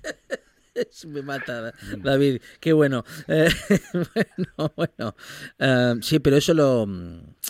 Me 1.06 1.22
mata, 1.22 1.72
David. 1.98 2.40
Qué 2.60 2.72
bueno. 2.72 3.04
Eh, 3.28 3.48
bueno, 4.14 4.72
bueno. 4.76 5.16
Eh, 5.58 5.94
sí, 6.02 6.18
pero 6.18 6.36
eso 6.36 6.54
lo, 6.54 6.86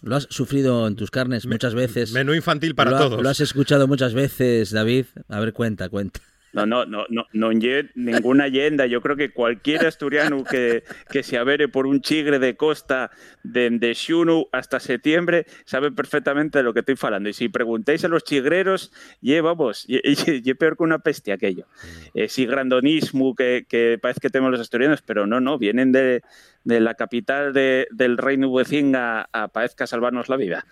lo 0.03 0.17
has 0.17 0.27
sufrido 0.31 0.87
en 0.87 0.97
tus 0.97 1.11
carnes 1.11 1.47
muchas 1.47 1.75
veces. 1.75 2.13
Menú 2.13 2.35
infantil 2.35 2.75
para 2.75 2.91
Lo 2.91 2.99
todos. 2.99 3.23
Lo 3.23 3.29
has 3.29 3.41
escuchado 3.41 3.87
muchas 3.87 4.15
veces, 4.15 4.71
David. 4.71 5.07
A 5.29 5.41
ver, 5.41 5.53
cuenta, 5.53 5.89
cuenta. 5.89 6.21
No, 6.53 6.67
no, 6.67 6.85
no, 6.85 7.07
no, 7.09 7.27
no 7.33 7.51
ninguna 7.95 8.47
leyenda. 8.47 8.85
Yo 8.87 9.01
creo 9.01 9.17
que 9.17 9.33
cualquier 9.33 9.87
asturiano 9.87 10.45
que, 10.45 10.85
que 11.11 11.23
se 11.23 11.39
avere 11.39 11.69
por 11.69 11.87
un 11.87 12.03
chigre 12.03 12.39
de 12.39 12.57
costa 12.57 13.11
de, 13.43 13.71
xunu 13.95 14.49
hasta 14.53 14.79
septiembre 14.79 15.47
sabe 15.65 15.91
perfectamente 15.93 16.59
de 16.59 16.65
lo 16.65 16.75
que 16.75 16.81
estoy 16.81 16.97
falando. 16.97 17.31
Y 17.31 17.33
si 17.33 17.49
preguntáis 17.49 18.05
a 18.05 18.09
los 18.09 18.25
chigreros, 18.25 18.93
ye, 19.23 19.41
vamos, 19.41 19.87
ye, 19.87 20.03
ye- 20.27 20.43
ye 20.43 20.55
peor 20.55 20.77
que 20.77 20.83
una 20.83 20.99
peste 20.99 21.33
aquello. 21.33 21.67
Eh, 22.15 22.29
sí, 22.29 22.45
grandonismo 22.45 23.35
que, 23.35 23.65
que 23.67 23.99
parece 24.01 24.21
que 24.21 24.29
tenemos 24.29 24.51
los 24.51 24.61
asturianos, 24.61 25.01
pero 25.01 25.27
no, 25.27 25.41
no, 25.41 25.57
vienen 25.57 25.91
de, 25.91 26.23
de 26.65 26.81
la 26.81 26.95
capital 26.95 27.55
de- 27.55 27.89
del 27.93 28.19
reino 28.19 28.53
vecino 28.53 28.99
a, 28.99 29.27
a 29.33 29.49
parezca 29.49 29.87
salvarnos 29.87 30.29
la 30.29 30.37
vida. 30.37 30.67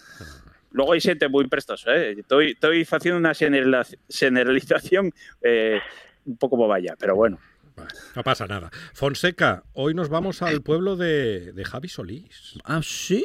Luego 0.73 0.93
hay 0.93 1.01
gente 1.01 1.29
muy 1.29 1.49
prestoso, 1.49 1.91
¿eh? 1.91 2.12
Estoy, 2.18 2.53
estoy 2.53 2.87
haciendo 2.91 3.18
una 3.18 3.33
generalización 3.35 5.12
eh, 5.43 5.81
un 6.27 6.37
poco 6.37 6.57
boballa, 6.57 6.95
pero 6.99 7.16
bueno. 7.16 7.39
No 8.14 8.23
pasa 8.23 8.47
nada. 8.47 8.71
Fonseca, 8.95 9.62
hoy 9.73 9.95
nos 9.95 10.09
vamos 10.11 10.43
al 10.43 10.61
pueblo 10.62 10.97
de, 10.97 11.53
de 11.53 11.64
Javi 11.64 11.89
Solís. 11.89 12.59
Ah, 12.64 12.81
sí. 12.83 13.25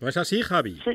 ¿No 0.00 0.08
es 0.08 0.16
así, 0.16 0.42
Javi? 0.42 0.80
Sí, 0.82 0.90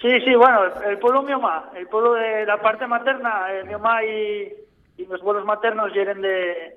sí, 0.00 0.20
sí, 0.24 0.34
bueno, 0.36 0.60
el 0.86 0.98
pueblo 0.98 1.22
mi 1.22 1.32
mamá, 1.32 1.70
el 1.76 1.88
pueblo 1.88 2.14
de 2.14 2.46
la 2.46 2.60
parte 2.60 2.86
materna, 2.86 3.52
eh, 3.52 3.64
mi 3.64 3.72
mamá 3.72 4.04
y, 4.04 4.52
y 4.98 5.06
mis 5.06 5.20
abuelos 5.20 5.44
maternos 5.44 5.90
eran 5.96 6.20
de... 6.20 6.76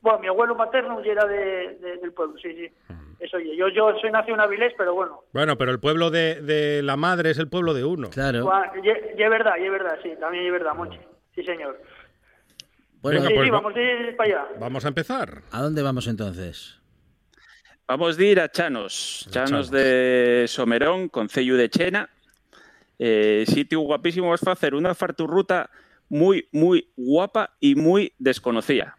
Bueno, 0.00 0.20
mi 0.20 0.28
abuelo 0.28 0.54
materno 0.54 1.02
ya 1.04 1.12
era 1.12 1.26
de, 1.26 1.76
de- 1.80 1.96
del 1.98 2.12
pueblo, 2.12 2.38
sí, 2.38 2.54
sí. 2.54 2.72
Eso, 3.20 3.36
oye, 3.36 3.56
yo, 3.56 3.68
yo 3.68 3.92
soy 4.00 4.10
nacido 4.12 4.34
en 4.36 4.40
Avilés, 4.40 4.72
pero 4.78 4.94
bueno, 4.94 5.24
Bueno, 5.32 5.58
pero 5.58 5.72
el 5.72 5.80
pueblo 5.80 6.10
de, 6.10 6.40
de 6.40 6.82
la 6.82 6.96
madre 6.96 7.30
es 7.30 7.38
el 7.38 7.48
pueblo 7.48 7.74
de 7.74 7.84
uno. 7.84 8.10
Claro. 8.10 8.48
Ye 8.82 8.92
es 9.16 9.30
verdad, 9.30 9.56
ye 9.58 9.66
es 9.66 9.72
verdad, 9.72 9.98
sí, 10.02 10.10
también 10.20 10.46
es 10.46 10.52
verdad, 10.52 10.74
Monchi. 10.74 10.98
Sí, 11.34 11.42
señor. 11.42 11.80
Bueno, 13.02 13.20
Venga, 13.20 13.28
sí, 13.28 13.34
pues 13.34 13.44
sí, 13.46 13.50
va- 13.50 13.60
vamos 13.60 13.76
a 13.76 13.80
ir 13.80 14.16
para 14.16 14.28
allá. 14.30 14.48
Vamos 14.60 14.84
a 14.84 14.88
empezar. 14.88 15.42
¿A 15.52 15.62
dónde 15.62 15.82
vamos 15.82 16.06
entonces? 16.06 16.80
Vamos 17.88 18.16
de 18.16 18.26
ir 18.26 18.40
a 18.40 18.48
Chanos, 18.50 19.26
Chanos 19.30 19.70
de 19.70 20.44
Somerón, 20.46 21.08
Concello 21.08 21.56
de 21.56 21.70
Chena. 21.70 22.08
Eh, 22.98 23.44
sitio 23.46 23.80
guapísimo, 23.80 24.28
vas 24.30 24.46
a 24.46 24.52
hacer 24.52 24.74
una 24.74 24.94
farturruta 24.94 25.70
muy, 26.08 26.48
muy 26.52 26.90
guapa 26.96 27.56
y 27.60 27.74
muy 27.74 28.12
desconocida. 28.18 28.96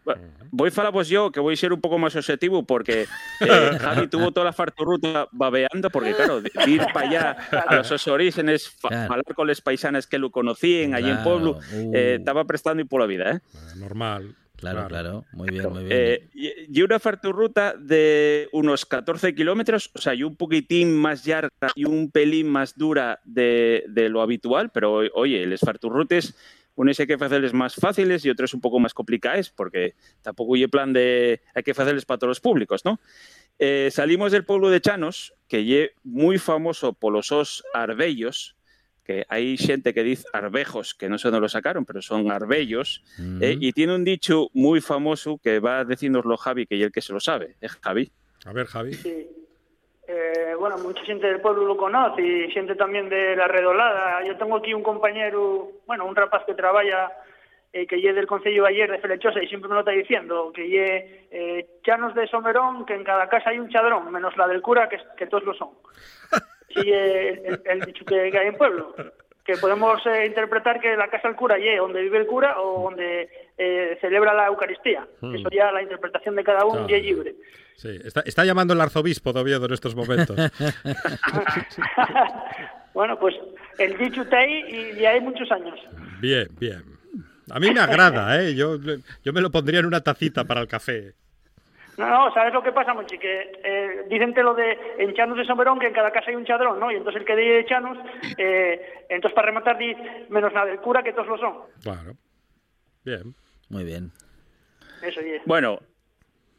Voy 0.52 0.68
a 0.68 0.72
falar 0.72 0.92
pues 0.92 1.08
yo, 1.08 1.30
que 1.30 1.38
voy 1.40 1.54
a 1.54 1.56
ser 1.56 1.72
un 1.72 1.80
poco 1.80 1.98
más 1.98 2.14
objetivo, 2.16 2.64
porque 2.66 3.02
eh, 3.02 3.06
Javi 3.80 4.08
tuvo 4.08 4.32
toda 4.32 4.46
la 4.46 4.52
farturruta 4.52 5.28
babeando, 5.32 5.90
porque 5.90 6.14
claro, 6.14 6.40
de- 6.40 6.50
de 6.64 6.70
ir 6.70 6.82
para 6.92 7.08
allá 7.08 7.30
a 7.68 7.76
los 7.76 7.86
sus 7.86 8.06
orígenes, 8.08 8.70
Claro. 8.80 9.12
hablar 9.12 9.34
con 9.34 9.46
los 9.46 9.60
paisanes 9.60 10.06
que 10.06 10.18
lo 10.18 10.30
conocían 10.30 10.94
allí 10.94 11.10
en 11.10 11.22
Pueblo, 11.22 11.58
uh. 11.72 11.92
eh, 11.94 12.16
estaba 12.18 12.44
prestando 12.44 12.82
y 12.82 12.86
por 12.86 13.00
la 13.00 13.06
vida, 13.06 13.30
¿eh? 13.32 13.40
Normal. 13.76 14.34
Claro, 14.56 14.86
claro. 14.88 15.24
Muy 15.32 15.48
bien, 15.48 15.70
muy 15.72 15.84
bien. 15.84 15.90
Eh, 15.98 16.28
y 16.34 16.50
y 16.80 16.82
una 16.82 16.98
farturruta 16.98 17.74
de 17.78 18.46
unos 18.52 18.84
14 18.84 19.34
kilómetros, 19.34 19.90
o 19.94 19.98
sea, 19.98 20.12
y 20.14 20.22
un 20.22 20.36
poquitín 20.36 20.94
más 21.00 21.26
larga 21.26 21.50
y 21.74 21.86
un 21.86 22.10
pelín 22.10 22.46
más 22.50 22.76
dura 22.76 23.20
de, 23.24 23.84
de 23.88 24.10
lo 24.10 24.20
habitual, 24.20 24.68
pero 24.70 25.00
oye, 25.14 25.46
les 25.46 25.60
farturrutes, 25.60 26.34
unos 26.74 26.98
hay 26.98 27.06
que 27.06 27.14
hacerles 27.14 27.52
más 27.52 27.74
fáciles 27.74 28.24
y 28.24 28.30
otros 28.30 28.54
un 28.54 28.60
poco 28.60 28.78
más 28.78 28.94
complicados, 28.94 29.50
porque 29.50 29.94
tampoco 30.22 30.54
hay 30.54 30.66
plan 30.66 30.92
de 30.92 31.42
hay 31.54 31.62
que 31.62 31.72
hacerles 31.72 32.04
para 32.04 32.18
todos 32.18 32.30
los 32.30 32.40
públicos, 32.40 32.84
¿no? 32.84 33.00
Eh, 33.58 33.90
salimos 33.92 34.32
del 34.32 34.44
pueblo 34.44 34.70
de 34.70 34.80
Chanos, 34.80 35.34
que 35.46 35.84
es 35.84 35.90
muy 36.02 36.38
famoso 36.38 36.94
por 36.94 37.12
los 37.12 37.26
sos 37.26 37.62
arbellos, 37.74 38.56
que 39.04 39.26
hay 39.28 39.58
gente 39.58 39.92
que 39.92 40.02
dice 40.02 40.24
arbejos, 40.32 40.94
que 40.94 41.08
no 41.08 41.18
sé 41.18 41.28
dónde 41.28 41.40
lo 41.40 41.48
sacaron, 41.48 41.84
pero 41.84 42.00
son 42.00 42.30
arbellos, 42.30 43.02
eh, 43.40 43.56
y 43.60 43.72
tiene 43.72 43.94
un 43.94 44.04
dicho 44.04 44.48
muy 44.54 44.80
famoso 44.80 45.38
que 45.42 45.58
va 45.58 45.80
a 45.80 45.84
decirnoslo 45.84 46.36
Javi, 46.36 46.66
que 46.66 46.76
es 46.76 46.82
el 46.82 46.92
que 46.92 47.02
se 47.02 47.12
lo 47.12 47.20
sabe, 47.20 47.56
¿eh, 47.60 47.68
Javi? 47.82 48.10
A 48.46 48.52
ver, 48.52 48.66
Javi. 48.66 48.94
Sí. 48.94 49.26
Eh, 50.12 50.56
bueno, 50.58 50.76
mucha 50.78 51.04
gente 51.04 51.28
del 51.28 51.40
pueblo 51.40 51.64
lo 51.64 51.76
conoce 51.76 52.20
y 52.20 52.50
gente 52.50 52.74
también 52.74 53.08
de 53.08 53.36
la 53.36 53.46
redolada. 53.46 54.24
Yo 54.24 54.36
tengo 54.36 54.56
aquí 54.56 54.74
un 54.74 54.82
compañero, 54.82 55.70
bueno, 55.86 56.04
un 56.04 56.16
rapaz 56.16 56.44
que 56.44 56.54
trabaja, 56.54 57.12
eh, 57.72 57.86
que 57.86 58.00
lle 58.00 58.12
del 58.12 58.26
Concello 58.26 58.66
ayer 58.66 58.90
de 58.90 58.98
Felechosa 58.98 59.40
y 59.40 59.46
siempre 59.46 59.68
me 59.68 59.74
lo 59.74 59.80
está 59.80 59.92
diciendo, 59.92 60.50
que 60.52 60.66
lle 60.68 61.28
eh, 61.30 61.66
chanos 61.84 62.12
de 62.16 62.26
Somerón, 62.26 62.84
que 62.86 62.94
en 62.94 63.04
cada 63.04 63.28
casa 63.28 63.50
hay 63.50 63.60
un 63.60 63.68
chadrón, 63.68 64.10
menos 64.10 64.36
la 64.36 64.48
del 64.48 64.62
cura, 64.62 64.88
que, 64.88 64.98
que 65.16 65.28
todos 65.28 65.44
lo 65.44 65.54
son. 65.54 65.70
Sí, 66.74 66.82
eh, 66.86 67.42
el, 67.44 67.62
el 67.64 67.80
dicho 67.82 68.04
que, 68.04 68.20
hay 68.20 68.46
en 68.48 68.56
pueblo. 68.56 68.94
Que 69.44 69.56
podemos 69.56 70.04
eh, 70.06 70.26
interpretar 70.26 70.80
que 70.80 70.96
la 70.96 71.08
casa 71.08 71.28
del 71.28 71.36
cura 71.36 71.56
lle 71.58 71.76
donde 71.76 72.02
vive 72.02 72.18
el 72.18 72.26
cura 72.26 72.60
o 72.60 72.84
donde 72.84 73.28
eh, 73.62 73.98
celebra 74.00 74.32
la 74.32 74.46
Eucaristía. 74.46 75.06
Hmm. 75.20 75.34
Eso 75.34 75.50
ya 75.50 75.70
la 75.70 75.82
interpretación 75.82 76.34
de 76.34 76.42
cada 76.44 76.64
uno 76.64 76.86
Claro. 76.86 76.88
lle 76.88 77.02
libre. 77.02 77.34
Sí, 77.76 78.00
está, 78.04 78.20
está 78.24 78.44
llamando 78.44 78.72
el 78.74 78.80
arzobispo 78.80 79.32
de 79.32 79.40
Oviedo 79.40 79.66
en 79.66 79.72
estos 79.72 79.94
momentos. 79.94 80.36
Bueno, 82.92 83.16
pues 83.18 83.36
el 83.78 83.96
dicho 83.96 84.22
está 84.22 84.38
ahí 84.38 84.64
y, 84.96 85.00
y 85.00 85.06
hay 85.06 85.20
muchos 85.20 85.50
años. 85.52 85.78
Bien, 86.20 86.48
bien. 86.58 86.82
A 87.50 87.60
mí 87.60 87.70
me 87.70 87.80
agrada, 87.80 88.42
¿eh? 88.42 88.54
Yo, 88.54 88.78
yo 89.24 89.32
me 89.32 89.40
lo 89.40 89.50
pondría 89.50 89.78
en 89.80 89.86
una 89.86 90.00
tacita 90.00 90.44
para 90.44 90.60
el 90.60 90.66
café. 90.66 91.14
No, 91.96 92.08
no, 92.08 92.34
¿sabes 92.34 92.52
lo 92.52 92.62
que 92.62 92.72
pasa, 92.72 92.94
Monchi? 92.94 93.18
Que 93.18 93.52
eh, 93.62 94.04
dicen 94.08 94.34
lo 94.36 94.54
de 94.54 94.76
en 94.98 95.14
Chanos 95.14 95.36
de 95.36 95.44
Somerón 95.44 95.78
que 95.78 95.86
en 95.86 95.92
cada 95.92 96.10
casa 96.10 96.30
hay 96.30 96.36
un 96.36 96.44
chadrón, 96.44 96.80
¿no? 96.80 96.90
Y 96.90 96.96
entonces 96.96 97.20
el 97.20 97.26
que 97.26 97.36
dice 97.36 97.52
de 97.52 97.66
Chanos, 97.66 97.98
eh, 98.38 99.04
entonces 99.08 99.34
para 99.34 99.46
rematar 99.46 99.76
di 99.78 99.94
menos 100.28 100.52
la 100.52 100.64
del 100.64 100.78
cura 100.78 101.02
que 101.02 101.12
todos 101.12 101.28
lo 101.28 101.38
son. 101.38 101.54
Claro. 101.82 102.14
Bien. 103.04 103.34
Muy 103.70 103.84
bien. 103.84 104.12
Eso, 105.02 105.20
y 105.22 105.40
Bueno, 105.46 105.80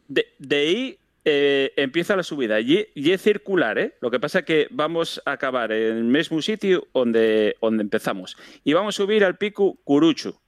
de, 0.07 0.25
de 0.39 0.55
ahí 0.55 0.99
eh, 1.23 1.71
empieza 1.75 2.15
la 2.15 2.23
subida. 2.23 2.59
Y, 2.59 2.87
y 2.95 3.11
es 3.11 3.21
circular, 3.21 3.77
¿eh? 3.77 3.93
Lo 4.01 4.09
que 4.09 4.19
pasa 4.19 4.39
es 4.39 4.45
que 4.45 4.67
vamos 4.71 5.21
a 5.25 5.33
acabar 5.33 5.71
en 5.71 5.97
el 5.97 6.03
mismo 6.05 6.41
sitio 6.41 6.87
donde, 6.93 7.55
donde 7.61 7.83
empezamos. 7.83 8.35
Y 8.63 8.73
vamos 8.73 8.95
a 8.95 8.97
subir 8.97 9.23
al 9.23 9.37
pico 9.37 9.77
Curuchu. 9.83 10.40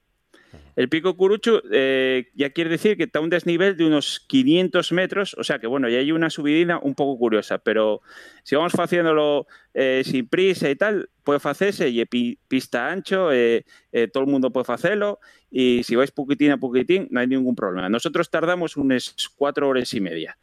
El 0.76 0.88
pico 0.88 1.16
Curuchu 1.16 1.62
eh, 1.70 2.26
ya 2.34 2.50
quiere 2.50 2.70
decir 2.70 2.96
que 2.96 3.04
está 3.04 3.20
a 3.20 3.22
un 3.22 3.30
desnivel 3.30 3.76
de 3.76 3.86
unos 3.86 4.20
500 4.26 4.90
metros, 4.92 5.34
o 5.38 5.44
sea 5.44 5.58
que 5.58 5.66
bueno, 5.68 5.88
ya 5.88 5.98
hay 5.98 6.10
una 6.10 6.30
subidina 6.30 6.78
un 6.82 6.94
poco 6.94 7.16
curiosa, 7.18 7.58
pero 7.58 8.00
si 8.42 8.56
vamos 8.56 8.72
haciéndolo 8.74 9.46
eh, 9.72 10.02
sin 10.04 10.26
prisa 10.28 10.68
y 10.68 10.76
tal, 10.76 11.10
puede 11.22 11.40
hacerse 11.44 11.88
y 11.88 12.04
pi- 12.06 12.38
pista 12.48 12.90
ancho, 12.90 13.32
eh, 13.32 13.64
eh, 13.92 14.08
todo 14.12 14.24
el 14.24 14.30
mundo 14.30 14.50
puede 14.50 14.66
hacerlo 14.72 15.20
y 15.50 15.82
si 15.84 15.94
vais 15.94 16.10
poquitín 16.10 16.50
a 16.50 16.58
poquitín 16.58 17.06
no 17.10 17.20
hay 17.20 17.28
ningún 17.28 17.54
problema. 17.54 17.88
Nosotros 17.88 18.28
tardamos 18.28 18.76
unas 18.76 19.14
cuatro 19.36 19.68
horas 19.68 19.94
y 19.94 20.00
media. 20.00 20.36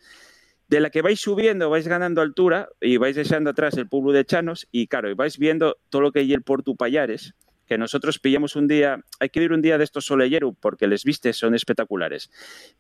De 0.70 0.80
la 0.80 0.90
que 0.90 1.02
vais 1.02 1.20
subiendo, 1.20 1.70
vais 1.70 1.86
ganando 1.86 2.22
altura 2.22 2.70
y 2.80 2.96
vais 2.96 3.18
dejando 3.18 3.50
atrás 3.50 3.76
el 3.76 3.90
pueblo 3.90 4.14
de 4.14 4.24
Chanos 4.24 4.70
y 4.72 4.88
claro, 4.88 5.10
y 5.10 5.14
vais 5.14 5.38
viendo 5.38 5.78
todo 5.90 6.02
lo 6.02 6.14
que 6.14 6.20
hay 6.20 6.32
el 6.32 6.44
Porto 6.44 6.74
Payares, 6.76 7.34
que 7.72 7.78
nosotros 7.78 8.20
pillamos 8.20 8.58
un 8.58 8.68
día, 8.68 9.02
hay 9.22 9.30
que 9.30 9.42
ir 9.42 9.54
un 9.54 9.62
día 9.62 9.78
de 9.78 9.86
estos 9.86 10.04
soleyeros 10.04 10.54
porque 10.60 10.88
les 10.88 11.06
vistes 11.06 11.38
son 11.38 11.56
espectaculares. 11.56 12.30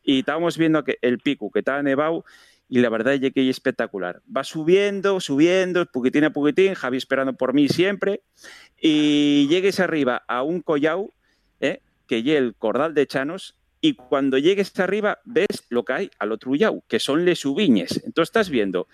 Y 0.04 0.20
estábamos 0.20 0.58
viendo 0.58 0.84
que 0.84 0.98
el 1.02 1.20
pico 1.20 1.50
que 1.50 1.60
estaba 1.60 1.82
nevado 1.82 2.26
y 2.68 2.82
la 2.82 2.89
verdad 2.89 3.14
es 3.14 3.32
que 3.32 3.42
es 3.42 3.56
espectacular. 3.56 4.22
Va 4.28 4.44
subiendo, 4.44 5.22
subiendo, 5.22 5.86
poquitín 5.86 6.26
a 6.26 6.34
poquitín, 6.34 6.74
Javi 6.74 6.98
esperando 6.98 7.32
por 7.38 7.54
mí 7.54 7.70
siempre, 7.70 8.24
y 8.82 9.48
llegues 9.48 9.80
arriba 9.80 10.24
a 10.28 10.44
un 10.44 10.60
collao, 10.60 11.14
¿eh? 11.62 11.80
que 12.06 12.18
es 12.18 12.28
el 12.28 12.54
cordal 12.56 12.94
de 12.94 13.08
Chanos, 13.08 13.56
y 13.80 13.94
cuando 13.94 14.39
llegues 14.39 14.78
arriba 14.78 15.20
ves 15.24 15.68
lo 15.70 15.86
que 15.86 15.94
hay 15.94 16.12
al 16.20 16.34
otro 16.34 16.54
llau, 16.54 16.84
que 16.89 17.00
son 17.00 17.24
les 17.24 17.46
ubiñes. 17.46 18.04
Entonces 18.04 18.28
estás 18.28 18.50
viendo 18.50 18.89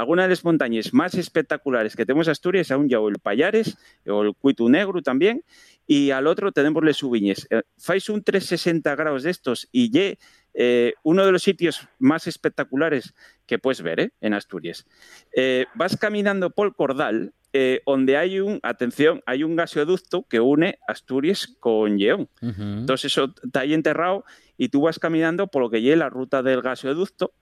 algunas 0.00 0.26
de 0.26 0.30
las 0.30 0.44
montañas 0.44 0.92
más 0.92 1.14
espectaculares 1.14 1.96
que 1.96 2.06
tenemos 2.06 2.28
en 2.28 2.32
Asturias, 2.32 2.70
a 2.70 2.76
un 2.76 2.88
llau 2.88 3.08
el 3.08 3.18
Payares, 3.18 3.76
o 4.06 4.22
el 4.22 4.34
Cuitu 4.34 4.68
Negro 4.68 5.02
también, 5.02 5.42
y 5.86 6.10
al 6.10 6.26
otro 6.26 6.52
tenemos 6.52 6.84
les 6.84 7.02
ubiñes. 7.02 7.46
Eh, 7.50 7.62
fais 7.76 8.08
un 8.08 8.22
360 8.22 8.94
grados 8.94 9.22
de 9.24 9.30
estos 9.30 9.68
y 9.72 9.90
ye 9.90 10.18
eh, 10.54 10.94
uno 11.02 11.24
de 11.24 11.32
los 11.32 11.42
sitios 11.42 11.88
más 11.98 12.26
espectaculares 12.26 13.14
que 13.46 13.58
puedes 13.58 13.82
ver 13.82 14.00
¿eh? 14.00 14.10
en 14.20 14.34
Asturias. 14.34 14.86
Eh, 15.32 15.66
vas 15.74 15.96
caminando 15.96 16.50
por 16.50 16.74
Cordal, 16.74 17.32
eh, 17.52 17.80
donde 17.86 18.16
hay 18.16 18.40
un, 18.40 18.60
atención, 18.62 19.22
hay 19.24 19.42
un 19.42 19.56
gasoducto 19.56 20.24
que 20.28 20.40
une 20.40 20.78
Asturias 20.86 21.56
con 21.60 21.96
Lleón. 21.96 22.28
Entonces 22.42 23.12
eso 23.12 23.32
está 23.42 23.60
ahí 23.60 23.72
enterrado 23.72 24.24
y 24.56 24.68
tú 24.68 24.82
vas 24.82 24.98
caminando 24.98 25.46
por 25.46 25.62
lo 25.62 25.70
que 25.70 25.80
lleva 25.80 25.96
la 25.96 26.10
ruta 26.10 26.42
del 26.42 26.60
gasoducto 26.60 27.32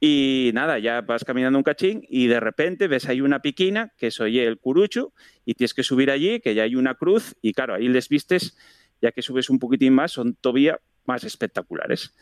y 0.00 0.50
nada, 0.54 0.78
ya 0.78 1.00
vas 1.00 1.24
caminando 1.24 1.58
un 1.58 1.64
cachín 1.64 2.04
y 2.08 2.28
de 2.28 2.38
repente 2.38 2.86
ves 2.86 3.08
ahí 3.08 3.20
una 3.20 3.40
piquina 3.42 3.92
que 3.96 4.08
es 4.08 4.20
oye 4.20 4.44
el 4.44 4.58
curucho 4.58 5.12
y 5.44 5.54
tienes 5.54 5.74
que 5.74 5.82
subir 5.82 6.10
allí, 6.10 6.40
que 6.40 6.54
ya 6.54 6.62
hay 6.62 6.76
una 6.76 6.94
cruz 6.94 7.34
y 7.42 7.52
claro, 7.52 7.74
ahí 7.74 7.88
les 7.88 8.08
vistes, 8.08 8.56
ya 9.02 9.10
que 9.10 9.22
subes 9.22 9.50
un 9.50 9.58
poquitín 9.58 9.94
más, 9.94 10.12
son 10.12 10.34
todavía 10.34 10.80
más 11.04 11.24
espectaculares. 11.24 12.14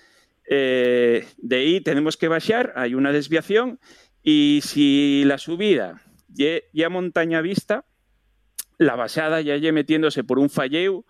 Eh, 0.48 1.26
de 1.36 1.56
ahí 1.56 1.80
tenemos 1.80 2.16
que 2.16 2.28
bajar, 2.28 2.72
hay 2.76 2.94
una 2.94 3.12
desviación 3.12 3.78
y 4.22 4.60
si 4.62 5.24
la 5.26 5.38
subida 5.38 6.02
ya 6.28 6.88
montaña 6.88 7.40
vista, 7.40 7.84
la 8.78 8.96
bajada 8.96 9.40
ya 9.40 9.56
lle 9.56 9.72
metiéndose 9.72 10.24
por 10.24 10.38
un 10.38 10.50
falleu, 10.50 11.04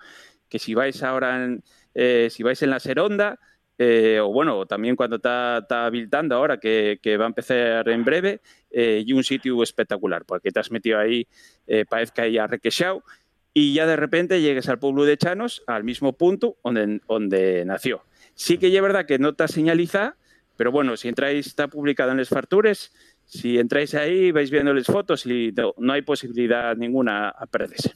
que 0.49 0.59
si 0.59 0.75
vais 0.75 1.03
ahora, 1.03 1.45
en, 1.45 1.64
eh, 1.95 2.29
si 2.31 2.43
vais 2.43 2.61
en 2.62 2.71
la 2.71 2.81
Seronda, 2.81 3.39
eh, 3.79 4.18
o 4.20 4.33
bueno, 4.33 4.66
también 4.66 4.97
cuando 4.97 5.16
está, 5.16 5.64
habilitando 5.87 6.35
ahora, 6.35 6.59
que, 6.59 6.99
va 7.18 7.24
a 7.24 7.29
empezar 7.29 7.89
en 7.89 8.05
breve, 8.05 8.41
eh, 8.70 9.03
y 9.05 9.12
un 9.12 9.24
sitio 9.24 9.62
espectacular, 9.62 10.24
porque 10.24 10.51
te 10.51 10.61
has 10.61 10.70
metido 10.70 10.99
ahí, 10.99 11.27
eh, 11.66 11.85
parece 11.89 12.12
que 12.14 12.22
hay 12.22 12.39
requechado, 12.39 13.03
y 13.53 13.74
ya 13.74 13.87
de 13.87 13.97
repente 13.97 14.41
llegues 14.41 14.68
al 14.68 14.79
pueblo 14.79 15.05
de 15.05 15.16
Chanos, 15.16 15.62
al 15.66 15.85
mismo 15.85 16.12
punto 16.14 16.57
donde, 16.62 17.01
donde 17.09 17.64
nació. 17.64 18.03
Sí 18.35 18.59
que 18.59 18.74
es 18.74 18.83
verdad 18.83 19.07
que 19.07 19.18
no 19.18 19.31
está 19.31 19.49
señalizada, 19.49 20.16
pero 20.57 20.72
bueno, 20.72 20.97
si 20.97 21.09
entráis, 21.09 21.47
está 21.47 21.68
publicado 21.68 22.11
en 22.11 22.18
las 22.18 22.29
fartures, 22.29 22.93
si 23.24 23.59
entráis 23.59 23.95
ahí, 23.95 24.31
vais 24.31 24.51
viendo 24.51 24.72
las 24.72 24.87
fotos 24.87 25.27
y 25.27 25.53
no, 25.53 25.74
no 25.79 25.93
hay 25.93 26.03
posibilidad 26.03 26.77
ninguna 26.77 27.31
a 27.31 27.47
perderse. 27.47 27.95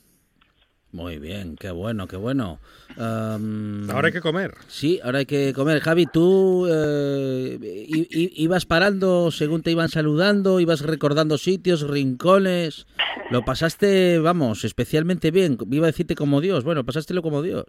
Muy 0.93 1.19
bien, 1.21 1.55
qué 1.57 1.71
bueno, 1.71 2.09
qué 2.09 2.17
bueno. 2.17 2.59
Um, 2.97 3.89
ahora 3.91 4.09
hay 4.09 4.13
que 4.13 4.21
comer. 4.21 4.55
Sí, 4.67 4.99
ahora 5.05 5.19
hay 5.21 5.27
que 5.27 5.53
comer. 5.55 5.79
Javi, 5.81 6.07
tú 6.07 6.67
eh, 6.69 7.59
i- 7.63 8.09
i- 8.11 8.33
ibas 8.43 8.67
parando 8.67 9.31
según 9.31 9.63
te 9.63 9.71
iban 9.71 9.89
saludando, 9.89 10.59
ibas 10.59 10.81
recordando 10.81 11.39
sitios, 11.39 11.89
rincones. 11.89 12.89
Lo 13.31 13.45
pasaste, 13.45 14.19
vamos, 14.19 14.65
especialmente 14.65 15.31
bien. 15.31 15.57
Iba 15.71 15.87
a 15.87 15.93
decirte 15.93 16.17
como 16.17 16.41
Dios. 16.41 16.65
Bueno, 16.65 16.85
pasástelo 16.85 17.23
como 17.23 17.41
Dios. 17.43 17.67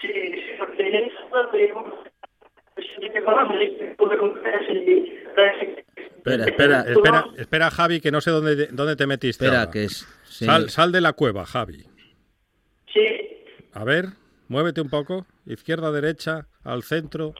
Sí, 0.00 0.08
porque 0.60 0.84
Espera, 6.18 6.44
Espera, 6.44 6.44
espera, 6.46 6.80
espera, 6.92 7.24
espera, 7.36 7.70
Javi, 7.70 8.00
que 8.00 8.10
no 8.10 8.20
sé 8.20 8.30
dónde, 8.30 8.66
dónde 8.70 8.96
te 8.96 9.06
metiste. 9.06 9.44
Espera, 9.46 9.60
ahora. 9.60 9.70
que 9.72 9.84
es. 9.84 10.06
sí. 10.24 10.44
Sal, 10.44 10.68
sal 10.70 10.92
de 10.92 11.00
la 11.00 11.12
cueva, 11.14 11.44
Javi. 11.46 11.84
A 13.78 13.84
ver, 13.84 14.08
muévete 14.48 14.80
un 14.80 14.88
poco. 14.88 15.24
Izquierda, 15.46 15.92
derecha, 15.92 16.48
al 16.64 16.82
centro. 16.82 17.32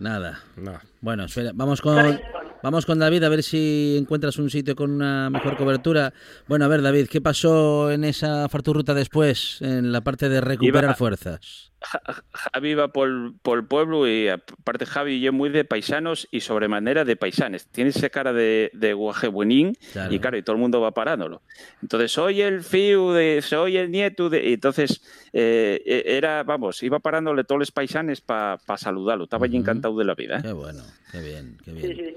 Nada. 0.00 0.40
No. 0.56 0.80
Bueno, 1.00 1.24
espera, 1.26 1.52
vamos 1.54 1.80
con, 1.80 2.20
vamos 2.62 2.84
con 2.84 2.98
David 2.98 3.22
a 3.22 3.28
ver 3.28 3.44
si 3.44 3.96
encuentras 4.00 4.36
un 4.38 4.50
sitio 4.50 4.74
con 4.74 4.90
una 4.90 5.30
mejor 5.30 5.56
cobertura. 5.56 6.12
Bueno, 6.48 6.64
a 6.64 6.68
ver, 6.68 6.82
David, 6.82 7.06
¿qué 7.08 7.20
pasó 7.20 7.90
en 7.92 8.02
esa 8.02 8.48
farturruta 8.48 8.94
después, 8.94 9.58
en 9.60 9.92
la 9.92 10.00
parte 10.00 10.28
de 10.28 10.40
recuperar 10.40 10.84
Iba- 10.90 10.94
fuerzas? 10.94 11.70
Javi 11.80 12.74
va 12.74 12.88
por, 12.88 13.08
por 13.40 13.58
el 13.58 13.64
pueblo 13.66 14.08
y 14.08 14.28
aparte 14.28 14.84
Javi 14.84 15.20
yo 15.20 15.32
muy 15.32 15.48
de 15.50 15.64
paisanos 15.64 16.26
y 16.30 16.40
sobremanera 16.40 17.04
de 17.04 17.14
paisanes. 17.16 17.68
Tiene 17.68 17.90
esa 17.90 18.10
cara 18.10 18.32
de, 18.32 18.70
de 18.74 18.92
guaje 18.94 19.28
buenín 19.28 19.74
Claro. 19.92 20.12
y 20.12 20.18
claro, 20.18 20.36
y 20.36 20.42
todo 20.42 20.56
el 20.56 20.60
mundo 20.60 20.80
va 20.80 20.90
parándolo. 20.92 21.42
Entonces, 21.82 22.10
soy 22.12 22.42
el 22.42 22.62
fiu 22.62 23.12
de, 23.12 23.40
soy 23.42 23.76
el 23.76 23.90
nieto 23.90 24.28
de... 24.28 24.48
Y 24.48 24.52
entonces, 24.54 25.02
eh, 25.32 25.80
eh, 25.86 26.02
era, 26.06 26.42
vamos, 26.42 26.82
iba 26.82 26.98
parándole 26.98 27.44
todos 27.44 27.60
los 27.60 27.70
paisanes 27.70 28.20
para 28.20 28.58
saludarlo. 28.76 29.24
Estaba 29.24 29.46
allí 29.46 29.56
encantado 29.56 29.96
de 29.98 30.04
la 30.04 30.14
vida. 30.14 30.38
¿eh? 30.38 30.42
Qué 30.42 30.52
bueno, 30.52 30.82
qué 31.12 31.20
bien, 31.20 31.58
qué 31.64 31.72
bien. 31.72 31.96
sí. 31.96 32.16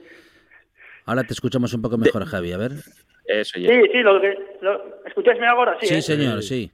Ahora 1.05 1.23
te 1.23 1.33
escuchamos 1.33 1.73
un 1.73 1.81
poco 1.81 1.97
mejor, 1.97 2.25
Javi, 2.25 2.51
a 2.51 2.57
ver. 2.57 2.71
Eso 3.25 3.59
ya. 3.59 3.69
Sí, 3.69 3.75
sí, 3.91 3.97
lo 3.99 4.19
que... 4.21 4.35
Lo, 4.61 5.03
¿Escucháisme 5.05 5.47
ahora? 5.47 5.77
Sí, 5.81 5.87
Sí, 5.87 5.93
¿eh? 5.95 6.01
señor, 6.01 6.43
sí. 6.43 6.71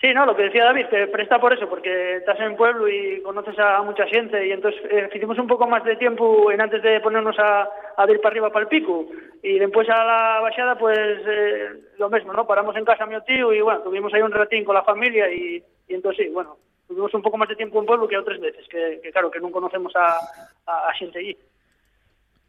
Sí, 0.00 0.14
no, 0.14 0.24
lo 0.24 0.34
que 0.34 0.44
decía 0.44 0.64
David, 0.64 0.86
que 0.86 1.08
presta 1.08 1.38
por 1.38 1.52
eso, 1.52 1.68
porque 1.68 2.16
estás 2.16 2.40
en 2.40 2.56
pueblo 2.56 2.88
y 2.88 3.20
conoces 3.20 3.58
a 3.58 3.82
mucha 3.82 4.06
gente 4.06 4.46
y 4.46 4.52
entonces 4.52 4.80
eh, 4.90 5.10
hicimos 5.12 5.38
un 5.38 5.46
poco 5.46 5.66
más 5.66 5.84
de 5.84 5.96
tiempo 5.96 6.50
en 6.50 6.62
antes 6.62 6.82
de 6.82 7.00
ponernos 7.00 7.38
a, 7.38 7.68
a 7.98 8.10
ir 8.10 8.18
para 8.18 8.32
arriba 8.32 8.48
para 8.48 8.62
el 8.62 8.68
pico 8.68 9.08
y 9.42 9.58
después 9.58 9.86
a 9.90 10.02
la 10.02 10.40
bajada 10.40 10.78
pues 10.78 10.98
eh, 10.98 11.68
lo 11.98 12.08
mismo, 12.08 12.32
¿no? 12.32 12.46
Paramos 12.46 12.74
en 12.76 12.86
casa 12.86 13.04
a 13.04 13.06
mi 13.06 13.20
tío 13.26 13.52
y 13.52 13.60
bueno, 13.60 13.80
tuvimos 13.82 14.14
ahí 14.14 14.22
un 14.22 14.32
ratín 14.32 14.64
con 14.64 14.74
la 14.74 14.84
familia 14.84 15.30
y, 15.30 15.62
entonces 15.86 16.24
sí, 16.24 16.32
bueno, 16.32 16.56
tuvimos 16.88 17.12
un 17.12 17.20
poco 17.20 17.36
más 17.36 17.50
de 17.50 17.56
tiempo 17.56 17.78
en 17.78 17.84
pueblo 17.84 18.08
que 18.08 18.16
otras 18.16 18.40
veces, 18.40 18.66
que, 18.68 19.00
que 19.02 19.12
claro, 19.12 19.30
que 19.30 19.40
no 19.40 19.50
conocemos 19.50 19.94
a, 19.96 20.16
a, 20.64 20.88
a 20.88 20.92
gente 20.94 21.18
allí. 21.18 21.36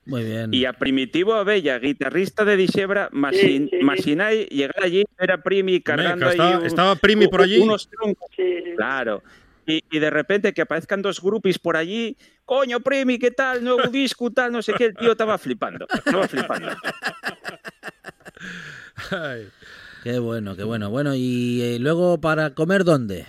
Muy 0.05 0.23
bien. 0.23 0.53
Y 0.53 0.65
a 0.65 0.73
Primitivo 0.73 1.35
Abella, 1.35 1.77
guitarrista 1.79 2.43
de 2.43 2.57
Dixebra, 2.57 3.09
Masin, 3.11 3.69
sí, 3.69 3.77
sí. 3.79 3.83
Masinai, 3.85 4.45
llegar 4.47 4.83
allí, 4.83 5.03
era 5.19 5.43
Primi 5.43 5.79
cargando 5.81 6.25
que 6.25 6.31
estaba- 6.31 6.49
ahí 6.49 6.55
un- 6.57 6.65
estaba 6.65 6.95
Primi 6.95 7.27
por 7.27 7.41
allí. 7.43 7.59
unos 7.59 7.87
troncos. 7.89 8.29
Claro. 8.75 9.21
Y, 9.67 9.83
y 9.91 9.99
de 9.99 10.09
repente 10.09 10.53
que 10.53 10.63
aparezcan 10.63 11.03
dos 11.03 11.21
grupis 11.21 11.59
por 11.59 11.77
allí, 11.77 12.17
coño, 12.45 12.79
Primi, 12.79 13.19
¿qué 13.19 13.29
tal? 13.29 13.63
Nuevo 13.63 13.83
disco, 13.91 14.31
tal, 14.31 14.51
no 14.51 14.61
sé 14.63 14.73
qué, 14.73 14.85
el 14.85 14.95
tío 14.95 15.11
estaba 15.11 15.37
flipando, 15.37 15.85
estaba 15.93 16.27
flipando. 16.27 16.69
Ay. 19.11 19.47
Qué 20.03 20.17
bueno, 20.17 20.55
qué 20.55 20.63
bueno. 20.63 20.89
Bueno, 20.89 21.13
y 21.15 21.61
eh, 21.61 21.77
luego 21.79 22.19
para 22.19 22.55
comer, 22.55 22.83
¿dónde? 22.83 23.27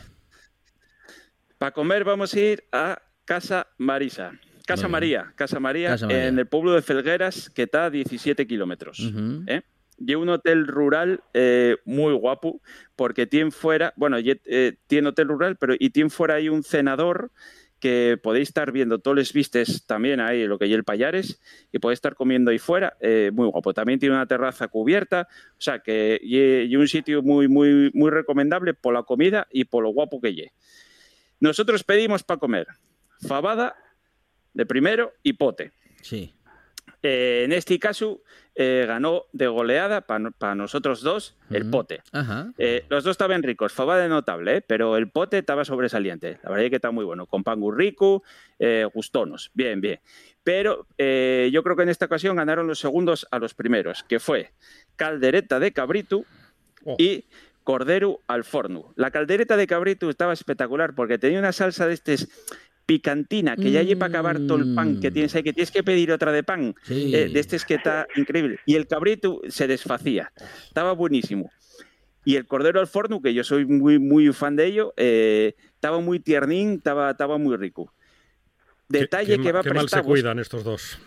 Para 1.58 1.72
comer 1.72 2.02
vamos 2.04 2.32
a 2.32 2.40
ir 2.40 2.64
a 2.72 3.02
Casa 3.26 3.66
Marisa. 3.76 4.32
Casa 4.72 4.88
María, 4.88 5.32
Casa 5.36 5.60
María, 5.60 5.88
Casa 5.90 6.06
María. 6.06 6.28
en 6.28 6.38
el 6.38 6.46
pueblo 6.46 6.72
de 6.72 6.82
Felgueras, 6.82 7.50
que 7.50 7.64
está 7.64 7.86
a 7.86 7.90
17 7.90 8.46
kilómetros. 8.46 9.12
¿eh? 9.46 9.62
Y 9.98 10.14
un 10.14 10.28
hotel 10.30 10.66
rural 10.66 11.20
eh, 11.34 11.76
muy 11.84 12.12
guapo, 12.14 12.60
porque 12.96 13.26
tiene 13.26 13.50
fuera, 13.50 13.92
bueno, 13.96 14.18
y, 14.18 14.40
eh, 14.46 14.76
tiene 14.86 15.08
hotel 15.08 15.28
rural, 15.28 15.56
pero 15.56 15.74
y 15.78 15.90
tiene 15.90 16.10
fuera 16.10 16.34
ahí 16.34 16.48
un 16.48 16.62
cenador 16.62 17.30
que 17.78 18.16
podéis 18.22 18.48
estar 18.48 18.70
viendo 18.70 19.00
todos 19.00 19.16
los 19.16 19.32
vistes 19.32 19.84
también 19.86 20.20
ahí, 20.20 20.46
lo 20.46 20.56
que 20.56 20.66
hay 20.66 20.72
el 20.72 20.84
Payares, 20.84 21.40
y 21.72 21.78
podéis 21.80 21.98
estar 21.98 22.14
comiendo 22.14 22.52
ahí 22.52 22.58
fuera, 22.58 22.96
eh, 23.00 23.30
muy 23.34 23.48
guapo. 23.48 23.74
También 23.74 23.98
tiene 23.98 24.14
una 24.14 24.26
terraza 24.26 24.68
cubierta, 24.68 25.28
o 25.58 25.60
sea 25.60 25.80
que 25.80 26.18
y, 26.22 26.38
y 26.38 26.76
un 26.76 26.86
sitio 26.86 27.22
muy, 27.22 27.48
muy, 27.48 27.90
muy 27.92 28.10
recomendable 28.10 28.72
por 28.72 28.94
la 28.94 29.02
comida 29.02 29.48
y 29.50 29.64
por 29.64 29.82
lo 29.82 29.90
guapo 29.90 30.20
que 30.20 30.32
lle. 30.32 30.52
Nosotros 31.40 31.82
pedimos 31.82 32.22
para 32.22 32.38
comer 32.38 32.68
fabada 33.26 33.76
de 34.55 34.66
primero 34.66 35.12
y 35.22 35.34
pote. 35.34 35.72
Sí. 36.03 36.34
Eh, 37.03 37.42
en 37.44 37.53
este 37.53 37.78
caso 37.80 38.22
eh, 38.55 38.84
ganó 38.86 39.24
de 39.32 39.48
goleada 39.48 40.03
para 40.03 40.55
nosotros 40.55 41.00
dos 41.03 41.36
el 41.50 41.68
pote. 41.68 42.03
Ajá. 42.12 42.53
Eh, 42.59 42.84
los 42.88 43.03
dos 43.03 43.12
estaban 43.12 43.42
ricos, 43.42 43.72
fabada 43.72 44.07
notable, 44.07 44.59
¿eh? 44.59 44.61
pero 44.61 44.96
el 44.96 45.09
pote 45.11 45.38
estaba 45.38 45.64
sobresaliente. 45.64 46.38
La 46.44 46.50
verdad 46.50 46.66
es 46.66 46.70
que 46.70 46.76
está 46.76 46.90
muy 46.92 47.05
bueno, 47.05 47.26
con 47.26 47.42
pan 47.42 47.59
muy 47.59 47.76
rico, 47.76 48.22
eh, 48.59 48.86
gustonos, 48.94 49.50
bien, 49.55 49.80
bien. 49.80 50.00
Pero 50.44 50.86
yo 50.98 51.62
creo 51.62 51.76
que 51.76 51.82
en 51.84 51.88
esta 51.88 52.07
ocasión 52.07 52.36
ganaron 52.36 52.66
los 52.66 52.80
segundos 52.80 53.26
a 53.30 53.38
los 53.38 53.55
primeros, 53.55 54.03
que 54.03 54.18
fue 54.18 54.50
caldereta 54.96 55.61
de 55.61 55.72
cabrito 55.72 56.24
Oh. 56.84 56.96
y 56.98 57.24
cordero 57.64 58.20
al 58.26 58.44
forno. 58.44 58.92
La 58.96 59.11
caldereta 59.11 59.57
de 59.57 59.66
cabrito 59.66 60.11
estaba 60.11 60.32
espectacular 60.32 60.94
porque 60.94 61.18
tenía 61.18 61.38
una 61.38 61.53
salsa 61.53 61.86
de 61.86 61.94
este 61.94 62.16
picantina 62.87 63.57
que 63.57 63.70
ya 63.70 63.83
lleva 63.83 64.07
acabar 64.07 64.39
todo 64.47 64.59
el 64.59 64.74
pan 64.74 65.01
que 65.01 65.11
tienes 65.11 65.35
ahí, 65.35 65.43
que 65.43 65.53
tienes 65.53 65.70
que 65.70 65.83
pedir 65.83 66.11
otra 66.12 66.33
de 66.33 66.43
pan, 66.43 66.74
Sí. 66.83 67.14
eh, 67.14 67.28
de 67.28 67.41
este 67.41 67.57
es 67.57 67.64
que 67.64 67.74
está 67.74 68.07
increíble. 68.16 68.59
Y 68.66 68.74
el 68.74 68.87
cabrito 68.87 69.41
se 69.49 69.66
desfacía, 69.66 70.33
estaba 70.66 70.93
buenísimo. 70.93 71.51
Y 72.24 72.37
el 72.37 72.47
cordero 72.47 72.78
al 72.80 72.87
forno, 72.87 73.20
que 73.20 73.35
yo 73.35 73.43
soy 73.45 73.66
muy, 73.66 73.99
muy 73.99 74.33
fan 74.33 74.55
de 74.57 74.66
ello, 74.66 74.95
eh, 74.97 75.55
estaba 75.74 76.01
muy 76.01 76.20
tiernín, 76.20 76.74
estaba, 76.74 77.11
estaba 77.11 77.39
muy 77.39 77.57
rico. 77.57 77.93
Detalle 78.89 79.39
que 79.41 79.53
va 79.53 79.62
qué 79.62 79.72
mal 79.72 79.89
se 79.89 80.03
cuidan 80.03 80.39
estos 80.39 80.64
dos. 80.64 80.99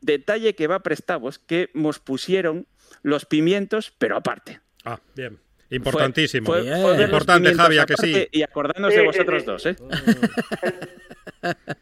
detalle 0.00 0.54
que 0.54 0.66
va 0.68 0.80
prestavos, 0.80 1.38
que 1.38 1.70
nos 1.74 1.98
pusieron 1.98 2.66
los 3.02 3.24
pimientos, 3.26 3.92
pero 3.98 4.16
aparte. 4.16 4.60
Ah, 4.84 5.00
bien. 5.16 5.38
Importantísimo. 5.70 6.46
Fue- 6.46 6.62
fue 6.62 7.02
Importante, 7.02 7.54
Javi, 7.54 7.78
¿a 7.78 7.86
que 7.86 7.96
sí? 7.96 8.28
Y 8.32 8.42
acordarnos 8.42 8.92
Sí, 8.92 8.98
de 9.00 9.06
vosotros 9.06 9.42
sí. 9.42 9.46
dos, 9.46 9.66
¿eh? 9.66 9.76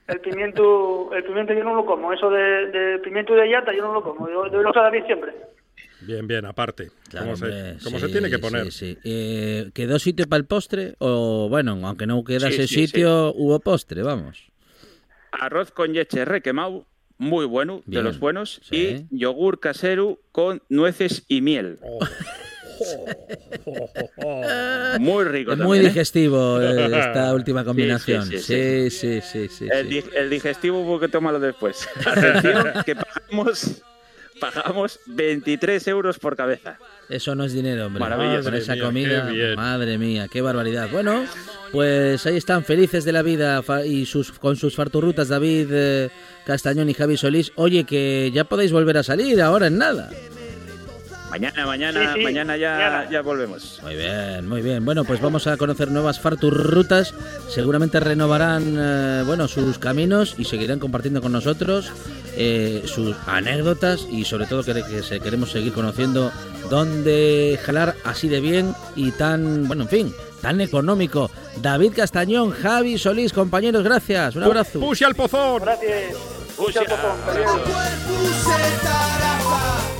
El 0.08 0.20
pimiento, 0.20 1.10
el 1.14 1.24
pimiento 1.24 1.52
yo 1.54 1.64
no 1.64 1.74
lo 1.74 1.86
como, 1.86 2.12
eso 2.12 2.28
de, 2.30 2.66
de 2.70 2.98
pimiento 2.98 3.34
de 3.34 3.46
llata 3.48 3.72
yo 3.74 3.82
no 3.82 3.92
lo 3.94 4.02
como, 4.02 4.28
yo 4.28 4.48
doy 4.50 4.62
los 4.62 4.76
a 4.76 4.80
David 4.82 5.04
siempre. 5.06 5.32
Bien, 6.02 6.26
bien, 6.26 6.44
aparte. 6.44 6.90
Claro, 7.08 7.26
como 7.26 7.36
se, 7.36 7.78
sí, 7.80 7.98
se 7.98 8.08
tiene 8.08 8.28
que 8.28 8.38
poner. 8.38 8.70
sí, 8.70 8.94
sí. 8.94 8.98
Eh, 9.04 9.70
¿Quedó 9.72 9.98
sitio 9.98 10.26
para 10.28 10.38
el 10.40 10.46
postre? 10.46 10.94
O 10.98 11.48
bueno, 11.48 11.78
aunque 11.86 12.06
no 12.06 12.22
quedase 12.24 12.66
Sí, 12.66 12.68
sí, 12.68 12.86
sitio, 12.86 13.32
hubo 13.34 13.58
postre, 13.60 14.02
vamos. 14.02 14.50
Arroz 15.32 15.70
con 15.70 15.92
leche 15.94 16.24
requemado, 16.26 16.86
muy 17.16 17.46
bueno, 17.46 17.82
de 17.86 18.02
los 18.02 18.18
buenos. 18.18 18.60
sí. 18.64 19.06
Y 19.10 19.18
yogur 19.18 19.60
casero 19.60 20.18
con 20.30 20.62
nueces 20.68 21.24
y 21.28 21.40
miel. 21.40 21.78
Muy 25.00 25.24
rico 25.24 25.52
Es 25.52 25.58
muy 25.58 25.78
también, 25.78 25.84
¿eh? 25.84 25.88
digestivo 25.88 26.60
eh, 26.60 26.86
esta 26.98 27.34
última 27.34 27.60
Sí, 27.60 27.66
combinación. 27.66 28.26
sí, 28.26 28.38
Sí, 28.38 28.90
sí, 28.90 28.92
sí, 29.20 29.20
sí, 29.20 29.48
sí. 29.48 29.68
El, 29.70 29.88
sí. 29.88 29.94
di- 29.94 30.04
el 30.16 30.30
digestivo 30.30 30.80
hubo 30.80 31.00
que 31.00 31.08
tomarlo 31.08 31.40
después. 31.40 31.86
Atención, 32.06 32.68
que 32.84 32.94
pagamos, 32.96 33.82
pagamos 34.40 35.00
23 35.06 35.86
euros 35.88 36.18
por 36.18 36.36
cabeza. 36.36 36.78
Eso 37.08 37.34
no 37.34 37.44
es 37.44 37.52
dinero, 37.52 37.86
hombre. 37.86 38.00
Maravilloso. 38.00 38.50
Esa 38.54 38.74
mía, 38.74 38.84
comida, 38.84 39.30
madre 39.56 39.98
mía, 39.98 40.28
qué 40.30 40.40
barbaridad. 40.40 40.88
Bueno, 40.90 41.24
pues 41.72 42.24
ahí 42.26 42.36
están 42.36 42.64
felices 42.64 43.04
de 43.04 43.12
la 43.12 43.22
vida 43.22 43.62
y 43.84 44.06
sus 44.06 44.32
con 44.32 44.56
sus 44.56 44.74
farturrutas 44.74 45.28
David 45.28 45.68
eh, 45.70 46.08
Castañón 46.46 46.88
y 46.88 46.94
Javi 46.94 47.16
Solís. 47.16 47.52
Oye, 47.56 47.84
que 47.84 48.30
ya 48.32 48.44
podéis 48.44 48.72
volver 48.72 48.96
a 48.98 49.02
salir 49.02 49.40
ahora 49.42 49.66
en 49.66 49.78
nada. 49.78 50.10
Mañana, 51.34 51.66
mañana, 51.66 52.00
Sí, 52.14 52.18
sí, 52.20 52.22
mañana 52.24 52.56
ya, 52.56 52.70
mañana. 52.70 53.10
ya 53.10 53.22
volvemos. 53.22 53.80
Muy 53.82 53.96
bien, 53.96 54.48
muy 54.48 54.62
bien. 54.62 54.84
Bueno, 54.84 55.02
pues 55.04 55.20
vamos 55.20 55.48
a 55.48 55.56
conocer 55.56 55.90
nuevas 55.90 56.20
farturrutas. 56.20 57.12
Seguramente 57.48 57.98
renovarán 57.98 58.76
eh, 58.78 59.22
bueno, 59.26 59.48
sus 59.48 59.80
caminos 59.80 60.36
y 60.38 60.44
seguirán 60.44 60.78
compartiendo 60.78 61.20
con 61.20 61.32
nosotros 61.32 61.90
eh, 62.36 62.84
sus 62.86 63.16
anécdotas 63.26 64.06
y 64.08 64.24
sobre 64.24 64.46
todo 64.46 64.62
que, 64.62 64.74
que 64.74 65.02
se- 65.02 65.18
queremos 65.18 65.50
seguir 65.50 65.72
conociendo 65.72 66.30
dónde 66.70 67.58
jalar 67.64 67.96
así 68.04 68.28
de 68.28 68.40
bien 68.40 68.72
y 68.94 69.10
tan, 69.10 69.66
bueno, 69.66 69.82
en 69.82 69.88
fin, 69.88 70.14
tan 70.40 70.60
económico. 70.60 71.32
David 71.60 71.94
Castañón, 71.96 72.52
Javi 72.52 72.96
Solís, 72.96 73.32
compañeros, 73.32 73.82
gracias. 73.82 74.36
Un 74.36 74.44
abrazo. 74.44 74.78
¡Puse 74.78 75.04
al 75.04 75.16
pozón! 75.16 75.62
Gracias. 75.62 76.14
Puxa. 76.56 76.80
Puse 76.80 76.86
tarafa, 78.84 79.93